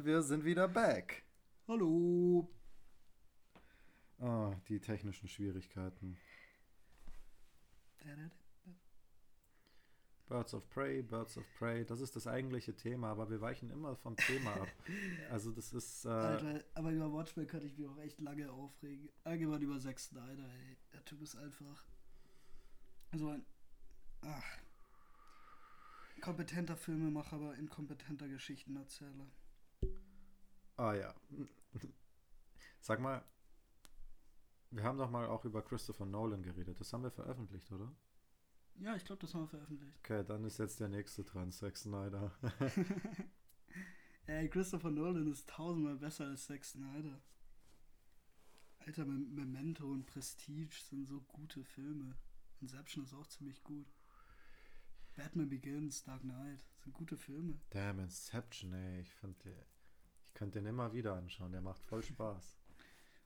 Und 0.00 0.06
wir 0.06 0.22
sind 0.22 0.46
wieder 0.46 0.66
back. 0.66 1.24
Hallo. 1.68 2.48
Ah, 4.18 4.54
die 4.66 4.80
technischen 4.80 5.28
Schwierigkeiten. 5.28 6.16
Birds 10.26 10.54
of 10.54 10.66
Prey, 10.70 11.02
Birds 11.02 11.36
of 11.36 11.44
Prey, 11.58 11.84
das 11.84 12.00
ist 12.00 12.16
das 12.16 12.26
eigentliche 12.26 12.74
Thema, 12.74 13.10
aber 13.10 13.28
wir 13.28 13.42
weichen 13.42 13.68
immer 13.68 13.94
vom 13.94 14.16
Thema 14.16 14.54
ab. 14.54 14.68
Also 15.30 15.52
das 15.52 15.70
ist... 15.74 16.06
Äh, 16.06 16.08
Alter, 16.08 16.64
aber 16.72 16.92
über 16.92 17.12
Watchmen 17.12 17.46
könnte 17.46 17.66
ich 17.66 17.76
mich 17.76 17.86
auch 17.86 17.98
echt 17.98 18.22
lange 18.22 18.50
aufregen. 18.50 19.10
Allgemein 19.24 19.60
über 19.60 19.78
Zack 19.80 20.00
Snyder, 20.00 20.48
ey. 20.48 20.78
Der 20.94 21.04
Typ 21.04 21.20
ist 21.20 21.36
einfach 21.36 21.84
so 23.12 23.28
ein 23.28 23.44
ach, 24.22 24.58
kompetenter 26.22 26.78
Filmemacher, 26.78 27.36
aber 27.36 27.54
inkompetenter 27.56 28.28
Geschichtenerzähler. 28.28 29.26
Ah 30.80 30.94
ja. 30.94 31.14
Sag 32.80 33.00
mal, 33.00 33.22
wir 34.70 34.82
haben 34.82 34.96
doch 34.96 35.10
mal 35.10 35.26
auch 35.26 35.44
über 35.44 35.60
Christopher 35.62 36.06
Nolan 36.06 36.42
geredet. 36.42 36.80
Das 36.80 36.90
haben 36.94 37.02
wir 37.02 37.10
veröffentlicht, 37.10 37.70
oder? 37.70 37.94
Ja, 38.76 38.96
ich 38.96 39.04
glaube, 39.04 39.20
das 39.20 39.34
haben 39.34 39.42
wir 39.42 39.48
veröffentlicht. 39.48 39.98
Okay, 39.98 40.24
dann 40.24 40.42
ist 40.44 40.58
jetzt 40.58 40.80
der 40.80 40.88
nächste 40.88 41.22
dran, 41.22 41.52
Zack 41.52 41.76
Snyder. 41.76 42.32
Ey, 44.26 44.48
Christopher 44.48 44.90
Nolan 44.90 45.30
ist 45.30 45.50
tausendmal 45.50 45.96
besser 45.96 46.28
als 46.28 46.46
Zack 46.46 46.64
Snyder. 46.64 47.20
Alter, 48.78 49.04
Mem- 49.04 49.34
Memento 49.34 49.84
und 49.86 50.06
Prestige 50.06 50.74
sind 50.88 51.04
so 51.06 51.20
gute 51.20 51.62
Filme. 51.62 52.16
Inception 52.62 53.04
ist 53.04 53.12
auch 53.12 53.26
ziemlich 53.26 53.62
gut. 53.64 53.92
Batman 55.14 55.50
Begins, 55.50 56.02
Dark 56.04 56.22
Knight 56.22 56.64
sind 56.78 56.94
gute 56.94 57.18
Filme. 57.18 57.60
Damn, 57.68 57.98
Inception, 57.98 58.72
ey. 58.72 59.00
Ich, 59.02 59.12
find, 59.12 59.36
könnte 60.40 60.58
den 60.58 60.68
immer 60.68 60.90
wieder 60.94 61.16
anschauen. 61.16 61.52
Der 61.52 61.60
macht 61.60 61.82
voll 61.84 62.02
Spaß. 62.02 62.58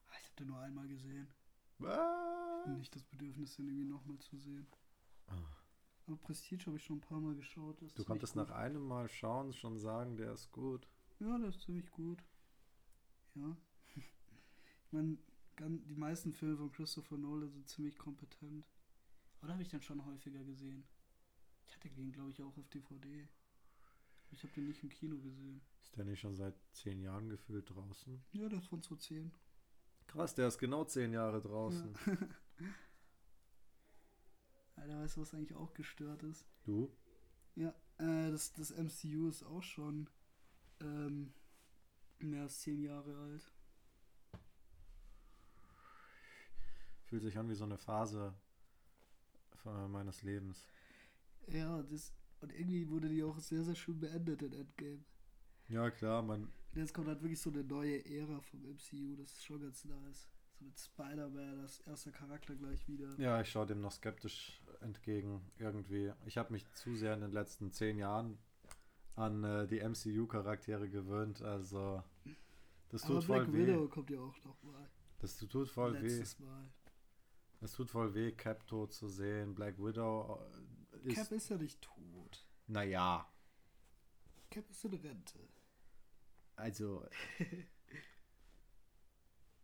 Ah, 0.09 0.15
Ich 0.21 0.25
habe 0.27 0.35
den 0.41 0.49
nur 0.49 0.59
einmal 0.59 0.89
gesehen. 0.89 1.29
Was? 1.79 2.67
Nicht 2.77 2.93
das 2.97 3.05
Bedürfnis, 3.05 3.55
den 3.55 3.69
irgendwie 3.69 3.85
nochmal 3.85 4.19
zu 4.19 4.37
sehen. 4.37 4.67
Ah. 5.29 5.37
Aber 6.09 6.17
Prestige 6.17 6.67
habe 6.67 6.77
ich 6.77 6.83
schon 6.85 6.97
ein 6.97 7.01
paar 7.03 7.21
Mal 7.21 7.37
geschaut. 7.37 7.81
Du 7.95 8.05
konntest 8.05 8.35
nach 8.35 8.51
einem 8.51 8.83
Mal 8.89 9.09
schauen 9.09 9.53
schon 9.53 9.79
sagen, 9.79 10.17
der 10.17 10.33
ist 10.33 10.51
gut. 10.51 10.89
Ja, 11.21 11.39
der 11.39 11.51
ist 11.51 11.61
ziemlich 11.63 11.89
gut. 11.93 12.21
Ja. 13.35 13.57
Ich 14.87 14.93
meine, 14.93 15.19
die 15.59 15.97
meisten 15.97 16.33
Filme 16.33 16.57
von 16.57 16.71
Christopher 16.71 17.17
Nolan 17.17 17.51
sind 17.51 17.69
ziemlich 17.69 17.97
kompetent. 17.99 18.65
Oder 19.43 19.53
habe 19.53 19.63
ich 19.63 19.69
den 19.69 19.83
schon 19.83 20.05
häufiger 20.05 20.43
gesehen? 20.45 20.85
Ich 21.67 21.75
hatte 21.75 21.91
den, 21.91 22.13
glaube 22.13 22.31
ich, 22.31 22.41
auch 22.43 22.57
auf 22.57 22.69
DVD. 22.69 23.29
Ich 24.31 24.43
habe 24.43 24.53
den 24.55 24.67
nicht 24.67 24.83
im 24.83 24.89
Kino 24.89 25.17
gesehen. 25.19 25.61
Ist 25.83 25.97
der 25.97 26.05
nicht 26.05 26.21
schon 26.21 26.35
seit 26.35 26.55
zehn 26.73 27.01
Jahren 27.01 27.29
gefühlt 27.29 27.71
draußen? 27.71 28.25
Ja, 28.33 28.47
ist 28.49 28.67
von 28.67 28.83
2010. 28.83 29.33
Krass, 30.07 30.35
der 30.35 30.49
ist 30.49 30.59
genau 30.59 30.85
zehn 30.85 31.13
Jahre 31.13 31.41
draußen. 31.41 31.95
Alter, 34.77 35.01
weißt 35.01 35.17
du, 35.17 35.21
was 35.23 35.35
eigentlich 35.35 35.55
auch 35.57 35.73
gestört 35.73 36.23
ist? 36.25 36.45
Du? 36.65 36.95
Ja, 37.55 37.75
äh, 37.99 38.31
das, 38.31 38.53
das 38.53 38.71
MCU 38.71 39.29
ist 39.29 39.45
auch 39.45 39.63
schon 39.63 40.11
ähm, 40.81 41.33
mehr 42.19 42.43
als 42.43 42.61
zehn 42.61 42.83
Jahre 42.83 43.17
alt. 43.17 43.53
Fühlt 47.05 47.23
sich 47.23 47.39
an 47.39 47.49
wie 47.49 47.55
so 47.55 47.65
eine 47.65 47.79
Phase 47.79 48.35
äh, 49.65 49.89
meines 49.89 50.23
Lebens. 50.23 50.67
Ja, 51.49 51.83
das, 51.83 52.13
und 52.45 52.53
irgendwie 52.53 52.89
wurde 52.91 53.09
die 53.09 53.25
auch 53.25 53.39
sehr, 53.39 53.65
sehr 53.65 53.75
schön 53.75 53.99
beendet 53.99 54.43
in 54.43 54.53
Endgame. 54.53 55.03
Ja, 55.69 55.91
klar, 55.91 56.23
man. 56.23 56.53
Jetzt 56.75 56.93
kommt 56.93 57.09
halt 57.09 57.23
wirklich 57.23 57.41
so 57.41 57.49
eine 57.49 57.65
neue 57.65 58.05
Ära 58.05 58.41
vom 58.43 58.61
MCU, 58.61 59.17
das 59.17 59.33
ist 59.33 59.45
schon 59.45 59.63
ganz 59.63 59.85
nice. 59.87 60.29
So 60.59 60.67
mit 60.67 60.79
Spider-Man, 60.79 61.63
das 61.63 61.81
erste 61.81 62.13
Charakter 62.13 62.55
gleich 62.55 62.87
wieder. 62.87 63.15
Ja, 63.19 63.41
ich 63.41 63.49
schaue 63.49 63.67
dem 63.67 63.81
noch 63.81 63.93
skeptisch 63.93 64.61
entgegen 64.83 65.41
irgendwie. 65.59 66.13
Ich 66.27 66.37
habe 66.37 66.53
mich 66.53 66.71
zu 66.75 66.95
sehr 66.97 67.15
in 67.15 67.23
den 67.23 67.33
letzten 67.33 67.73
zehn 67.73 67.97
Jahren 67.97 68.37
an 69.17 69.43
äh, 69.43 69.67
die 69.67 69.81
MCU-Charaktere 69.81 70.91
gewöhnt. 70.91 71.41
Also, 71.41 72.03
das 72.91 73.05
Aber 73.05 73.15
tut 73.15 73.25
voll 73.25 73.39
Black 73.39 73.53
weh. 73.55 73.67
Widow 73.67 73.89
kommt 73.89 74.11
ja 74.11 74.21
auch 74.21 74.45
noch 74.45 74.63
mal. 74.63 74.91
Das 75.19 75.39
tut 75.39 75.69
voll 75.71 75.95
weh. 75.95 76.09
Letztes 76.09 76.39
Mal. 76.41 76.71
Es 77.63 77.73
tut 77.73 77.91
voll 77.91 78.13
weh, 78.15 78.33
Cap 78.33 78.67
tot 78.67 78.93
zu 78.93 79.09
sehen. 79.09 79.55
Black 79.55 79.79
Widow 79.79 80.39
ist. 81.07 81.15
Cap 81.17 81.33
ist 81.33 81.49
ja 81.49 81.57
nicht 81.57 81.81
tot. 81.83 82.47
naja, 82.67 83.27
Cap 84.51 84.69
ist 84.71 84.85
in 84.85 84.95
Rente. 84.95 85.39
also. 86.57 87.07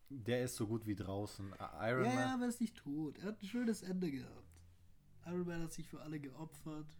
der 0.08 0.42
ist 0.44 0.56
so 0.56 0.66
gut 0.66 0.86
wie 0.86 0.94
draußen. 0.96 1.54
Iron 1.80 2.04
Ja, 2.04 2.10
ja, 2.10 2.14
Man. 2.16 2.28
aber 2.34 2.42
er 2.44 2.48
ist 2.48 2.60
nicht 2.60 2.76
tot. 2.76 3.18
Er 3.18 3.26
hat 3.26 3.42
ein 3.42 3.46
schönes 3.46 3.82
Ende 3.82 4.10
gehabt. 4.10 4.58
Iron 5.26 5.46
Man 5.46 5.62
hat 5.62 5.72
sich 5.72 5.86
für 5.86 6.00
alle 6.02 6.18
geopfert. 6.18 6.96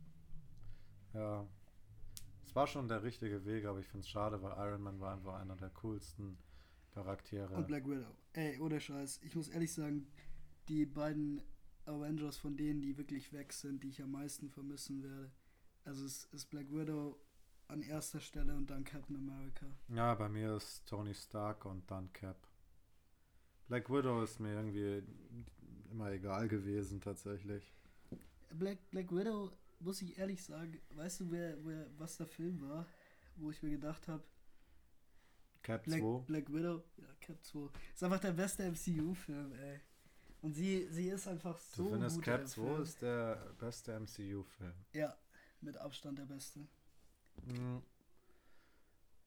Ja. 1.15 1.47
Es 2.45 2.55
war 2.55 2.67
schon 2.67 2.87
der 2.89 3.03
richtige 3.03 3.45
Weg, 3.45 3.65
aber 3.65 3.81
ich 3.81 3.87
finde 3.87 4.01
es 4.05 4.09
schade, 4.09 4.41
weil 4.43 4.53
Iron 4.53 4.83
Man 4.83 5.01
war 5.01 5.15
einfach 5.15 5.35
einer 5.41 5.57
der 5.57 5.71
coolsten 5.71 6.39
Charaktere. 6.93 7.55
Und 7.55 7.67
Black 7.67 7.87
Widow. 7.89 8.15
Ey, 8.33 8.59
ohne 8.61 8.81
Scheiß. 8.81 9.21
Ich 9.23 9.35
muss 9.35 9.49
ehrlich 9.49 9.73
sagen, 9.73 10.07
die 10.69 10.87
beiden 10.87 11.43
Avengers 11.87 12.37
von 12.37 12.57
denen, 12.57 12.81
die 12.81 12.97
wirklich 12.97 13.33
weg 13.33 13.53
sind, 13.53 13.83
die 13.83 13.89
ich 13.89 14.03
am 14.03 14.13
meisten 14.13 14.51
vermissen 14.51 15.03
werde. 15.03 15.31
Also 15.85 16.05
es 16.05 16.25
ist 16.27 16.51
Black 16.51 16.71
Widow 16.71 17.19
an 17.69 17.83
erster 17.83 18.21
Stelle 18.21 18.55
und 18.55 18.69
dann 18.69 18.85
Captain 18.85 19.17
America. 19.17 19.67
Ja, 19.89 20.15
bei 20.15 20.29
mir 20.29 20.57
ist 20.57 20.87
Tony 20.87 21.15
Stark 21.15 21.65
und 21.65 21.91
dann 21.91 22.13
Cap. 22.13 22.49
Black 23.69 23.89
Widow 23.89 24.23
ist 24.23 24.41
mir 24.41 24.55
irgendwie 24.55 25.03
immer 25.91 26.11
egal 26.11 26.49
gewesen, 26.49 27.01
tatsächlich. 27.01 27.73
Black, 28.51 28.79
Black 28.91 29.13
Widow, 29.13 29.53
muss 29.79 30.03
ich 30.03 30.19
ehrlich 30.19 30.43
sagen, 30.43 30.81
weißt 30.95 31.21
du, 31.21 31.31
wer, 31.31 31.65
wer, 31.65 31.87
was 31.99 32.17
der 32.17 32.27
Film 32.27 32.61
war, 32.63 32.87
wo 33.37 33.51
ich 33.51 33.63
mir 33.63 33.71
gedacht 33.71 34.09
habe, 34.09 34.25
Cap 35.63 35.85
Black, 35.85 36.01
2. 36.01 36.25
Black 36.27 36.53
Widow, 36.53 36.83
ja, 36.97 37.07
Cap 37.21 37.45
2, 37.45 37.69
ist 37.95 38.03
einfach 38.03 38.21
der 38.21 38.33
beste 38.33 38.65
MCU-Film, 38.69 39.53
ey. 39.53 39.81
Und 40.43 40.55
sie, 40.55 40.87
sie 40.91 41.09
ist 41.09 41.29
einfach 41.29 41.59
so 41.59 41.85
Du 41.85 41.91
findest 41.91 42.17
gut 42.17 42.25
Cap 42.25 42.41
im 42.41 42.47
2 42.47 42.63
Film. 42.63 42.83
ist 42.83 43.03
der 43.03 43.37
beste 43.59 43.93
MCU-Film. 44.01 44.75
Ja, 44.93 45.17
mit 45.61 45.77
Abstand 45.77 46.19
der 46.19 46.25
beste. 46.27 46.67
Hm. 47.47 47.83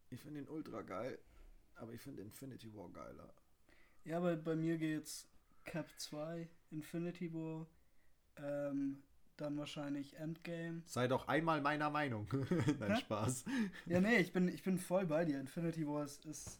Ich 0.09 0.19
finde 0.21 0.41
ihn 0.41 0.47
ultra 0.47 0.81
geil, 0.81 1.17
aber 1.75 1.93
ich 1.93 2.01
finde 2.01 2.21
Infinity 2.21 2.73
War 2.75 2.89
geiler. 2.89 3.33
Ja, 4.05 4.17
aber 4.17 4.35
bei 4.35 4.55
mir 4.55 4.77
geht's 4.77 5.27
Cap 5.63 5.87
2, 5.97 6.49
Infinity 6.71 7.33
War, 7.33 7.67
ähm, 8.37 9.01
dann 9.37 9.57
wahrscheinlich 9.57 10.15
Endgame. 10.17 10.83
Sei 10.85 11.07
doch 11.07 11.27
einmal 11.27 11.61
meiner 11.61 11.89
Meinung. 11.89 12.27
Nein, 12.79 12.93
Hä? 12.93 12.99
Spaß. 12.99 13.45
Ja, 13.85 14.01
nee, 14.01 14.17
ich 14.17 14.33
bin, 14.33 14.47
ich 14.47 14.63
bin 14.63 14.77
voll 14.77 15.05
bei 15.05 15.25
dir. 15.25 15.39
Infinity 15.39 15.87
War 15.87 16.03
ist, 16.03 16.25
ist, 16.25 16.59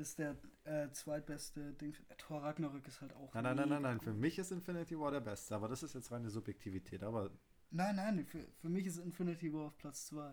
ist 0.00 0.18
der 0.18 0.36
äh, 0.64 0.90
zweitbeste 0.90 1.74
Ding. 1.74 1.94
Thor 2.18 2.42
Ragnarök 2.42 2.86
ist 2.88 3.00
halt 3.00 3.14
auch. 3.14 3.32
Nein, 3.34 3.44
nein, 3.44 3.56
nein, 3.56 3.68
nein, 3.68 3.82
nein. 3.82 4.00
Für 4.00 4.12
mich 4.12 4.38
ist 4.38 4.50
Infinity 4.50 4.98
War 4.98 5.10
der 5.10 5.20
beste, 5.20 5.54
aber 5.54 5.68
das 5.68 5.82
ist 5.82 5.94
jetzt 5.94 6.10
reine 6.10 6.30
Subjektivität. 6.30 7.02
Aber. 7.02 7.30
Nein, 7.70 7.96
nein, 7.96 8.26
für, 8.26 8.40
für 8.60 8.68
mich 8.68 8.86
ist 8.86 8.98
Infinity 8.98 9.52
War 9.52 9.66
auf 9.66 9.78
Platz 9.78 10.06
2. 10.06 10.32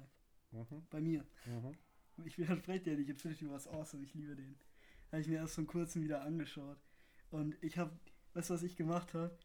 Mhm, 0.51 0.87
Bei 0.89 1.01
mir. 1.01 1.25
mhm. 1.45 1.77
Ich 2.25 2.37
widerspreche 2.37 2.83
dir 2.83 2.97
nicht. 2.97 3.09
Infinity 3.09 3.47
War 3.49 3.57
ist 3.57 3.67
awesome. 3.67 4.03
Ich 4.03 4.13
liebe 4.13 4.35
den. 4.35 4.57
Habe 5.11 5.21
ich 5.21 5.27
mir 5.27 5.37
erst 5.39 5.55
vor 5.55 5.65
kurzem 5.65 6.03
wieder 6.03 6.21
angeschaut. 6.23 6.77
Und 7.29 7.61
ich 7.63 7.77
habe, 7.77 7.91
weißt 8.33 8.49
du, 8.49 8.53
was 8.55 8.63
ich 8.63 8.75
gemacht 8.75 9.13
habe? 9.13 9.37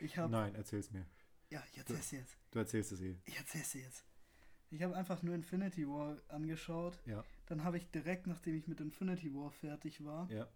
Ich 0.00 0.16
habe. 0.16 0.30
Nein, 0.30 0.54
erzähl's 0.54 0.90
mir. 0.90 1.06
Ja, 1.50 1.62
ich 1.72 1.78
erzähl's 1.78 2.10
dir 2.10 2.20
jetzt. 2.20 2.36
Du 2.52 2.58
erzählst 2.60 2.92
es 2.92 3.00
eh. 3.00 3.16
Ich 3.24 3.36
erzähl's 3.36 3.72
dir 3.72 3.82
jetzt. 3.82 4.04
Ich 4.70 4.82
habe 4.82 4.94
einfach 4.94 5.22
nur 5.22 5.34
Infinity 5.34 5.86
War 5.88 6.16
angeschaut. 6.28 6.96
Ja, 7.04 7.24
Dann 7.50 7.64
habe 7.64 7.78
ich 7.78 7.90
direkt, 7.90 8.28
nachdem 8.28 8.54
ich 8.54 8.68
mit 8.68 8.80
Infinity 8.80 9.34
War 9.34 9.50
fertig 9.50 10.04
war, 10.04 10.30
ja. 10.30 10.46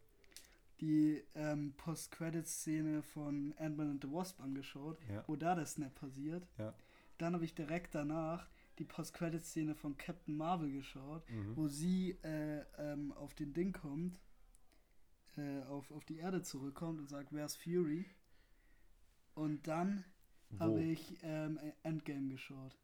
die 0.80 1.24
ähm, 1.34 1.74
Post-Credit-Szene 1.76 3.02
von 3.02 3.52
Ant-Man 3.58 3.90
and 3.90 4.04
the 4.04 4.12
Wasp 4.12 4.40
angeschaut, 4.40 4.96
Ja. 5.10 5.24
wo 5.26 5.34
da 5.34 5.56
der 5.56 5.66
Snap 5.66 5.92
passiert. 5.96 6.46
Ja. 6.56 6.72
Dann 7.18 7.34
habe 7.34 7.44
ich 7.44 7.54
direkt 7.54 7.96
danach 7.96 8.48
die 8.78 8.84
Post-Credit-Szene 8.84 9.74
von 9.74 9.96
Captain 9.96 10.36
Marvel 10.36 10.70
geschaut, 10.70 11.28
Mhm. 11.30 11.56
wo 11.56 11.66
sie 11.66 12.12
äh, 12.22 12.64
ähm, 12.78 13.10
auf 13.14 13.34
den 13.34 13.52
Ding 13.52 13.72
kommt, 13.72 14.16
äh, 15.36 15.62
auf, 15.64 15.90
auf 15.90 16.04
die 16.04 16.18
Erde 16.18 16.42
zurückkommt 16.42 17.00
und 17.00 17.08
sagt, 17.08 17.32
where's 17.32 17.56
Fury? 17.56 18.06
Und 19.34 19.66
dann 19.66 20.04
habe 20.60 20.80
ich 20.80 21.18
ähm, 21.22 21.58
Endgame 21.82 22.28
geschaut. 22.28 22.76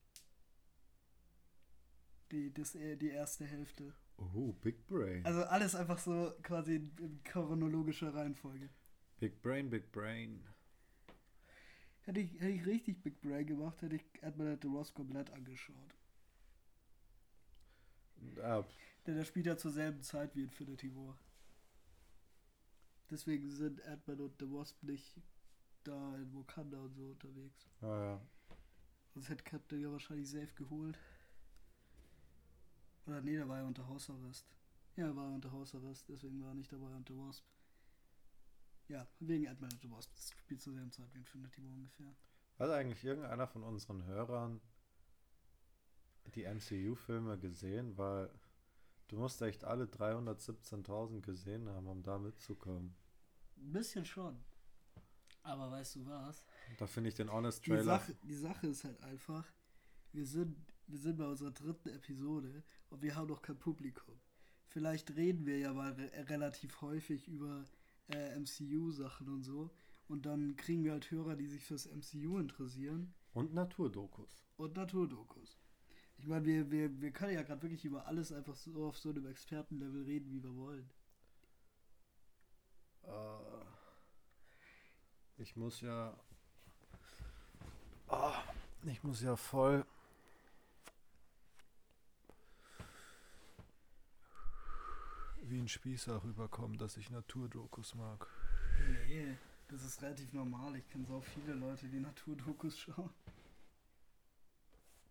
Die, 2.31 2.53
das, 2.53 2.74
äh, 2.74 2.97
die 2.97 3.11
erste 3.11 3.45
Hälfte. 3.45 3.93
Oh, 4.16 4.53
Big 4.53 4.87
Brain. 4.87 5.24
Also 5.24 5.43
alles 5.45 5.74
einfach 5.74 5.99
so 5.99 6.33
quasi 6.43 6.76
in, 6.76 7.20
chronologischer 7.24 8.14
Reihenfolge. 8.14 8.68
Big 9.18 9.43
Brain, 9.43 9.70
Big 9.70 9.91
Brain. 9.91 10.47
Hätte 12.03 12.20
ich, 12.20 12.33
hätte 12.35 12.51
ich 12.51 12.66
richtig 12.66 13.03
Big 13.03 13.20
Brain 13.20 13.47
gemacht, 13.47 13.81
hätte 13.83 13.97
ich 13.97 14.05
the 14.22 14.68
Wasp 14.68 14.95
komplett 14.95 15.31
angeschaut. 15.31 15.95
Ah, 18.43 18.64
Denn 19.07 19.16
der 19.16 19.24
spielt 19.24 19.47
ja 19.47 19.57
zur 19.57 19.70
selben 19.70 20.03
Zeit 20.03 20.35
wie 20.37 20.43
Infinity 20.43 20.95
War. 20.95 21.18
Deswegen 23.11 23.51
sind 23.51 23.83
Ant-Man 23.83 24.20
und 24.20 24.39
The 24.39 24.51
Wasp 24.51 24.83
nicht 24.83 25.20
da 25.85 26.16
in 26.16 26.35
Wakanda 26.35 26.78
und 26.78 26.95
so 26.95 27.09
unterwegs. 27.11 27.66
ja, 27.81 28.05
ja. 28.05 28.20
Sonst 29.14 29.28
hätte 29.28 29.43
Captain 29.43 29.81
ja 29.81 29.91
wahrscheinlich 29.91 30.31
safe 30.31 30.55
geholt. 30.55 30.97
Oder 33.11 33.22
nee, 33.22 33.34
der 33.34 33.48
war 33.48 33.58
ja 33.58 33.66
unter 33.66 33.88
Hausarrest. 33.88 34.46
Ja, 34.94 35.06
er 35.06 35.16
war 35.16 35.32
unter 35.32 35.50
Hausarrest, 35.50 36.08
deswegen 36.08 36.40
war 36.40 36.50
er 36.50 36.54
nicht 36.54 36.70
dabei 36.70 36.94
unter 36.94 37.16
Wasp. 37.16 37.44
Ja, 38.86 39.06
wegen 39.18 39.48
Ant-Man 39.48 39.70
The 39.82 39.90
Wasp. 39.90 40.14
Das 40.14 40.30
spielt 40.30 40.61
zur 40.61 40.74
selben 40.74 40.92
Zeit 40.92 41.12
wie 41.12 41.18
Infinity 41.18 41.61
War 41.64 41.72
ungefähr. 41.72 42.14
Hat 42.58 42.70
eigentlich 42.70 43.04
irgendeiner 43.04 43.48
von 43.48 43.64
unseren 43.64 44.04
Hörern 44.04 44.61
die 46.34 46.44
MCU-Filme 46.44 47.36
gesehen? 47.38 47.98
Weil 47.98 48.30
du 49.08 49.16
musst 49.18 49.42
echt 49.42 49.64
alle 49.64 49.86
317.000 49.86 51.20
gesehen 51.20 51.68
haben, 51.68 51.88
um 51.88 52.02
da 52.04 52.16
mitzukommen. 52.18 52.94
Ein 53.56 53.72
bisschen 53.72 54.04
schon. 54.04 54.40
Aber 55.42 55.68
weißt 55.72 55.96
du 55.96 56.06
was? 56.06 56.44
Da 56.78 56.86
finde 56.86 57.08
ich 57.08 57.16
den 57.16 57.32
Honest 57.32 57.66
Die 57.66 57.70
Trailer. 57.70 57.84
Sache, 57.84 58.14
die 58.22 58.34
Sache 58.36 58.66
ist 58.68 58.84
halt 58.84 59.00
einfach, 59.02 59.46
wir 60.12 60.26
sind, 60.26 60.56
wir 60.91 60.99
sind 60.99 61.16
bei 61.18 61.26
unserer 61.26 61.51
dritten 61.53 61.88
Episode 61.91 62.62
und 62.91 63.03
wir 63.03 63.14
haben 63.14 63.28
noch 63.28 63.43
kein 63.43 63.59
Publikum. 63.59 64.18
Vielleicht 64.68 65.14
reden 65.16 65.47
wir 65.47 65.59
ja 65.59 65.72
mal 65.72 65.93
re 65.93 66.11
relativ 66.28 66.80
häufig 66.80 67.26
über 67.28 67.64
äh, 68.09 68.38
MCU-Sachen 68.38 69.28
und 69.28 69.43
so. 69.43 69.70
Und 70.09 70.26
dann 70.26 70.57
kriegen 70.57 70.82
wir 70.84 70.93
halt 70.93 71.11
Hörer, 71.11 71.36
die 71.36 71.47
sich 71.47 71.64
fürs 71.64 71.86
MCU 71.86 72.38
interessieren 72.38 73.14
Und 73.32 73.55
Naturdokus. 73.55 74.45
und 74.57 74.76
Naturdokus. 74.76 75.59
Ich 76.18 76.26
meine, 76.26 76.45
wir, 76.45 76.70
wir, 76.70 77.01
wir 77.01 77.12
können 77.12 77.34
ja 77.34 77.43
gerade 77.43 77.62
wirklich 77.62 77.84
über 77.84 78.07
alles 78.07 78.32
einfach 78.32 78.55
so 78.57 78.86
auf 78.86 78.99
so 78.99 79.11
einem 79.11 79.26
Expertenlevel 79.26 80.03
reden, 80.05 80.30
wie 80.30 80.43
wir 80.43 80.55
wollen. 80.55 80.91
Äh, 83.05 83.64
ich 85.38 85.57
muss 85.57 85.80
ja. 85.80 86.14
Ah, 88.09 88.43
ich 88.84 89.03
muss 89.03 89.22
ja 89.22 89.36
voll. 89.36 89.86
Wie 95.51 95.59
ein 95.59 95.68
Spießer 95.68 96.22
rüberkommen, 96.22 96.78
dass 96.78 96.96
ich 96.96 97.11
Naturdokus 97.11 97.96
mag. 97.96 98.26
Nee, 99.09 99.36
das 99.68 99.84
ist 99.84 100.01
relativ 100.01 100.32
normal. 100.32 100.76
Ich 100.76 100.88
kenne 100.88 101.05
so 101.07 101.20
viele 101.20 101.55
Leute, 101.55 101.88
die 101.88 101.98
Naturdokus 101.98 102.78
schauen. 102.78 103.11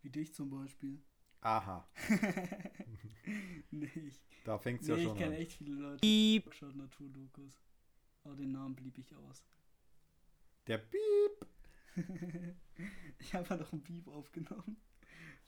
Wie 0.02 0.10
dich 0.10 0.34
zum 0.34 0.50
Beispiel. 0.50 1.02
Aha, 1.42 1.88
nee, 3.72 3.92
ich, 3.96 4.22
da 4.44 4.58
fängt 4.58 4.82
es 4.82 4.88
nee, 4.88 4.94
ja 4.94 5.00
ich 5.00 5.04
schon 5.06 5.18
kenne 5.18 5.36
an. 5.36 5.42
echt 5.42 5.54
viele 5.54 5.74
Leute, 5.74 6.00
die 6.02 6.44
schauen 6.52 6.78
Naturdokus. 6.78 7.62
Aber 8.24 8.36
den 8.36 8.52
Namen 8.52 8.76
blieb 8.76 8.98
ich 8.98 9.16
aus. 9.16 9.44
Der 10.68 10.78
Piep. 10.78 11.48
ich 13.20 13.34
habe 13.34 13.58
noch 13.58 13.72
ein 13.72 13.82
Beep 13.82 14.08
aufgenommen. 14.08 14.78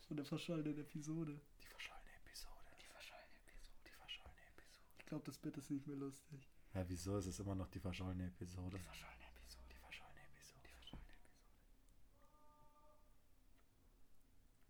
Von 0.06 0.16
der 0.16 0.24
verschollenen 0.24 0.78
Episode. 0.78 1.40
Die 1.62 1.66
verschollene 1.66 2.10
Episode. 2.24 2.76
Die 2.80 2.86
verschollene 2.86 3.36
Episode. 3.36 3.80
Die 3.86 3.90
verschollene 3.90 4.40
Episode. 4.56 4.94
Ich 4.98 5.01
glaube, 5.12 5.26
das 5.26 5.36
Bit 5.36 5.58
ist 5.58 5.70
nicht 5.70 5.86
mehr 5.86 5.96
lustig. 5.96 6.48
Ja, 6.72 6.88
wieso 6.88 7.18
ist 7.18 7.26
es 7.26 7.38
immer 7.38 7.54
noch 7.54 7.68
die 7.68 7.80
verschollene 7.80 8.28
Episode? 8.28 8.78
verschollene 8.78 9.24
Episode. 9.36 9.66
Die 9.70 9.76
verschollene 9.76 10.20
Episode. 10.32 10.62
Die 10.64 10.70
verschollene 10.70 11.10
Episode. 11.10 11.60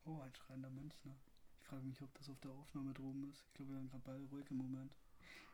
Oh, 0.05 0.21
ein 0.21 0.35
schreiender 0.35 0.71
Münchner. 0.71 1.15
Ich 1.61 1.65
frage 1.65 1.85
mich, 1.85 2.03
ob 2.03 2.13
das 2.15 2.29
auf 2.29 2.41
der 2.41 2.51
Aufnahme 2.51 2.93
droben 2.93 3.31
ist. 3.31 3.45
Ich 3.47 3.55
glaube, 3.55 3.71
wir 3.71 3.79
haben 3.79 3.89
gerade 3.89 4.03
beide 4.05 4.25
ruhig 4.31 4.51
im 4.51 4.57
Moment. 4.57 4.97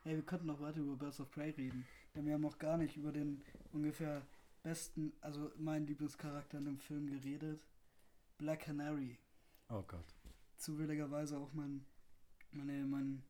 Ey, 0.05 0.15
wir 0.15 0.25
könnten 0.25 0.47
noch 0.47 0.59
weiter 0.59 0.79
über 0.79 0.95
Birds 0.95 1.19
of 1.19 1.29
Prey 1.29 1.51
reden. 1.51 1.85
Denn 2.15 2.25
wir 2.25 2.33
haben 2.33 2.41
noch 2.41 2.57
gar 2.57 2.77
nicht 2.77 2.97
über 2.97 3.11
den 3.11 3.43
ungefähr 3.71 4.25
besten, 4.63 5.13
also 5.21 5.51
meinen 5.57 5.85
Lieblingscharakter 5.85 6.57
in 6.57 6.65
dem 6.65 6.79
Film 6.79 7.05
geredet. 7.05 7.63
Black 8.39 8.61
Canary. 8.61 9.19
Oh 9.69 9.83
Gott. 9.83 10.15
Zufälligerweise 10.57 11.37
auch 11.37 11.53
mein, 11.53 11.85
meine, 12.51 12.87
mein 12.87 13.21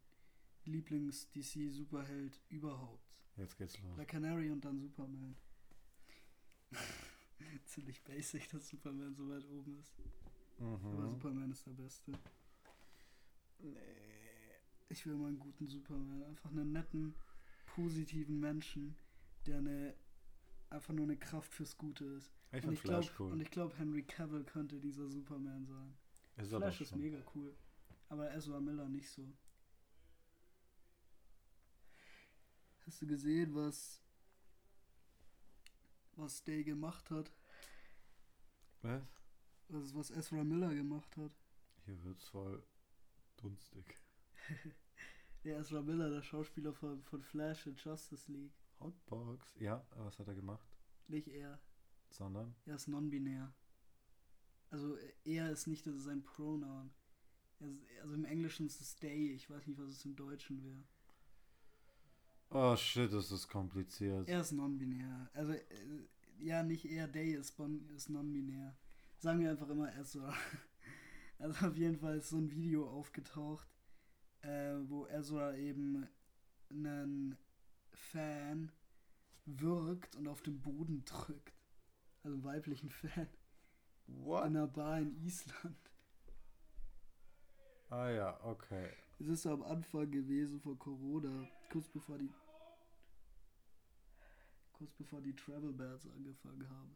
Lieblings-DC-Superheld 0.66 2.40
überhaupt. 2.50 3.24
Jetzt 3.38 3.58
geht's 3.58 3.80
los. 3.82 3.96
Black 3.96 4.10
Canary 4.10 4.50
und 4.52 4.64
dann 4.66 4.80
Superman. 4.80 5.36
Ziemlich 7.66 8.04
basic, 8.04 8.50
dass 8.50 8.68
Superman 8.68 9.14
so 9.16 9.30
weit 9.30 9.46
oben 9.46 9.80
ist. 9.80 9.94
Aber 10.60 10.78
Mhm. 10.78 11.10
Superman 11.10 11.52
ist 11.52 11.66
der 11.66 11.72
Beste. 11.72 12.12
Ich 14.90 15.06
will 15.06 15.16
mal 15.16 15.28
einen 15.28 15.40
guten 15.40 15.68
Superman. 15.68 16.24
Einfach 16.24 16.52
einen 16.52 16.72
netten, 16.72 17.16
positiven 17.68 18.40
Menschen, 18.40 18.96
der 19.46 19.58
eine 19.60 19.96
einfach 20.70 20.94
nur 20.94 21.06
eine 21.06 21.18
Kraft 21.18 21.54
fürs 21.54 21.78
Gute 21.78 22.06
ist. 22.06 22.32
Ich 22.52 22.64
und 22.64 22.74
ich 22.74 22.80
Flash 22.82 23.08
glaube, 23.08 23.24
cool. 23.24 23.32
und 23.34 23.40
ich 23.42 23.50
glaube, 23.52 23.76
Henry 23.78 24.04
Cavill 24.04 24.44
könnte 24.44 24.80
dieser 24.80 25.08
Superman 25.10 25.66
sein. 25.66 25.94
ist 26.38 26.50
Flash 26.50 26.82
ist 26.82 26.96
mega 26.96 27.24
cool. 27.36 27.56
Aber 28.10 28.32
Ezra 28.34 28.60
Miller 28.60 28.88
nicht 28.90 29.10
so. 29.10 29.24
Hast 32.90 33.04
du 33.04 33.06
gesehen, 33.06 33.54
was 33.54 34.02
was 36.16 36.44
Day 36.44 36.64
gemacht 36.64 37.12
hat? 37.12 37.32
Was? 38.82 39.04
Was, 39.68 39.94
was 39.94 40.10
Ezra 40.10 40.44
Miller 40.44 40.74
gemacht 40.74 41.16
hat? 41.16 41.32
Hier 41.86 42.04
wird's 42.04 42.28
voll 42.30 42.64
dunstig. 43.38 43.96
Der 45.44 45.60
Ezra 45.60 45.84
Miller, 45.84 46.10
der 46.10 46.24
Schauspieler 46.24 46.74
von, 46.74 47.04
von 47.04 47.22
Flash 47.22 47.68
in 47.68 47.76
Justice 47.76 48.32
League. 48.32 48.58
Hotbox. 48.80 49.54
Ja, 49.60 49.86
was 49.92 50.18
hat 50.18 50.28
er 50.28 50.34
gemacht? 50.34 50.68
Nicht 51.08 51.28
er. 51.28 51.62
Sondern? 52.10 52.56
Er 52.66 52.74
ist 52.74 52.88
non-binär. 52.88 53.54
Also 54.72 54.98
er 55.26 55.52
ist 55.52 55.68
nicht, 55.68 55.86
das 55.86 55.94
ist 55.94 56.06
sein 56.06 56.24
Pronoun. 56.24 56.92
Ist, 57.60 57.84
also 58.02 58.16
im 58.16 58.26
Englischen 58.26 58.66
ist 58.66 58.82
es 58.82 58.96
they. 58.96 59.32
Ich 59.34 59.48
weiß 59.48 59.68
nicht, 59.68 59.78
was 59.78 59.90
es 59.90 60.06
im 60.06 60.16
Deutschen 60.16 60.64
wäre. 60.64 60.84
Oh 62.52 62.76
shit, 62.76 63.12
das 63.14 63.32
ist 63.32 63.48
kompliziert. 63.48 64.28
Er 64.28 64.42
ist 64.42 64.52
non-binär. 64.54 65.30
Also, 65.34 65.54
äh, 65.54 65.64
ja, 66.40 66.64
nicht 66.64 66.86
er, 66.86 67.12
they 67.12 67.34
ist, 67.34 67.56
bon, 67.58 67.88
ist 67.96 68.10
non-binär. 68.10 68.76
Sagen 69.20 69.42
wir 69.42 69.52
einfach 69.52 69.70
immer 69.70 69.96
Ezra. 69.96 70.34
Also 71.42 71.68
auf 71.68 71.78
jeden 71.78 71.98
Fall 71.98 72.18
ist 72.18 72.28
so 72.28 72.38
ein 72.38 72.52
Video 72.52 72.86
aufgetaucht, 72.90 73.66
äh, 74.42 74.76
wo 74.90 75.08
Ezra 75.08 75.56
eben 75.56 76.06
einen 76.70 77.38
Fan 77.94 78.74
wirkt 79.46 80.18
und 80.18 80.28
auf 80.28 80.42
den 80.42 80.60
Boden 80.62 81.06
drückt. 81.06 81.54
Also 82.24 82.36
einen 82.36 82.44
weiblichen 82.44 82.90
Fan. 82.90 83.30
In 84.08 84.26
What? 84.26 84.44
einer 84.44 84.68
Bar 84.68 85.00
in 85.00 85.16
Island. 85.16 85.92
Ah 87.90 88.10
ja, 88.10 88.44
okay. 88.44 88.90
Es 89.20 89.28
ist 89.28 89.46
am 89.46 89.64
Anfang 89.64 90.10
gewesen 90.10 90.62
von 90.62 90.80
Corona, 90.80 91.48
kurz 91.70 91.90
bevor 91.90 92.18
die 92.18 92.30
kurz 94.72 94.94
bevor 94.94 95.22
die 95.22 95.36
Travel 95.36 95.74
Bans 95.74 96.08
angefangen 96.08 96.70
haben. 96.70 96.96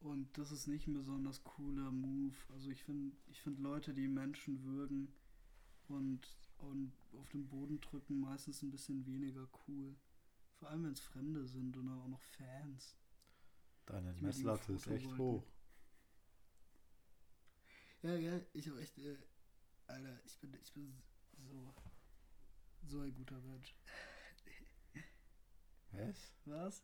Und 0.00 0.36
das 0.36 0.52
ist 0.52 0.66
nicht 0.66 0.86
ein 0.86 0.92
besonders 0.92 1.42
cooler 1.44 1.90
Move. 1.90 2.34
Also 2.50 2.68
ich 2.68 2.82
finde, 2.84 3.16
ich 3.30 3.40
finde 3.40 3.62
Leute, 3.62 3.94
die 3.94 4.08
Menschen 4.08 4.62
würgen 4.64 5.14
und, 5.88 6.20
und 6.58 6.92
auf 7.16 7.28
den 7.30 7.48
Boden 7.48 7.80
drücken, 7.80 8.20
meistens 8.20 8.62
ein 8.62 8.70
bisschen 8.70 9.06
weniger 9.06 9.48
cool. 9.66 9.94
Vor 10.58 10.68
allem 10.68 10.84
wenn 10.84 10.92
es 10.92 11.00
Fremde 11.00 11.46
sind 11.46 11.76
und 11.76 11.88
auch 11.88 12.08
noch 12.08 12.22
Fans. 12.22 12.96
Deine 13.86 14.12
Messlatte 14.14 14.72
ist 14.74 14.88
echt 14.88 15.16
hoch. 15.16 15.44
Ja, 18.02 18.14
ja, 18.16 18.40
ich 18.52 18.68
habe 18.68 18.80
echt, 18.80 18.98
äh, 18.98 19.16
Alter, 19.86 20.18
ich 20.24 20.38
bin, 20.38 20.52
ich 20.62 20.72
bin 20.72 20.92
so. 21.48 21.74
So 22.88 23.00
ein 23.00 23.14
guter 23.14 23.38
Mensch. 23.40 23.74
Was? 25.92 26.32
Was? 26.46 26.82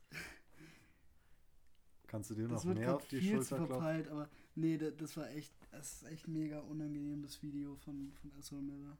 Kannst 2.07 2.31
du 2.31 2.35
dir 2.35 2.49
Das 2.49 2.65
noch 2.65 2.75
mehr 2.75 2.95
auf 2.95 3.07
die 3.09 3.19
viel 3.21 3.41
zu 3.41 3.49
Schulter 3.49 3.57
klopfen? 3.57 3.75
verpeilt, 3.77 4.09
aber 4.09 4.29
nee, 4.55 4.79
da- 4.79 4.91
das 4.91 5.17
war 5.17 5.29
echt, 5.31 5.53
das 5.73 5.95
ist 6.03 6.03
echt 6.05 6.29
mega 6.29 6.61
unangenehm, 6.61 7.23
das 7.23 7.43
Video 7.43 7.75
von, 7.77 8.13
von 8.15 8.31
Ezra 8.39 8.61
Miller. 8.61 8.97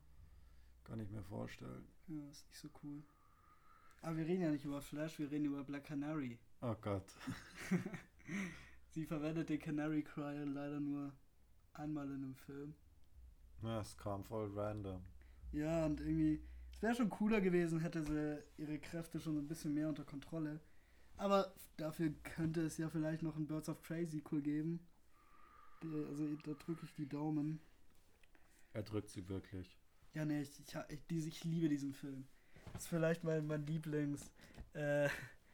Kann 0.85 1.01
ich 1.01 1.11
mir 1.11 1.23
vorstellen. 1.23 1.87
Ja, 2.09 2.29
ist 2.31 2.47
nicht 2.49 2.59
so 2.59 2.69
cool. 2.83 3.03
Aber 4.03 4.17
wir 4.17 4.27
reden 4.27 4.43
ja 4.43 4.51
nicht 4.51 4.65
über 4.65 4.81
Flash, 4.83 5.19
wir 5.19 5.31
reden 5.31 5.47
über 5.47 5.63
Black 5.65 5.85
Canary. 5.85 6.39
Oh 6.63 6.75
Gott. 6.81 7.05
Sie 8.91 9.05
verwendet 9.07 9.49
den 9.51 9.59
Canary 9.61 10.03
Cry 10.03 10.45
leider 10.45 10.81
nur 10.81 11.13
einmal 11.79 12.07
in 12.07 12.25
einem 12.25 12.35
Film. 12.35 12.75
Ja, 13.63 13.81
es 13.81 13.97
kam 13.97 14.25
voll 14.25 14.51
random. 14.55 15.03
Ja, 15.53 15.87
und 15.87 16.01
irgendwie, 16.01 16.41
es 16.73 16.83
wäre 16.83 16.95
schon 16.95 17.11
cooler 17.11 17.41
gewesen, 17.41 17.81
hätte 17.81 18.03
sie 18.03 18.43
ihre 18.59 18.79
Kräfte 18.79 19.21
schon 19.21 19.39
ein 19.39 19.49
bisschen 19.49 19.75
mehr 19.75 19.89
unter 19.89 20.05
Kontrolle. 20.05 20.61
Aber 21.17 21.53
dafür 21.77 22.11
könnte 22.23 22.63
es 22.63 22.79
ja 22.79 22.89
vielleicht 22.89 23.23
noch 23.23 23.37
ein 23.37 23.47
Birds 23.47 23.69
of 23.69 23.83
Prey 23.83 24.07
Sequel 24.07 24.43
geben. 24.43 24.81
Also 25.83 26.37
da 26.45 26.55
drücke 26.55 26.85
ich 26.85 26.95
die 26.95 27.09
Daumen. 27.09 27.61
Er 28.73 28.83
drückt 28.83 29.11
sie 29.11 29.29
wirklich. 29.29 29.77
Ja, 30.15 30.25
nee, 30.25 30.43
ich, 30.43 30.51
ich, 30.61 30.99
ich, 31.09 31.27
ich 31.27 31.45
liebe 31.45 31.69
diesen 31.69 31.93
Film. 31.93 32.27
Das 32.73 32.83
ist 32.83 32.89
vielleicht 32.89 33.25
mein, 33.25 33.47
mein 33.47 33.67
Lieblings, 33.67 34.31
äh, 34.75 35.09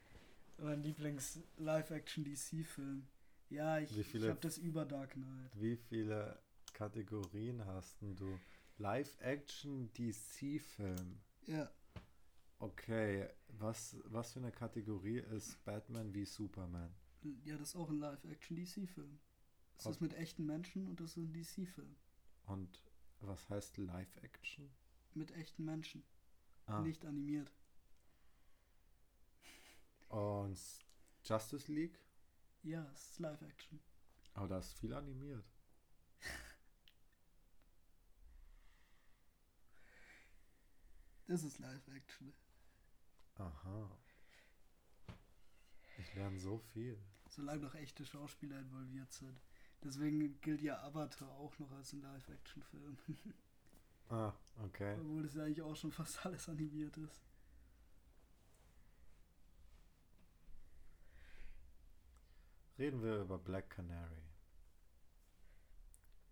mein 0.57 0.81
Lieblings 0.83 1.39
Live-Action-DC-Film. 1.57 3.07
Ja, 3.49 3.79
ich, 3.79 3.95
Wie 3.95 4.01
ich 4.01 4.07
viele- 4.07 4.29
habe 4.29 4.39
das 4.39 4.57
über 4.57 4.85
Dark 4.85 5.11
Knight. 5.11 5.51
Wie 5.55 5.75
viele 5.77 6.39
Kategorien 6.73 7.65
hast 7.65 8.01
denn 8.01 8.15
du? 8.15 8.39
Live-Action 8.77 9.91
DC-Film. 9.93 11.19
Ja, 11.47 11.71
Okay, 12.57 13.29
was, 13.49 13.97
was 14.05 14.31
für 14.33 14.39
eine 14.39 14.51
Kategorie 14.51 15.19
ist 15.19 15.63
Batman 15.65 16.13
wie 16.13 16.25
Superman? 16.25 16.89
ja, 17.43 17.57
das 17.57 17.69
ist 17.69 17.75
auch 17.75 17.89
ein 17.89 17.99
Live-Action-DC-Film. 17.99 19.19
Das 19.75 19.85
Ob- 19.87 19.91
ist 19.93 20.01
mit 20.01 20.13
echten 20.13 20.45
Menschen 20.45 20.87
und 20.87 20.99
das 21.01 21.11
ist 21.11 21.17
ein 21.17 21.33
DC-Film. 21.33 21.95
Und 22.45 22.81
was 23.19 23.49
heißt 23.49 23.77
Live-Action? 23.77 24.69
Mit 25.13 25.31
echten 25.31 25.65
Menschen, 25.65 26.03
Ah, 26.65 26.81
nicht 26.81 27.05
animiert. 27.05 27.51
und 30.09 30.57
Justice 31.23 31.71
League? 31.71 31.99
Ja, 32.65 32.83
es 32.95 33.11
ist 33.11 33.19
Live-Action. 33.19 33.79
Aber 34.33 34.47
da 34.47 34.57
ist 34.57 34.73
viel 34.73 34.91
animiert. 34.91 35.45
Das 41.27 41.43
ist 41.43 41.59
Live-Action. 41.59 42.33
Aha. 43.35 43.97
Ich 45.99 46.15
lerne 46.15 46.39
so 46.39 46.57
viel. 46.73 46.99
Solange 47.29 47.61
noch 47.61 47.75
echte 47.75 48.03
Schauspieler 48.03 48.59
involviert 48.59 49.13
sind. 49.13 49.39
Deswegen 49.83 50.41
gilt 50.41 50.61
ja 50.61 50.81
Avatar 50.81 51.29
auch 51.29 51.57
noch 51.59 51.71
als 51.71 51.93
ein 51.93 52.01
Live-Action-Film. 52.01 52.97
Ah, 54.07 54.33
okay. 54.63 54.95
Obwohl 54.99 55.25
es 55.25 55.33
ja 55.33 55.45
eigentlich 55.45 55.63
auch 55.63 55.75
schon 55.75 55.91
fast 55.91 56.23
alles 56.27 56.47
animiert 56.47 56.95
ist. 56.97 57.24
Reden 62.77 63.01
wir 63.03 63.21
über 63.21 63.37
Black 63.37 63.69
Canary. 63.69 64.21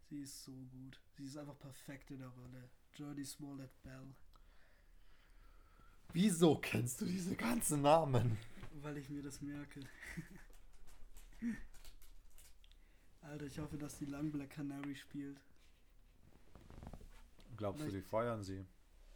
Sie 0.09 0.21
ist 0.21 0.43
so 0.43 0.51
gut. 0.51 0.99
Sie 1.17 1.25
ist 1.25 1.37
einfach 1.37 1.57
perfekt 1.57 2.11
in 2.11 2.19
der 2.19 2.27
Rolle. 2.29 2.69
Jodie 2.95 3.23
Smollett 3.25 3.81
Bell. 3.81 4.13
Wieso 6.11 6.57
kennst 6.57 7.01
du 7.01 7.05
diese 7.05 7.35
ganzen 7.35 7.81
Namen? 7.81 8.37
Weil 8.81 8.97
ich 8.97 9.09
mir 9.09 9.23
das 9.23 9.41
merke. 9.41 9.79
Alter, 13.21 13.45
ich 13.45 13.57
hoffe, 13.57 13.77
dass 13.77 13.97
die 13.97 14.05
lang 14.05 14.31
Black 14.31 14.51
Canary 14.51 14.95
spielt. 14.95 15.39
Glaubst 17.55 17.81
du, 17.81 17.85
Vielleicht- 17.85 18.05
die 18.05 18.09
feuern 18.09 18.43
sie? 18.43 18.65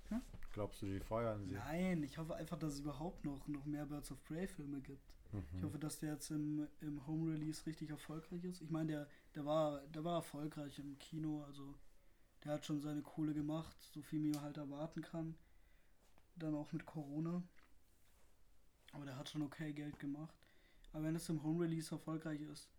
Hm? 0.10 0.22
Glaubst 0.54 0.82
du, 0.82 0.86
die 0.88 1.00
feuern 1.02 1.46
sie? 1.46 1.56
Nein, 1.56 2.02
ich 2.04 2.18
hoffe 2.18 2.36
einfach, 2.36 2.58
dass 2.58 2.74
es 2.74 2.80
überhaupt 2.80 3.26
noch, 3.26 3.46
noch 3.48 3.66
mehr 3.66 3.86
Birds 3.86 4.12
of 4.12 4.24
Prey 4.24 4.48
Filme 4.48 4.80
gibt. 4.82 5.04
Ich 5.56 5.62
Mhm. 5.62 5.64
hoffe, 5.64 5.80
dass 5.80 6.00
der 6.00 6.14
jetzt 6.14 6.30
im, 6.32 6.68
im 6.82 7.06
Home 7.08 7.34
Release 7.34 7.66
richtig 7.66 7.90
erfolgreich 7.90 8.44
ist. 8.44 8.62
Ich 8.62 8.70
meine, 8.70 8.92
der, 8.94 9.08
der, 9.36 9.46
war, 9.46 9.82
der 9.88 10.04
war 10.04 10.16
erfolgreich 10.18 10.80
im 10.80 10.98
Kino, 11.00 11.44
also 11.44 11.76
der 12.44 12.54
hat 12.54 12.66
schon 12.66 12.82
seine 12.82 13.02
Kohle 13.02 13.34
gemacht, 13.34 13.78
so 13.94 14.02
viel 14.02 14.20
man 14.22 14.42
halt 14.42 14.58
erwarten 14.58 15.02
kann. 15.02 15.36
Dann 16.38 16.56
auch 16.56 16.72
mit 16.74 16.86
Corona. 16.86 17.44
Aber 18.94 19.06
der 19.06 19.18
hat 19.18 19.30
schon 19.30 19.42
okay 19.44 19.74
Geld 19.74 20.00
gemacht. 20.00 20.36
Aber 20.94 21.04
wenn 21.04 21.16
es 21.16 21.30
im 21.30 21.44
Home 21.44 21.64
Release 21.64 21.94
erfolgreich 21.94 22.42
ist, 22.42 22.70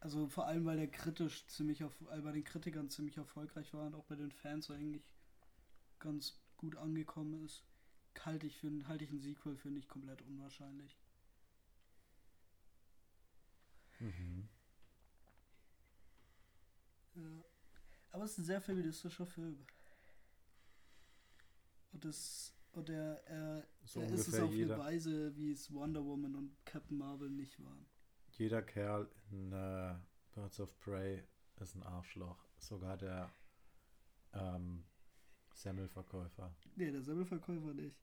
also 0.00 0.28
vor 0.28 0.46
allem, 0.46 0.64
weil 0.66 0.78
der 0.78 0.88
kritisch 0.90 1.46
ziemlich 1.46 1.80
äh, 1.82 1.88
bei 2.22 2.32
den 2.32 2.44
Kritikern 2.44 2.90
ziemlich 2.90 3.16
erfolgreich 3.18 3.72
war 3.74 3.86
und 3.86 3.94
auch 3.94 4.04
bei 4.06 4.16
den 4.16 4.32
Fans 4.32 4.70
eigentlich 4.70 5.04
ganz 6.00 6.40
gut 6.56 6.76
angekommen 6.76 7.44
ist, 7.44 7.64
halte 8.24 8.46
ich, 8.46 8.58
für, 8.58 8.70
halte 8.88 9.04
ich 9.04 9.10
ein 9.12 9.20
Sequel 9.20 9.56
für 9.56 9.70
nicht 9.70 9.88
komplett 9.88 10.22
unwahrscheinlich. 10.22 10.99
Mhm. 14.00 14.48
Ja. 17.14 17.44
Aber 18.12 18.24
es 18.24 18.32
ist 18.32 18.38
ein 18.38 18.44
sehr 18.44 18.60
feministischer 18.60 19.26
Film. 19.26 19.64
Und 21.92 22.04
das 22.04 22.54
und 22.72 22.88
der, 22.88 23.22
er, 23.26 23.66
So 23.84 24.00
er 24.00 24.12
ist 24.12 24.28
es 24.28 24.38
auf 24.40 24.52
jeder, 24.52 24.74
eine 24.74 24.84
Weise, 24.84 25.36
wie 25.36 25.50
es 25.50 25.72
Wonder 25.72 26.04
Woman 26.04 26.36
und 26.36 26.64
Captain 26.64 26.96
Marvel 26.96 27.30
nicht 27.30 27.58
waren. 27.62 27.86
jeder 28.32 28.62
Kerl 28.62 29.10
in 29.30 29.52
äh, 29.52 29.94
Birds 30.32 30.60
of 30.60 30.78
Prey 30.78 31.24
ist 31.56 31.74
ein 31.74 31.82
Arschloch. 31.82 32.38
Sogar 32.58 32.96
der 32.96 33.32
ähm, 34.32 34.84
Semmelverkäufer. 35.52 36.54
Nee, 36.76 36.90
der 36.92 37.02
Semmelverkäufer 37.02 37.74
nicht. 37.74 37.96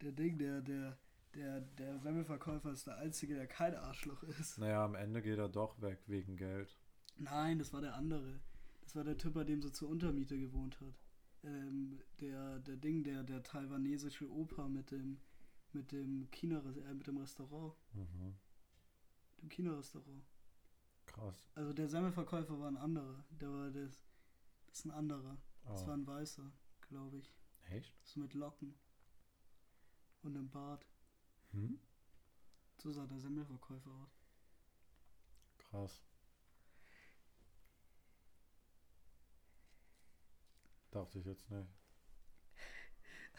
Der 0.00 0.12
Ding, 0.12 0.38
der, 0.38 0.60
der, 0.60 0.96
der, 1.36 1.60
der 1.60 1.98
Semmelverkäufer 2.00 2.72
ist 2.72 2.86
der 2.86 2.96
Einzige, 2.98 3.34
der 3.34 3.46
kein 3.46 3.74
Arschloch 3.74 4.22
ist. 4.24 4.58
Naja, 4.58 4.84
am 4.84 4.94
Ende 4.94 5.22
geht 5.22 5.38
er 5.38 5.48
doch 5.48 5.80
weg 5.80 6.00
wegen 6.06 6.36
Geld. 6.36 6.76
Nein, 7.16 7.58
das 7.58 7.72
war 7.72 7.80
der 7.80 7.94
andere. 7.94 8.40
Das 8.82 8.94
war 8.96 9.04
der 9.04 9.16
Typ, 9.18 9.34
bei 9.34 9.44
dem 9.44 9.62
sie 9.62 9.72
zur 9.72 9.88
Untermiete 9.88 10.38
gewohnt 10.38 10.80
hat. 10.80 10.94
Ähm, 11.44 12.00
der, 12.20 12.58
der 12.60 12.76
Ding, 12.76 13.04
der, 13.04 13.22
der 13.22 13.42
taiwanesische 13.42 14.30
Opa 14.30 14.68
mit 14.68 14.90
dem, 14.90 15.20
mit 15.72 15.92
dem 15.92 16.28
Kino, 16.30 16.58
äh, 16.58 16.94
mit 16.94 17.06
dem 17.06 17.18
Restaurant. 17.18 17.74
Mhm. 17.92 18.36
Dem 19.42 19.48
Kinorestaurant. 19.48 20.24
Krass. 21.06 21.48
Also 21.54 21.72
der 21.72 21.88
Semmelverkäufer 21.88 22.58
war 22.58 22.68
ein 22.68 22.76
anderer. 22.76 23.24
Der 23.30 23.50
war 23.52 23.70
das. 23.70 24.02
Das 24.66 24.78
ist 24.80 24.84
ein 24.86 24.90
anderer. 24.90 25.36
Das 25.64 25.82
Oh. 25.82 25.86
war 25.88 25.94
ein 25.96 26.06
weißer, 26.06 26.52
glaube 26.88 27.18
ich. 27.18 27.34
Echt? 27.70 27.94
So 28.04 28.20
mit 28.20 28.34
Locken. 28.34 28.74
Und 30.22 30.36
einem 30.36 30.50
Bart. 30.50 30.86
Hm? 31.56 31.78
So 32.76 32.92
sah 32.92 33.06
der 33.06 33.18
Semmelverkäufer 33.18 33.90
aus. 33.90 34.20
Krass. 35.56 36.02
Dachte 40.90 41.18
ich 41.18 41.24
jetzt 41.24 41.50
nicht. 41.50 41.68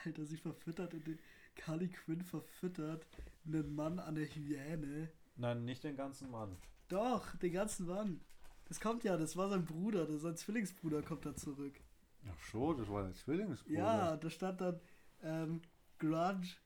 Alter, 0.04 0.26
sie 0.26 0.38
verfüttert 0.38 0.94
in 0.94 1.04
den. 1.04 1.20
Carly 1.56 1.90
Quinn 1.90 2.22
verfüttert 2.22 3.08
einen 3.46 3.74
Mann 3.74 3.98
an 4.00 4.16
der 4.16 4.26
Hyäne. 4.26 5.12
Nein, 5.36 5.66
nicht 5.66 5.84
den 5.84 5.96
ganzen 5.96 6.30
Mann. 6.30 6.56
Doch, 6.88 7.36
den 7.38 7.52
ganzen 7.52 7.88
Mann. 7.88 8.22
Das 8.66 8.80
kommt 8.80 9.04
ja, 9.04 9.18
das 9.18 9.36
war 9.38 9.50
sein 9.50 9.66
Bruder, 9.66 10.06
das 10.06 10.22
sein 10.22 10.36
Zwillingsbruder 10.36 11.02
kommt 11.02 11.26
da 11.26 11.36
zurück. 11.36 11.80
Ach 12.30 12.40
schon, 12.40 12.78
das 12.78 12.90
war 12.90 13.04
der 13.04 13.14
Zwillingsbruder. 13.14 13.80
Ja, 13.80 14.18
da 14.18 14.30
stand 14.30 14.62
dann 14.62 14.80
ähm, 15.24 15.62
Grudge, 15.98 16.58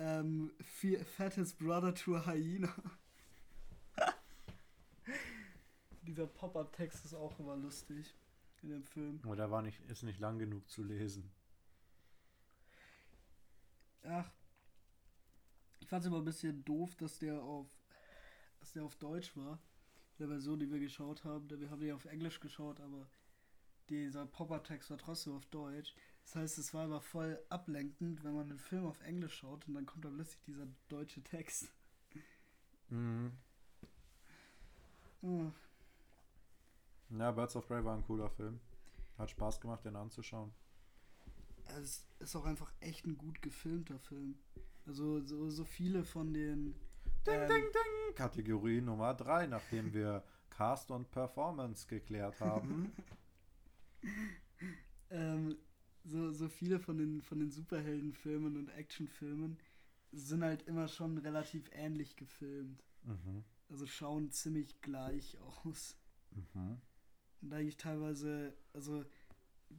ähm, 0.00 0.50
fe- 0.60 1.04
fattest 1.04 1.58
brother 1.58 1.94
to 1.94 2.16
a 2.16 2.26
hyena. 2.26 2.74
Dieser 6.02 6.26
Pop-Up-Text 6.26 7.04
ist 7.04 7.14
auch 7.14 7.38
immer 7.38 7.56
lustig 7.56 8.14
in 8.62 8.70
dem 8.70 8.82
Film. 8.84 9.20
Aber 9.22 9.36
der 9.36 9.50
war 9.50 9.62
nicht, 9.62 9.78
ist 9.88 10.02
nicht 10.02 10.18
lang 10.18 10.38
genug 10.38 10.68
zu 10.68 10.82
lesen. 10.82 11.30
Ach, 14.02 14.30
ich 15.80 15.88
fand 15.88 16.02
es 16.02 16.06
immer 16.06 16.18
ein 16.18 16.24
bisschen 16.24 16.64
doof, 16.64 16.96
dass 16.96 17.18
der 17.18 17.42
auf, 17.42 17.68
dass 18.58 18.72
der 18.72 18.84
auf 18.84 18.96
Deutsch 18.96 19.36
war. 19.36 19.58
In 20.18 20.26
der 20.26 20.28
Version, 20.28 20.58
die 20.58 20.70
wir 20.70 20.80
geschaut 20.80 21.24
haben. 21.24 21.48
Wir 21.60 21.70
haben 21.70 21.80
die 21.80 21.92
auf 21.92 22.06
Englisch 22.06 22.40
geschaut, 22.40 22.80
aber 22.80 23.06
dieser 23.90 24.24
Popper-Text 24.26 24.90
war 24.90 24.98
trotzdem 24.98 25.34
auf 25.34 25.46
Deutsch. 25.46 25.94
Das 26.30 26.42
heißt, 26.42 26.58
es 26.58 26.72
war 26.74 26.84
aber 26.84 27.00
voll 27.00 27.42
ablenkend, 27.48 28.22
wenn 28.22 28.34
man 28.34 28.48
einen 28.48 28.58
Film 28.60 28.86
auf 28.86 29.00
Englisch 29.00 29.38
schaut 29.38 29.66
und 29.66 29.74
dann 29.74 29.84
kommt 29.84 30.04
da 30.04 30.10
plötzlich 30.10 30.40
dieser 30.46 30.68
deutsche 30.88 31.24
Text. 31.24 31.72
Mhm. 32.88 33.32
Oh, 35.22 35.50
Ja, 37.08 37.32
Birds 37.32 37.56
of 37.56 37.66
Prey 37.66 37.84
war 37.84 37.96
ein 37.96 38.04
cooler 38.04 38.30
Film. 38.30 38.60
Hat 39.18 39.28
Spaß 39.28 39.60
gemacht, 39.60 39.84
den 39.84 39.96
anzuschauen. 39.96 40.52
es 41.80 42.06
ist 42.20 42.36
auch 42.36 42.44
einfach 42.44 42.72
echt 42.78 43.06
ein 43.06 43.18
gut 43.18 43.42
gefilmter 43.42 43.98
Film. 43.98 44.38
Also 44.86 45.20
so, 45.26 45.50
so 45.50 45.64
viele 45.64 46.04
von 46.04 46.32
den 46.32 46.76
Ding, 47.26 47.34
ähm, 47.34 47.48
ding, 47.48 47.64
ding. 47.64 48.14
Kategorie 48.14 48.80
Nummer 48.80 49.14
3, 49.14 49.48
nachdem 49.48 49.92
wir 49.92 50.22
Cast 50.50 50.92
und 50.92 51.10
Performance 51.10 51.88
geklärt 51.88 52.40
haben. 52.40 52.92
ähm, 55.10 55.58
so, 56.10 56.32
so 56.32 56.48
viele 56.48 56.78
von 56.78 56.98
den, 56.98 57.22
von 57.22 57.38
den 57.38 57.50
Superheldenfilmen 57.50 58.56
und 58.56 58.68
Actionfilmen 58.70 59.56
sind 60.12 60.42
halt 60.42 60.62
immer 60.64 60.88
schon 60.88 61.18
relativ 61.18 61.70
ähnlich 61.72 62.16
gefilmt. 62.16 62.84
mhm. 63.04 63.44
Also 63.68 63.86
schauen 63.86 64.32
ziemlich 64.32 64.80
gleich 64.80 65.38
aus. 65.64 65.96
Mhm. 66.32 66.78
Und 67.40 67.52
eigentlich 67.52 67.76
teilweise, 67.76 68.52
also 68.72 69.04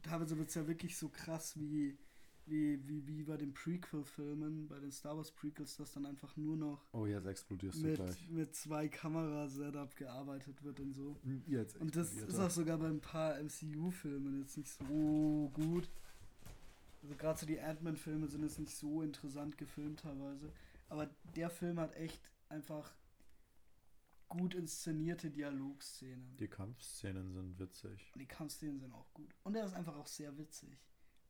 teilweise 0.00 0.38
wird 0.38 0.48
es 0.48 0.54
ja 0.54 0.66
wirklich 0.66 0.96
so 0.96 1.10
krass 1.10 1.58
wie, 1.60 1.98
wie, 2.46 2.88
wie, 2.88 3.06
wie 3.06 3.22
bei 3.22 3.36
den 3.36 3.52
Prequel-Filmen, 3.52 4.66
bei 4.68 4.80
den 4.80 4.90
Star 4.90 5.16
Wars 5.16 5.30
Prequels, 5.30 5.76
dass 5.76 5.92
dann 5.92 6.06
einfach 6.06 6.36
nur 6.36 6.56
noch 6.56 6.86
Oh, 6.92 7.06
jetzt 7.06 7.26
explodierst 7.26 7.78
du 7.78 7.86
mit, 7.86 7.96
gleich. 7.96 8.28
mit 8.30 8.54
zwei 8.54 8.88
Kamera-Setup 8.88 9.94
gearbeitet 9.94 10.62
wird 10.64 10.80
und 10.80 10.92
so. 10.92 11.20
Jetzt 11.46 11.76
Und 11.76 11.94
das 11.94 12.14
ist 12.14 12.38
auch 12.38 12.50
sogar 12.50 12.78
bei 12.78 12.88
ein 12.88 13.00
paar 13.00 13.38
MCU-Filmen 13.38 14.40
jetzt 14.40 14.56
nicht 14.56 14.70
so 14.70 15.50
gut. 15.54 15.88
Also 17.02 17.16
gerade 17.16 17.38
so 17.38 17.46
die 17.46 17.60
Ant-Man-Filme 17.60 18.28
sind 18.28 18.42
jetzt 18.42 18.58
nicht 18.58 18.76
so 18.76 19.02
interessant 19.02 19.58
gefilmt 19.58 20.00
teilweise. 20.00 20.52
Aber 20.88 21.10
der 21.34 21.50
Film 21.50 21.80
hat 21.80 21.94
echt 21.96 22.30
einfach 22.48 22.94
gut 24.28 24.54
inszenierte 24.54 25.30
Dialogszenen. 25.30 26.36
Die 26.36 26.48
Kampfszenen 26.48 27.32
sind 27.32 27.58
witzig. 27.58 28.12
Die 28.14 28.26
Kampfszenen 28.26 28.78
sind 28.78 28.94
auch 28.94 29.12
gut. 29.12 29.34
Und 29.42 29.56
er 29.56 29.66
ist 29.66 29.74
einfach 29.74 29.96
auch 29.96 30.06
sehr 30.06 30.36
witzig. 30.38 30.78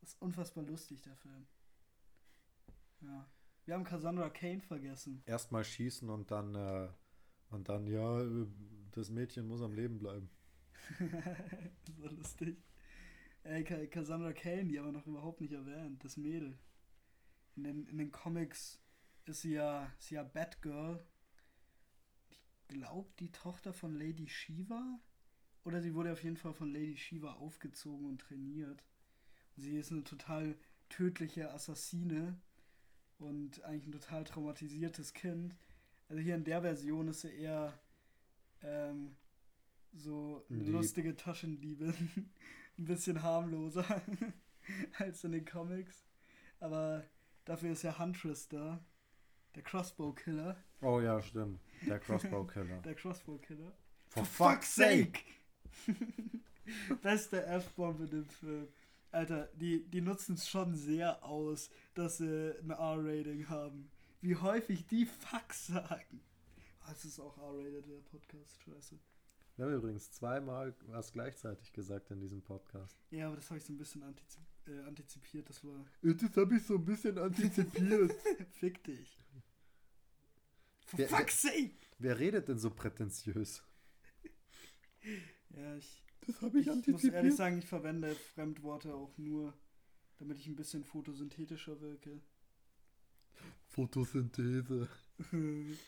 Das 0.00 0.10
ist 0.10 0.22
unfassbar 0.22 0.64
lustig, 0.64 1.00
der 1.02 1.16
Film. 1.16 1.46
Ja. 3.00 3.28
Wir 3.64 3.74
haben 3.74 3.84
Cassandra 3.84 4.28
Kane 4.30 4.60
vergessen. 4.60 5.22
Erstmal 5.26 5.64
schießen 5.64 6.08
und 6.10 6.30
dann, 6.30 6.54
äh, 6.54 6.88
und 7.50 7.68
dann, 7.68 7.86
ja, 7.86 8.20
äh, 8.20 8.46
das 8.90 9.10
Mädchen 9.10 9.46
muss 9.46 9.62
am 9.62 9.72
Leben 9.72 9.98
bleiben. 9.98 10.28
so 11.96 12.08
lustig. 12.08 12.62
Ey, 13.44 13.64
Ca- 13.64 13.86
Cassandra 13.86 14.32
Kane, 14.32 14.66
die 14.66 14.78
haben 14.78 14.86
wir 14.86 14.92
noch 14.92 15.06
überhaupt 15.06 15.40
nicht 15.40 15.52
erwähnt. 15.52 16.04
Das 16.04 16.16
Mädel. 16.16 16.58
In 17.56 17.64
den, 17.64 17.86
in 17.88 17.98
den 17.98 18.12
Comics 18.12 18.80
ist 19.26 19.42
sie 19.42 19.54
ja, 19.54 19.86
ist 19.98 20.08
sie 20.08 20.14
ja 20.16 20.22
Batgirl. 20.22 21.04
Ich 22.30 22.40
glaube, 22.68 23.10
die 23.18 23.30
Tochter 23.32 23.72
von 23.72 23.94
Lady 23.94 24.28
Shiva. 24.28 25.00
Oder 25.64 25.80
sie 25.80 25.94
wurde 25.94 26.12
auf 26.12 26.22
jeden 26.24 26.36
Fall 26.36 26.54
von 26.54 26.72
Lady 26.72 26.96
Shiva 26.96 27.34
aufgezogen 27.34 28.06
und 28.06 28.20
trainiert. 28.20 28.84
Sie 29.56 29.76
ist 29.76 29.92
eine 29.92 30.04
total 30.04 30.56
tödliche 30.88 31.52
Assassine 31.52 32.40
und 33.18 33.62
eigentlich 33.64 33.86
ein 33.86 33.92
total 33.92 34.24
traumatisiertes 34.24 35.14
Kind. 35.14 35.56
Also 36.08 36.22
hier 36.22 36.34
in 36.36 36.44
der 36.44 36.62
Version 36.62 37.08
ist 37.08 37.22
sie 37.22 37.30
eher 37.34 37.78
ähm, 38.62 39.16
so 39.92 40.44
eine 40.50 40.64
Lieb. 40.64 40.72
lustige 40.72 41.16
Taschendiebin. 41.16 41.94
ein 42.82 42.86
bisschen 42.86 43.22
harmloser 43.22 43.84
als 44.98 45.24
in 45.24 45.32
den 45.32 45.44
Comics. 45.44 46.04
Aber 46.60 47.04
dafür 47.44 47.72
ist 47.72 47.82
ja 47.82 47.98
Huntress 47.98 48.48
da. 48.48 48.84
Der 49.54 49.62
Crossbow 49.62 50.12
Killer. 50.12 50.56
Oh 50.80 51.00
ja, 51.00 51.20
stimmt. 51.20 51.60
Der 51.86 51.98
Crossbow 51.98 52.44
Killer. 52.46 52.80
Der 52.84 52.94
Crossbow 52.94 53.38
Killer. 53.38 53.72
For 54.08 54.24
fuck's 54.24 54.74
sake! 54.74 55.20
Beste 57.02 57.44
F-Bomb 57.46 58.00
in 58.00 58.10
dem 58.10 58.28
Film. 58.28 58.68
Alter, 59.10 59.48
die, 59.54 59.84
die 59.90 60.00
nutzen 60.00 60.34
es 60.34 60.48
schon 60.48 60.74
sehr 60.74 61.22
aus, 61.22 61.70
dass 61.94 62.18
sie 62.18 62.54
ein 62.62 62.70
R-Rating 62.70 63.48
haben. 63.48 63.90
Wie 64.22 64.36
häufig 64.36 64.86
die 64.86 65.06
Fuck 65.06 65.52
sagen. 65.52 66.22
Oh, 66.86 66.92
es 66.92 67.04
ist 67.04 67.20
auch 67.20 67.36
R-rated, 67.36 67.86
der 67.86 68.00
Podcast, 68.10 68.60
scheiße. 68.62 68.98
Wir 69.56 69.66
haben 69.66 69.74
übrigens 69.74 70.10
zweimal 70.10 70.74
was 70.86 71.12
gleichzeitig 71.12 71.72
gesagt 71.72 72.10
in 72.10 72.20
diesem 72.20 72.42
Podcast. 72.42 72.96
Ja, 73.10 73.26
aber 73.26 73.36
das 73.36 73.50
habe 73.50 73.58
ich 73.58 73.64
so 73.64 73.72
ein 73.72 73.78
bisschen 73.78 74.02
antizip 74.02 74.40
äh, 74.66 74.80
antizipiert. 74.84 75.48
Das 75.48 75.62
war. 75.64 75.84
Das 76.02 76.36
habe 76.36 76.56
ich 76.56 76.62
so 76.64 76.74
ein 76.76 76.84
bisschen 76.84 77.18
antizipiert. 77.18 78.12
Fick 78.52 78.82
dich. 78.84 79.18
For 80.86 80.96
Der- 80.98 81.08
fuck's 81.08 81.42
sake! 81.42 81.72
Wer 81.98 82.18
redet 82.18 82.48
denn 82.48 82.58
so 82.58 82.70
prätentiös? 82.70 83.62
Ja, 85.50 85.76
ich, 85.76 86.02
Das 86.26 86.40
habe 86.42 86.58
ich 86.60 86.86
muss 86.86 87.04
ehrlich 87.04 87.34
sagen, 87.34 87.58
ich 87.58 87.66
verwende 87.66 88.14
Fremdworte 88.14 88.94
auch 88.94 89.16
nur, 89.18 89.52
damit 90.18 90.38
ich 90.38 90.46
ein 90.46 90.56
bisschen 90.56 90.84
photosynthetischer 90.84 91.80
wirke. 91.80 92.20
Photosynthese. 93.68 94.88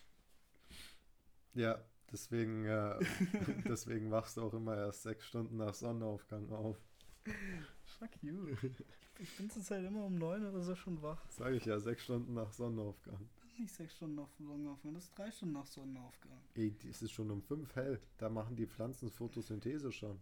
Ja, 1.57 1.81
deswegen, 2.15 2.65
äh, 2.65 2.99
deswegen 3.69 4.11
wachst 4.11 4.37
du 4.37 4.43
auch 4.43 4.55
immer 4.55 4.77
erst 4.77 5.03
sechs 5.03 5.27
Stunden 5.27 5.57
nach 5.57 5.75
Sonnenaufgang 5.75 6.49
auf. 6.51 6.79
Fuck 7.85 8.23
you. 8.23 8.47
Ich 9.19 9.37
bin 9.37 9.51
zurzeit 9.51 9.85
immer 9.85 10.05
um 10.05 10.17
neun 10.17 10.47
oder 10.47 10.63
so 10.63 10.75
schon 10.75 11.03
wach. 11.03 11.21
Sage 11.31 11.57
ich 11.57 11.65
ja, 11.65 11.79
sechs 11.79 12.05
Stunden 12.05 12.35
nach 12.35 12.53
Sonnenaufgang. 12.53 13.29
Das 13.37 13.51
ist 13.51 13.59
nicht 13.59 13.75
sechs 13.75 13.95
Stunden 13.95 14.15
nach 14.17 14.31
Sonnenaufgang, 14.39 14.95
das 14.95 15.05
ist 15.05 15.19
drei 15.19 15.31
Stunden 15.31 15.55
nach 15.55 15.67
Sonnenaufgang. 15.67 16.41
Ey, 16.55 16.77
es 16.89 17.03
ist 17.03 17.13
schon 17.13 17.31
um 17.31 17.43
fünf 17.43 17.75
hell. 17.75 18.01
Da 18.19 18.29
machen 18.29 18.57
die 18.57 18.67
Pflanzen 18.67 19.11
Photosynthese 19.11 19.93
schon. 19.93 20.21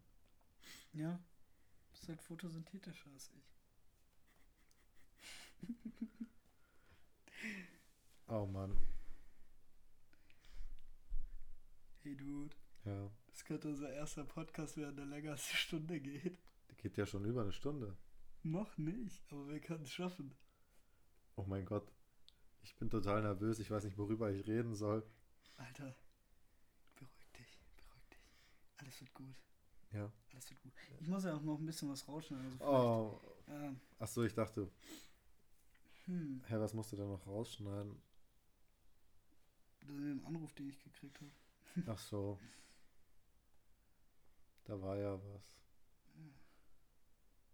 Ja. 0.92 1.12
Du 1.12 1.90
bist 1.92 2.08
halt 2.08 2.22
photosynthetischer 2.22 3.10
als 3.10 3.30
ich. 3.36 3.52
Oh 8.28 8.46
Mann. 8.46 8.76
Hey 12.02 12.16
Dude, 12.16 12.54
Ja. 12.84 13.10
das 13.26 13.44
könnte 13.44 13.68
unser 13.68 13.90
erster 13.92 14.24
Podcast 14.24 14.76
werden, 14.76 14.96
der 14.96 15.06
länger 15.06 15.32
als 15.32 15.48
eine 15.48 15.56
Stunde 15.56 16.00
geht. 16.00 16.38
Die 16.70 16.76
geht 16.76 16.96
ja 16.96 17.06
schon 17.06 17.24
über 17.24 17.42
eine 17.42 17.52
Stunde. 17.52 17.96
Noch 18.42 18.76
nicht, 18.76 19.22
aber 19.32 19.48
wir 19.48 19.60
können 19.60 19.84
es 19.84 19.92
schaffen. 19.92 20.34
Oh 21.36 21.44
mein 21.44 21.64
Gott. 21.64 21.92
Ich 22.62 22.74
bin 22.76 22.90
total 22.90 23.22
nervös. 23.22 23.58
Ich 23.60 23.70
weiß 23.70 23.84
nicht, 23.84 23.98
worüber 23.98 24.30
ich 24.32 24.46
reden 24.46 24.74
soll. 24.74 25.04
Alter, 25.56 25.94
beruhig 26.96 27.30
dich, 27.38 27.58
beruhig 27.76 28.08
dich. 28.10 28.18
Alles 28.78 29.00
wird 29.00 29.14
gut, 29.14 29.36
Ja. 29.92 30.12
alles 30.32 30.50
wird 30.50 30.60
gut. 30.62 30.72
Ich 31.00 31.08
muss 31.08 31.24
ja 31.24 31.34
auch 31.36 31.42
noch 31.42 31.58
ein 31.58 31.66
bisschen 31.66 31.88
was 31.90 32.06
rausschneiden. 32.08 32.60
Also 32.60 32.64
Oh. 32.64 33.20
ähm, 33.48 33.80
Achso, 34.00 34.24
ich 34.24 34.34
dachte, 34.34 34.68
hm, 36.06 36.42
hä, 36.48 36.56
was 36.58 36.74
musst 36.74 36.90
du 36.92 36.96
denn 36.96 37.08
noch 37.08 37.26
rausschneiden? 37.26 38.00
den 39.84 40.24
Anruf, 40.24 40.52
den 40.54 40.68
ich 40.68 40.78
gekriegt 40.82 41.20
habe. 41.20 41.30
Ach 41.86 41.98
so. 41.98 42.38
Da 44.64 44.80
war 44.80 44.96
ja 44.96 45.18
was. 45.34 45.58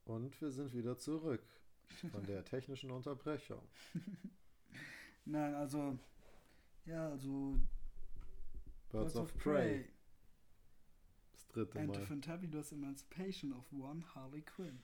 Und 0.05 0.41
wir 0.41 0.51
sind 0.51 0.73
wieder 0.75 0.97
zurück 0.97 1.43
von 2.11 2.25
der 2.25 2.45
technischen 2.45 2.91
Unterbrechung. 2.91 3.63
Nein, 5.25 5.55
also, 5.55 5.99
ja, 6.87 7.11
also 7.11 7.61
Birds 8.91 9.17
of 9.17 9.37
Prey. 9.37 9.85
Das 11.33 11.47
dritte 11.49 11.79
And 11.79 11.93
the 11.93 12.01
Mal. 12.01 12.07
Fantabulous 12.07 12.73
Emancipation 12.73 13.53
of 13.53 13.71
One 13.73 14.03
Harley 14.15 14.43
Quinn. 14.43 14.83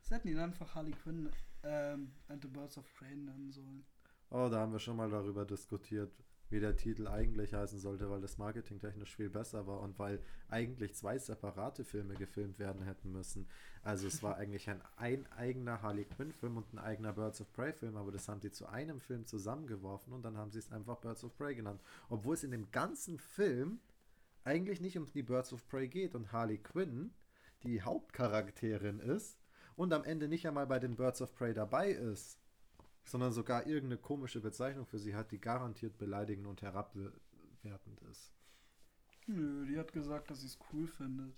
Das 0.00 0.10
hätten 0.10 0.28
ihn 0.28 0.38
einfach 0.38 0.74
Harley 0.74 0.92
Quinn 0.92 1.30
ähm, 1.62 2.12
and 2.28 2.42
the 2.42 2.48
Birds 2.48 2.76
of 2.76 2.92
Prey 2.94 3.14
nennen 3.14 3.52
sollen. 3.52 3.86
Oh, 4.30 4.48
da 4.48 4.60
haben 4.60 4.72
wir 4.72 4.80
schon 4.80 4.96
mal 4.96 5.10
darüber 5.10 5.44
diskutiert, 5.44 6.12
wie 6.52 6.60
der 6.60 6.76
Titel 6.76 7.08
eigentlich 7.08 7.54
heißen 7.54 7.78
sollte, 7.78 8.10
weil 8.10 8.20
das 8.20 8.38
marketingtechnisch 8.38 9.16
viel 9.16 9.30
besser 9.30 9.66
war 9.66 9.80
und 9.80 9.98
weil 9.98 10.20
eigentlich 10.48 10.94
zwei 10.94 11.18
separate 11.18 11.84
Filme 11.84 12.14
gefilmt 12.14 12.58
werden 12.58 12.82
hätten 12.82 13.10
müssen. 13.10 13.48
Also 13.82 14.06
es 14.06 14.22
war 14.22 14.36
eigentlich 14.36 14.68
ein, 14.68 14.80
ein 14.96 15.26
eigener 15.32 15.82
Harley 15.82 16.04
Quinn-Film 16.04 16.58
und 16.58 16.72
ein 16.72 16.78
eigener 16.78 17.12
Birds 17.12 17.40
of 17.40 17.52
Prey-Film, 17.52 17.96
aber 17.96 18.12
das 18.12 18.28
haben 18.28 18.40
die 18.40 18.50
zu 18.50 18.66
einem 18.66 19.00
Film 19.00 19.26
zusammengeworfen 19.26 20.12
und 20.12 20.22
dann 20.22 20.36
haben 20.36 20.50
sie 20.50 20.58
es 20.58 20.70
einfach 20.70 20.98
Birds 20.98 21.24
of 21.24 21.36
Prey 21.36 21.54
genannt. 21.54 21.80
Obwohl 22.08 22.34
es 22.34 22.44
in 22.44 22.50
dem 22.50 22.70
ganzen 22.70 23.18
Film 23.18 23.80
eigentlich 24.44 24.80
nicht 24.80 24.98
um 24.98 25.06
die 25.12 25.22
Birds 25.22 25.52
of 25.52 25.66
Prey 25.68 25.88
geht 25.88 26.14
und 26.14 26.32
Harley 26.32 26.58
Quinn 26.58 27.14
die 27.62 27.82
Hauptcharakterin 27.82 29.00
ist 29.00 29.38
und 29.76 29.92
am 29.92 30.04
Ende 30.04 30.28
nicht 30.28 30.46
einmal 30.46 30.66
bei 30.66 30.78
den 30.78 30.96
Birds 30.96 31.22
of 31.22 31.34
Prey 31.34 31.54
dabei 31.54 31.90
ist 31.90 32.41
sondern 33.04 33.32
sogar 33.32 33.66
irgendeine 33.66 34.00
komische 34.00 34.40
Bezeichnung 34.40 34.86
für 34.86 34.98
sie 34.98 35.14
hat, 35.14 35.32
die 35.32 35.40
garantiert 35.40 35.98
beleidigend 35.98 36.46
und 36.46 36.62
herabwertend 36.62 38.00
ist. 38.10 38.32
Nö, 39.26 39.66
die 39.66 39.78
hat 39.78 39.92
gesagt, 39.92 40.30
dass 40.30 40.40
sie 40.40 40.46
es 40.46 40.58
cool 40.72 40.86
findet. 40.86 41.36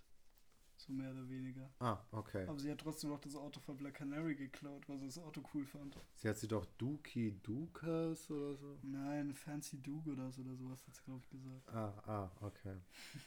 So 0.77 0.93
mehr 0.93 1.11
oder 1.13 1.29
weniger. 1.29 1.71
Ah, 1.79 1.99
okay. 2.11 2.47
Aber 2.49 2.59
sie 2.59 2.71
hat 2.71 2.81
trotzdem 2.81 3.11
noch 3.11 3.21
das 3.21 3.37
Auto 3.37 3.61
von 3.61 3.77
Black 3.77 3.95
Canary 3.95 4.35
geklaut, 4.35 4.89
weil 4.89 4.99
sie 4.99 5.07
das 5.07 5.19
Auto 5.19 5.43
cool 5.55 5.65
fand. 5.65 5.99
Sie 6.17 6.29
hat 6.29 6.37
sie 6.37 6.49
doch 6.49 6.67
Dookie 6.79 7.39
Dukas 7.43 8.31
oder 8.31 8.57
so. 8.57 8.79
Nein, 8.83 9.33
Fancy 9.33 9.81
Dugodas 9.81 10.39
oder 10.39 10.57
sowas 10.57 10.85
hat 10.87 10.95
sie, 10.95 11.03
glaube 11.05 11.21
ich, 11.23 11.31
gesagt. 11.31 11.69
Ah, 11.69 12.03
ah, 12.07 12.31
okay. 12.41 12.77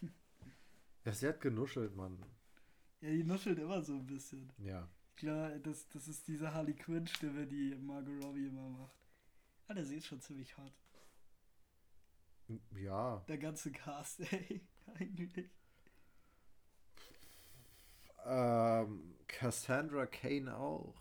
ja, 1.05 1.13
sie 1.13 1.27
hat 1.27 1.39
genuschelt, 1.39 1.95
Mann. 1.95 2.19
Ja, 2.99 3.09
die 3.11 3.23
nuschelt 3.23 3.59
immer 3.59 3.81
so 3.81 3.93
ein 3.93 4.05
bisschen. 4.05 4.51
Ja. 4.57 4.89
Klar, 5.17 5.57
das, 5.59 5.87
das 5.89 6.07
ist 6.07 6.27
diese 6.27 6.53
Harley 6.53 6.75
Quinn-Stimme, 6.75 7.47
die 7.47 7.75
Margot 7.75 8.23
Robbie 8.23 8.45
immer 8.45 8.69
macht. 8.69 8.95
Alter, 9.67 9.83
sie 9.83 9.97
ist 9.97 10.05
schon 10.05 10.21
ziemlich 10.21 10.55
hot. 10.57 10.73
Ja. 12.75 13.25
Der 13.27 13.39
ganze 13.39 13.71
Cast, 13.71 14.19
ey, 14.31 14.61
eigentlich. 14.93 15.49
Ähm, 18.25 19.15
Cassandra 19.27 20.05
Kane 20.05 20.55
auch. 20.55 20.95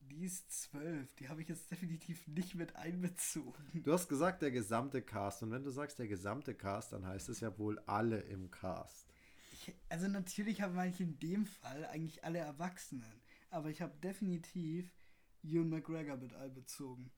Die 0.00 0.24
ist 0.24 0.52
zwölf. 0.52 1.14
Die 1.16 1.28
habe 1.28 1.42
ich 1.42 1.48
jetzt 1.48 1.70
definitiv 1.72 2.28
nicht 2.28 2.54
mit 2.54 2.76
einbezogen. 2.76 3.82
Du 3.82 3.92
hast 3.92 4.08
gesagt, 4.08 4.42
der 4.42 4.52
gesamte 4.52 5.02
Cast. 5.02 5.42
Und 5.42 5.50
wenn 5.50 5.64
du 5.64 5.70
sagst, 5.70 5.98
der 5.98 6.06
gesamte 6.06 6.54
Cast, 6.54 6.92
dann 6.92 7.04
heißt 7.04 7.28
es 7.30 7.40
ja 7.40 7.58
wohl 7.58 7.80
alle 7.80 8.20
im 8.20 8.50
Cast. 8.50 9.11
Ich, 9.62 9.74
also 9.88 10.08
natürlich 10.08 10.60
habe 10.60 10.86
ich 10.88 11.00
in 11.00 11.18
dem 11.20 11.46
Fall 11.46 11.84
eigentlich 11.86 12.24
alle 12.24 12.38
Erwachsenen. 12.38 13.22
Aber 13.50 13.68
ich 13.68 13.80
habe 13.80 13.96
definitiv 13.98 14.92
Ewan 15.42 15.68
McGregor 15.68 16.16
mit 16.16 16.34
einbezogen. 16.34 17.12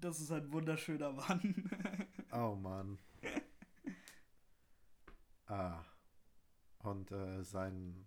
Das 0.00 0.20
ist 0.20 0.32
ein 0.32 0.52
wunderschöner 0.52 1.12
Mann. 1.12 1.54
Oh 2.30 2.54
Mann. 2.54 2.98
ah. 5.46 5.82
Und 6.80 7.10
äh, 7.10 7.42
seinen 7.42 8.06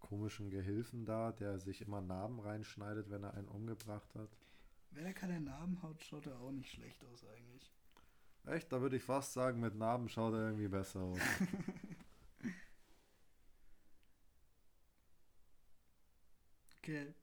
komischen 0.00 0.48
Gehilfen 0.48 1.04
da, 1.04 1.30
der 1.30 1.58
sich 1.58 1.82
immer 1.82 2.00
Narben 2.00 2.40
reinschneidet, 2.40 3.10
wenn 3.10 3.22
er 3.22 3.34
einen 3.34 3.48
umgebracht 3.48 4.14
hat. 4.14 4.30
Wenn 4.92 5.04
er 5.04 5.12
keine 5.12 5.40
Narben 5.40 5.82
hat, 5.82 6.02
schaut 6.02 6.26
er 6.26 6.40
auch 6.40 6.52
nicht 6.52 6.70
schlecht 6.70 7.04
aus 7.04 7.22
eigentlich. 7.26 7.70
Echt, 8.46 8.72
da 8.72 8.80
würde 8.80 8.96
ich 8.96 9.02
fast 9.02 9.34
sagen, 9.34 9.60
mit 9.60 9.74
Narben 9.74 10.08
schaut 10.08 10.32
er 10.32 10.46
irgendwie 10.46 10.68
besser 10.68 11.00
aus. 11.00 11.18
Okay. 16.84 17.14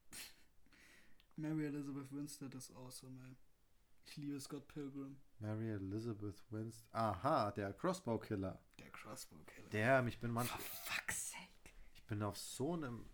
Mary 1.36 1.68
Elizabeth 1.68 2.12
Winstead 2.12 2.56
ist 2.56 2.76
awesome, 2.76 3.16
ey. 3.28 3.36
Ich 4.08 4.18
liebe 4.18 4.40
Scott 4.40 4.68
Pilgrim. 4.68 5.18
Mary 5.38 5.70
Elizabeth 5.70 6.42
Winston. 6.50 6.90
Aha, 6.94 7.52
der 7.52 7.72
Crossbow 7.74 8.18
Killer. 8.18 8.60
Der 8.80 8.90
Crossbow 8.90 9.38
Killer. 9.46 9.70
Der, 9.70 10.08
ich 10.08 10.20
bin 10.20 10.32
manchmal. 10.32 10.60
fuck's 10.60 11.34
sake. 11.34 11.76
Ich 11.94 12.04
bin 12.08 12.24
auf 12.24 12.40
so 12.40 12.74
einem 12.74 13.06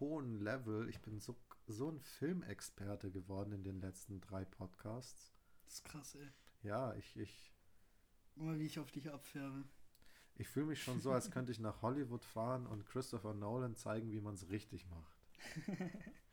hohen 0.00 0.40
Level. 0.40 0.88
Ich 0.88 1.00
bin 1.00 1.20
so, 1.20 1.36
so 1.68 1.92
ein 1.92 2.00
Filmexperte 2.00 3.12
geworden 3.12 3.52
in 3.52 3.62
den 3.62 3.80
letzten 3.80 4.20
drei 4.20 4.44
Podcasts. 4.44 5.32
Das 5.64 5.74
ist 5.74 5.84
krass, 5.84 6.16
ey. 6.16 6.28
Ja, 6.64 6.92
ich, 6.94 7.16
ich, 7.16 7.54
Guck 8.34 8.42
mal, 8.42 8.58
wie 8.58 8.66
ich 8.66 8.80
auf 8.80 8.90
dich 8.90 9.08
abfärbe. 9.12 9.62
ich 10.34 10.48
fühle 10.48 10.66
mich 10.66 10.82
schon 10.82 11.00
so, 11.00 11.12
als 11.12 11.30
könnte 11.30 11.52
ich 11.52 11.60
nach 11.60 11.82
Hollywood 11.82 12.24
fahren 12.24 12.66
und 12.66 12.84
Christopher 12.84 13.32
Nolan 13.32 13.76
zeigen, 13.76 14.10
wie 14.10 14.20
man 14.20 14.34
es 14.34 14.48
richtig 14.48 14.88
macht. 14.88 15.13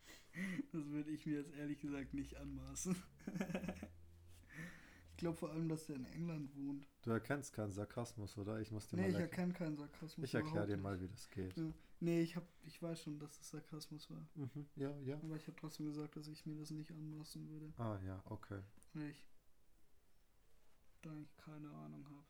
Das 0.72 0.86
würde 0.86 1.10
ich 1.10 1.26
mir 1.26 1.40
jetzt 1.40 1.54
ehrlich 1.56 1.78
gesagt 1.78 2.14
nicht 2.14 2.36
anmaßen. 2.36 2.96
ich 5.10 5.16
glaube 5.18 5.36
vor 5.36 5.50
allem, 5.50 5.68
dass 5.68 5.84
der 5.84 5.96
in 5.96 6.06
England 6.06 6.56
wohnt. 6.56 6.88
Du 7.02 7.10
erkennst 7.10 7.52
keinen 7.52 7.70
Sarkasmus, 7.70 8.38
oder? 8.38 8.58
Ich 8.58 8.70
muss 8.70 8.88
dir 8.88 8.96
Nee, 8.96 9.02
mal 9.02 9.10
ich 9.10 9.16
erkenne 9.16 9.52
keinen 9.52 9.76
Sarkasmus. 9.76 10.26
Ich 10.26 10.34
erkläre 10.34 10.66
dir 10.66 10.78
mal, 10.78 10.98
wie 11.02 11.08
das 11.08 11.28
geht. 11.28 11.54
Ja. 11.56 11.70
Nee, 12.00 12.22
ich, 12.22 12.34
hab, 12.34 12.44
ich 12.64 12.82
weiß 12.82 13.02
schon, 13.02 13.18
dass 13.18 13.38
es 13.40 13.50
Sarkasmus 13.50 14.10
war. 14.10 14.26
Mhm, 14.34 14.66
ja, 14.76 14.98
ja. 15.00 15.16
Aber 15.16 15.36
ich 15.36 15.46
habe 15.46 15.56
trotzdem 15.60 15.86
gesagt, 15.86 16.16
dass 16.16 16.26
ich 16.28 16.46
mir 16.46 16.56
das 16.56 16.70
nicht 16.70 16.90
anmaßen 16.90 17.48
würde. 17.50 17.72
Ah, 17.76 17.98
ja, 18.04 18.22
okay. 18.24 18.60
Ich 18.94 19.26
da 21.02 21.10
eigentlich 21.10 21.36
keine 21.36 21.70
Ahnung 21.70 22.04
habe. 22.08 22.24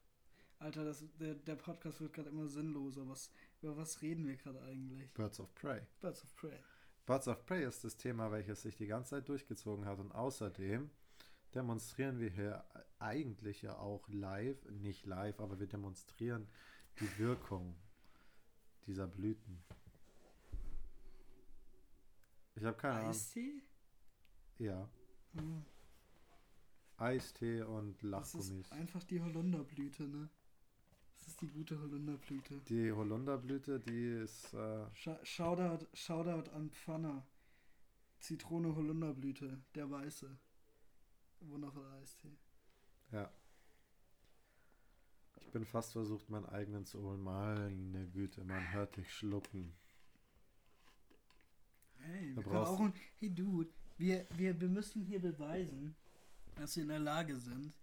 Alter, 0.59 0.85
das, 0.85 1.05
der, 1.19 1.35
der 1.35 1.57
Podcast 1.57 2.01
wird 2.01 2.13
gerade 2.13 2.31
immer 2.31 2.49
sinnloser. 2.49 3.09
Was, 3.09 3.31
über 3.61 3.77
was 3.77 4.01
reden 4.03 4.27
wir 4.27 4.37
gerade 4.37 4.61
eigentlich? 4.63 5.13
Birds 5.13 5.41
of 5.41 5.55
Prey. 5.55 5.83
Birds 6.01 6.23
of 6.23 6.35
Prey. 6.37 6.59
Birds 7.07 7.27
of 7.29 7.45
Prey 7.47 7.65
ist 7.65 7.85
das 7.85 7.97
Thema, 7.97 8.31
welches 8.31 8.63
sich 8.63 8.77
die 8.77 8.87
ganze 8.87 9.11
Zeit 9.17 9.29
durchgezogen 9.29 9.85
hat. 9.87 9.99
Und 9.99 10.13
außerdem 10.13 10.91
demonstrieren 11.55 12.19
wir 12.21 12.31
hier 12.31 12.65
eigentlich 12.99 13.63
ja 13.63 13.77
auch 13.79 14.09
live, 14.09 14.65
nicht 14.71 15.07
live, 15.07 15.41
aber 15.41 15.59
wir 15.59 15.67
demonstrieren 15.67 16.47
die 17.01 17.19
Wirkung 17.19 17.75
dieser 18.87 19.07
Blüten. 19.09 19.63
Ich 22.55 22.65
habe 22.65 22.77
keine 22.77 22.95
Ahnung. 22.95 23.11
Eistee? 23.11 23.63
Ja, 24.59 24.89
Hm, 25.35 25.65
Eistee 26.99 27.63
und 27.63 27.95
Das 28.03 28.11
Lachgummis. 28.35 28.51
ist 28.67 28.73
einfach 28.73 29.03
die 29.05 29.21
Holunderblüte, 29.21 30.05
ne? 30.07 30.29
Das 31.23 31.29
ist 31.29 31.41
die 31.41 31.49
gute 31.49 31.79
Holunderblüte. 31.81 32.61
Die 32.69 32.91
Holunderblüte, 32.91 33.79
die 33.79 34.07
ist, 34.25 34.53
äh, 34.55 34.85
Scha 34.93 35.25
Shoutout, 35.25 35.87
Shoutout 35.95 36.51
an 36.51 36.69
Pfanner. 36.71 37.25
Zitrone 38.19 38.75
Holunderblüte, 38.75 39.63
der 39.75 39.89
weiße. 39.91 40.37
Wundervoller 41.41 41.93
Eistee. 41.95 42.37
ja. 43.13 43.33
Ich 45.41 45.51
bin 45.53 45.65
fast 45.67 45.93
versucht, 45.93 46.29
meinen 46.31 46.47
eigenen 46.47 46.87
zu 46.87 47.03
holen. 47.03 47.21
Meine 47.23 48.09
Güte, 48.09 48.43
man 48.45 48.73
hört 48.73 48.97
dich 48.97 49.13
schlucken. 49.13 49.75
Hey, 51.99 52.35
wir 52.35 52.43
brauchst- 52.43 52.73
auch 52.73 52.81
ein, 52.81 52.95
hey 53.19 53.29
Dude, 53.35 53.71
wir, 53.99 54.27
wir, 54.37 54.59
wir 54.61 54.69
müssen 54.69 55.03
hier 55.03 55.21
beweisen, 55.21 55.95
dass 56.55 56.75
wir 56.77 56.85
in 56.85 56.89
der 56.89 57.01
Lage 57.01 57.39
sind, 57.39 57.75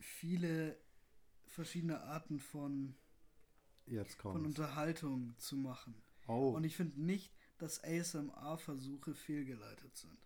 viele 0.00 0.76
verschiedene 1.54 2.02
Arten 2.02 2.38
von, 2.38 2.94
von. 4.18 4.44
Unterhaltung 4.44 5.34
zu 5.38 5.56
machen. 5.56 5.94
Oh, 6.26 6.50
Und 6.50 6.64
ich 6.64 6.76
finde 6.76 7.00
nicht, 7.00 7.32
dass 7.58 7.82
ASMR-Versuche 7.84 9.14
fehlgeleitet 9.14 9.96
sind. 9.96 10.18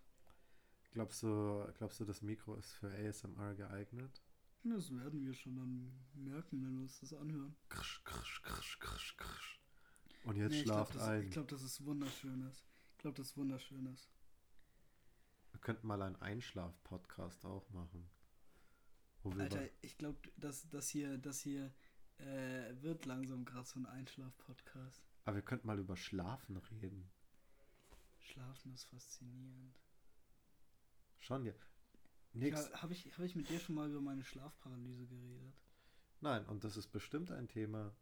glaubst 0.91 1.21
du, 1.23 1.65
glaubst 1.77 1.99
du, 1.99 2.05
das 2.05 2.21
Mikro 2.21 2.55
ist 2.55 2.71
für 2.73 2.91
ASMR 2.91 3.53
geeignet? 3.55 4.21
Das 4.63 4.91
werden 4.93 5.23
wir 5.25 5.33
schon 5.33 5.55
dann 5.55 5.91
merken, 6.13 6.61
wenn 6.63 6.73
wir 6.75 6.81
uns 6.81 6.99
das 6.99 7.13
anhören. 7.13 7.55
Krsch, 7.69 8.03
krsch, 8.03 8.41
krsch, 8.43 8.79
krsch, 8.79 9.17
krsch. 9.17 9.59
Und 10.25 10.35
jetzt 10.35 10.51
Nee, 10.51 10.63
glaube, 10.63 10.77
schlaft 10.91 10.95
das, 10.95 11.01
ein. 11.03 11.23
ich 11.23 11.31
glaub, 11.31 11.47
das 11.47 11.61
ist 11.63 11.85
wunderschönes. 11.85 12.65
Ich 12.93 12.97
glaube, 12.97 13.15
das 13.17 13.27
ist 13.27 13.37
wunderschönes. 13.37 14.09
Wir 15.51 15.61
könnten 15.61 15.87
mal 15.87 16.01
einen 16.01 16.17
Einschlaf-Podcast 16.17 17.45
auch 17.45 17.69
machen. 17.69 18.09
Alter, 19.23 19.69
ich 19.81 19.97
glaube, 19.97 20.17
das, 20.37 20.69
das 20.69 20.89
hier, 20.89 21.17
das 21.17 21.41
hier 21.41 21.71
äh, 22.17 22.73
wird 22.81 23.05
langsam 23.05 23.45
gerade 23.45 23.67
so 23.67 23.79
ein 23.79 23.85
Einschlaf-Podcast. 23.85 25.03
aber 25.25 25.35
wir 25.35 25.41
könnten 25.41 25.67
mal 25.67 25.79
über 25.79 25.95
Schlafen 25.97 26.57
reden. 26.57 27.09
Schlafen 28.19 28.73
ist 28.73 28.85
faszinierend. 28.85 29.75
Schon 31.19 31.45
ja. 31.45 31.53
Nix. 32.33 32.69
Ja, 32.71 32.81
Habe 32.81 32.93
ich, 32.93 33.11
hab 33.17 33.25
ich 33.25 33.35
mit 33.35 33.49
dir 33.49 33.59
schon 33.59 33.75
mal 33.75 33.89
über 33.89 34.01
meine 34.01 34.23
Schlafparalyse 34.23 35.07
geredet? 35.07 35.53
Nein, 36.21 36.45
und 36.45 36.63
das 36.63 36.77
ist 36.77 36.87
bestimmt 36.87 37.31
ein 37.31 37.47
Thema 37.47 37.95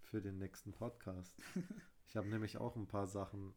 für 0.00 0.20
den 0.22 0.38
nächsten 0.38 0.72
Podcast. 0.72 1.36
ich 2.08 2.16
habe 2.16 2.28
nämlich 2.28 2.56
auch 2.56 2.76
ein 2.76 2.86
paar 2.86 3.06
Sachen 3.06 3.54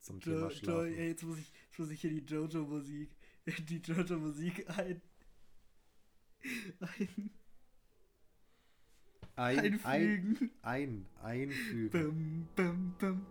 zum 0.00 0.18
Jo, 0.18 0.24
Thema 0.32 0.42
jo, 0.42 0.50
Schlafen. 0.50 0.94
ey, 0.94 1.08
jetzt, 1.08 1.22
muss 1.22 1.38
ich, 1.38 1.52
jetzt 1.68 1.78
muss 1.78 1.90
ich 1.90 2.00
hier 2.00 2.10
die 2.10 2.24
Jojo-Musik, 2.26 3.16
die 3.68 3.78
Jojo-Musik 3.78 4.68
ein, 4.70 5.00
ein, 6.80 7.30
Ein, 9.36 9.58
ein, 9.58 9.84
einfügen. 9.84 10.50
ein, 10.62 11.06
einfügen. 11.22 11.90
Bum, 11.90 12.48
bum, 12.54 12.94
bum. 12.98 13.26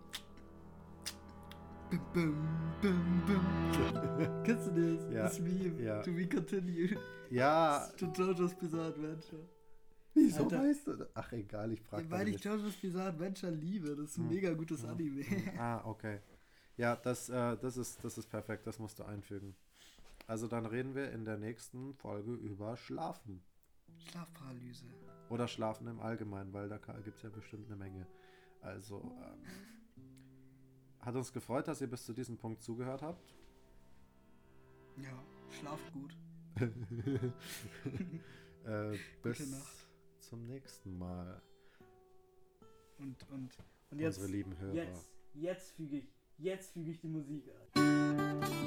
Bum, 1.90 2.00
bum, 2.12 2.36
bum, 2.82 3.22
bum. 3.26 4.42
Kennst 4.44 4.66
du 4.68 4.96
das? 4.96 5.12
Ja, 5.12 5.22
Das 5.24 5.40
Meme. 5.40 5.82
ja. 5.82 6.02
To 6.02 6.12
be 6.12 6.28
continued. 6.28 6.98
Ja, 7.30 7.88
To 7.96 8.06
Jojo's 8.06 8.54
Bizarre 8.54 8.88
Adventure. 8.88 9.42
wieso 10.12 10.42
Alter. 10.44 10.58
weißt 10.62 10.86
du 10.88 10.92
das? 10.96 11.08
Ach 11.14 11.32
egal, 11.32 11.72
ich 11.72 11.80
frage 11.82 12.10
Weil 12.10 12.28
ich 12.28 12.42
Jojo's 12.44 12.76
Bizarre 12.76 13.08
Adventure 13.08 13.52
liebe. 13.52 13.94
Das 13.96 14.10
ist 14.10 14.18
ein 14.18 14.28
Hm. 14.28 14.34
mega 14.34 14.52
gutes 14.54 14.84
Anime. 14.84 15.24
Ah, 15.58 15.82
okay. 15.84 16.20
Ja, 16.76 16.96
das, 16.96 17.28
äh, 17.28 17.56
das, 17.58 17.76
ist, 17.76 18.02
das 18.04 18.18
ist 18.18 18.28
perfekt, 18.28 18.66
das 18.66 18.78
musst 18.80 18.98
du 18.98 19.04
einfügen. 19.04 19.54
Also 20.26 20.48
dann 20.48 20.66
reden 20.66 20.94
wir 20.94 21.12
in 21.12 21.24
der 21.24 21.36
nächsten 21.36 21.94
Folge 21.94 22.32
über 22.32 22.76
Schlafen. 22.76 23.42
Schlafparalyse. 23.98 24.86
Oder 25.28 25.48
Schlafen 25.48 25.86
im 25.86 26.00
Allgemeinen, 26.00 26.52
weil 26.52 26.68
da 26.68 26.78
gibt 26.78 27.16
es 27.16 27.22
ja 27.22 27.30
bestimmt 27.30 27.66
eine 27.66 27.76
Menge. 27.76 28.06
Also, 28.60 29.00
ähm, 29.22 29.42
hat 31.00 31.14
uns 31.14 31.32
gefreut, 31.32 31.68
dass 31.68 31.80
ihr 31.82 31.88
bis 31.88 32.04
zu 32.04 32.14
diesem 32.14 32.38
Punkt 32.38 32.62
zugehört 32.62 33.02
habt. 33.02 33.34
Ja, 34.96 35.22
schlaft 35.50 35.92
gut. 35.92 36.16
äh, 38.64 38.96
bis 39.22 39.52
zum 40.20 40.46
nächsten 40.46 40.96
Mal, 40.96 41.42
Und, 42.98 43.28
und, 43.30 43.58
und 43.90 43.98
jetzt, 43.98 44.18
unsere 44.18 44.32
lieben 44.32 44.56
Hörer. 44.56 44.74
jetzt, 44.74 45.10
jetzt 45.34 45.72
füge 45.72 45.96
ich, 45.96 46.08
jetzt 46.38 46.72
füge 46.72 46.92
ich 46.92 47.00
die 47.00 47.08
Musik 47.08 47.50
ein. 47.74 48.63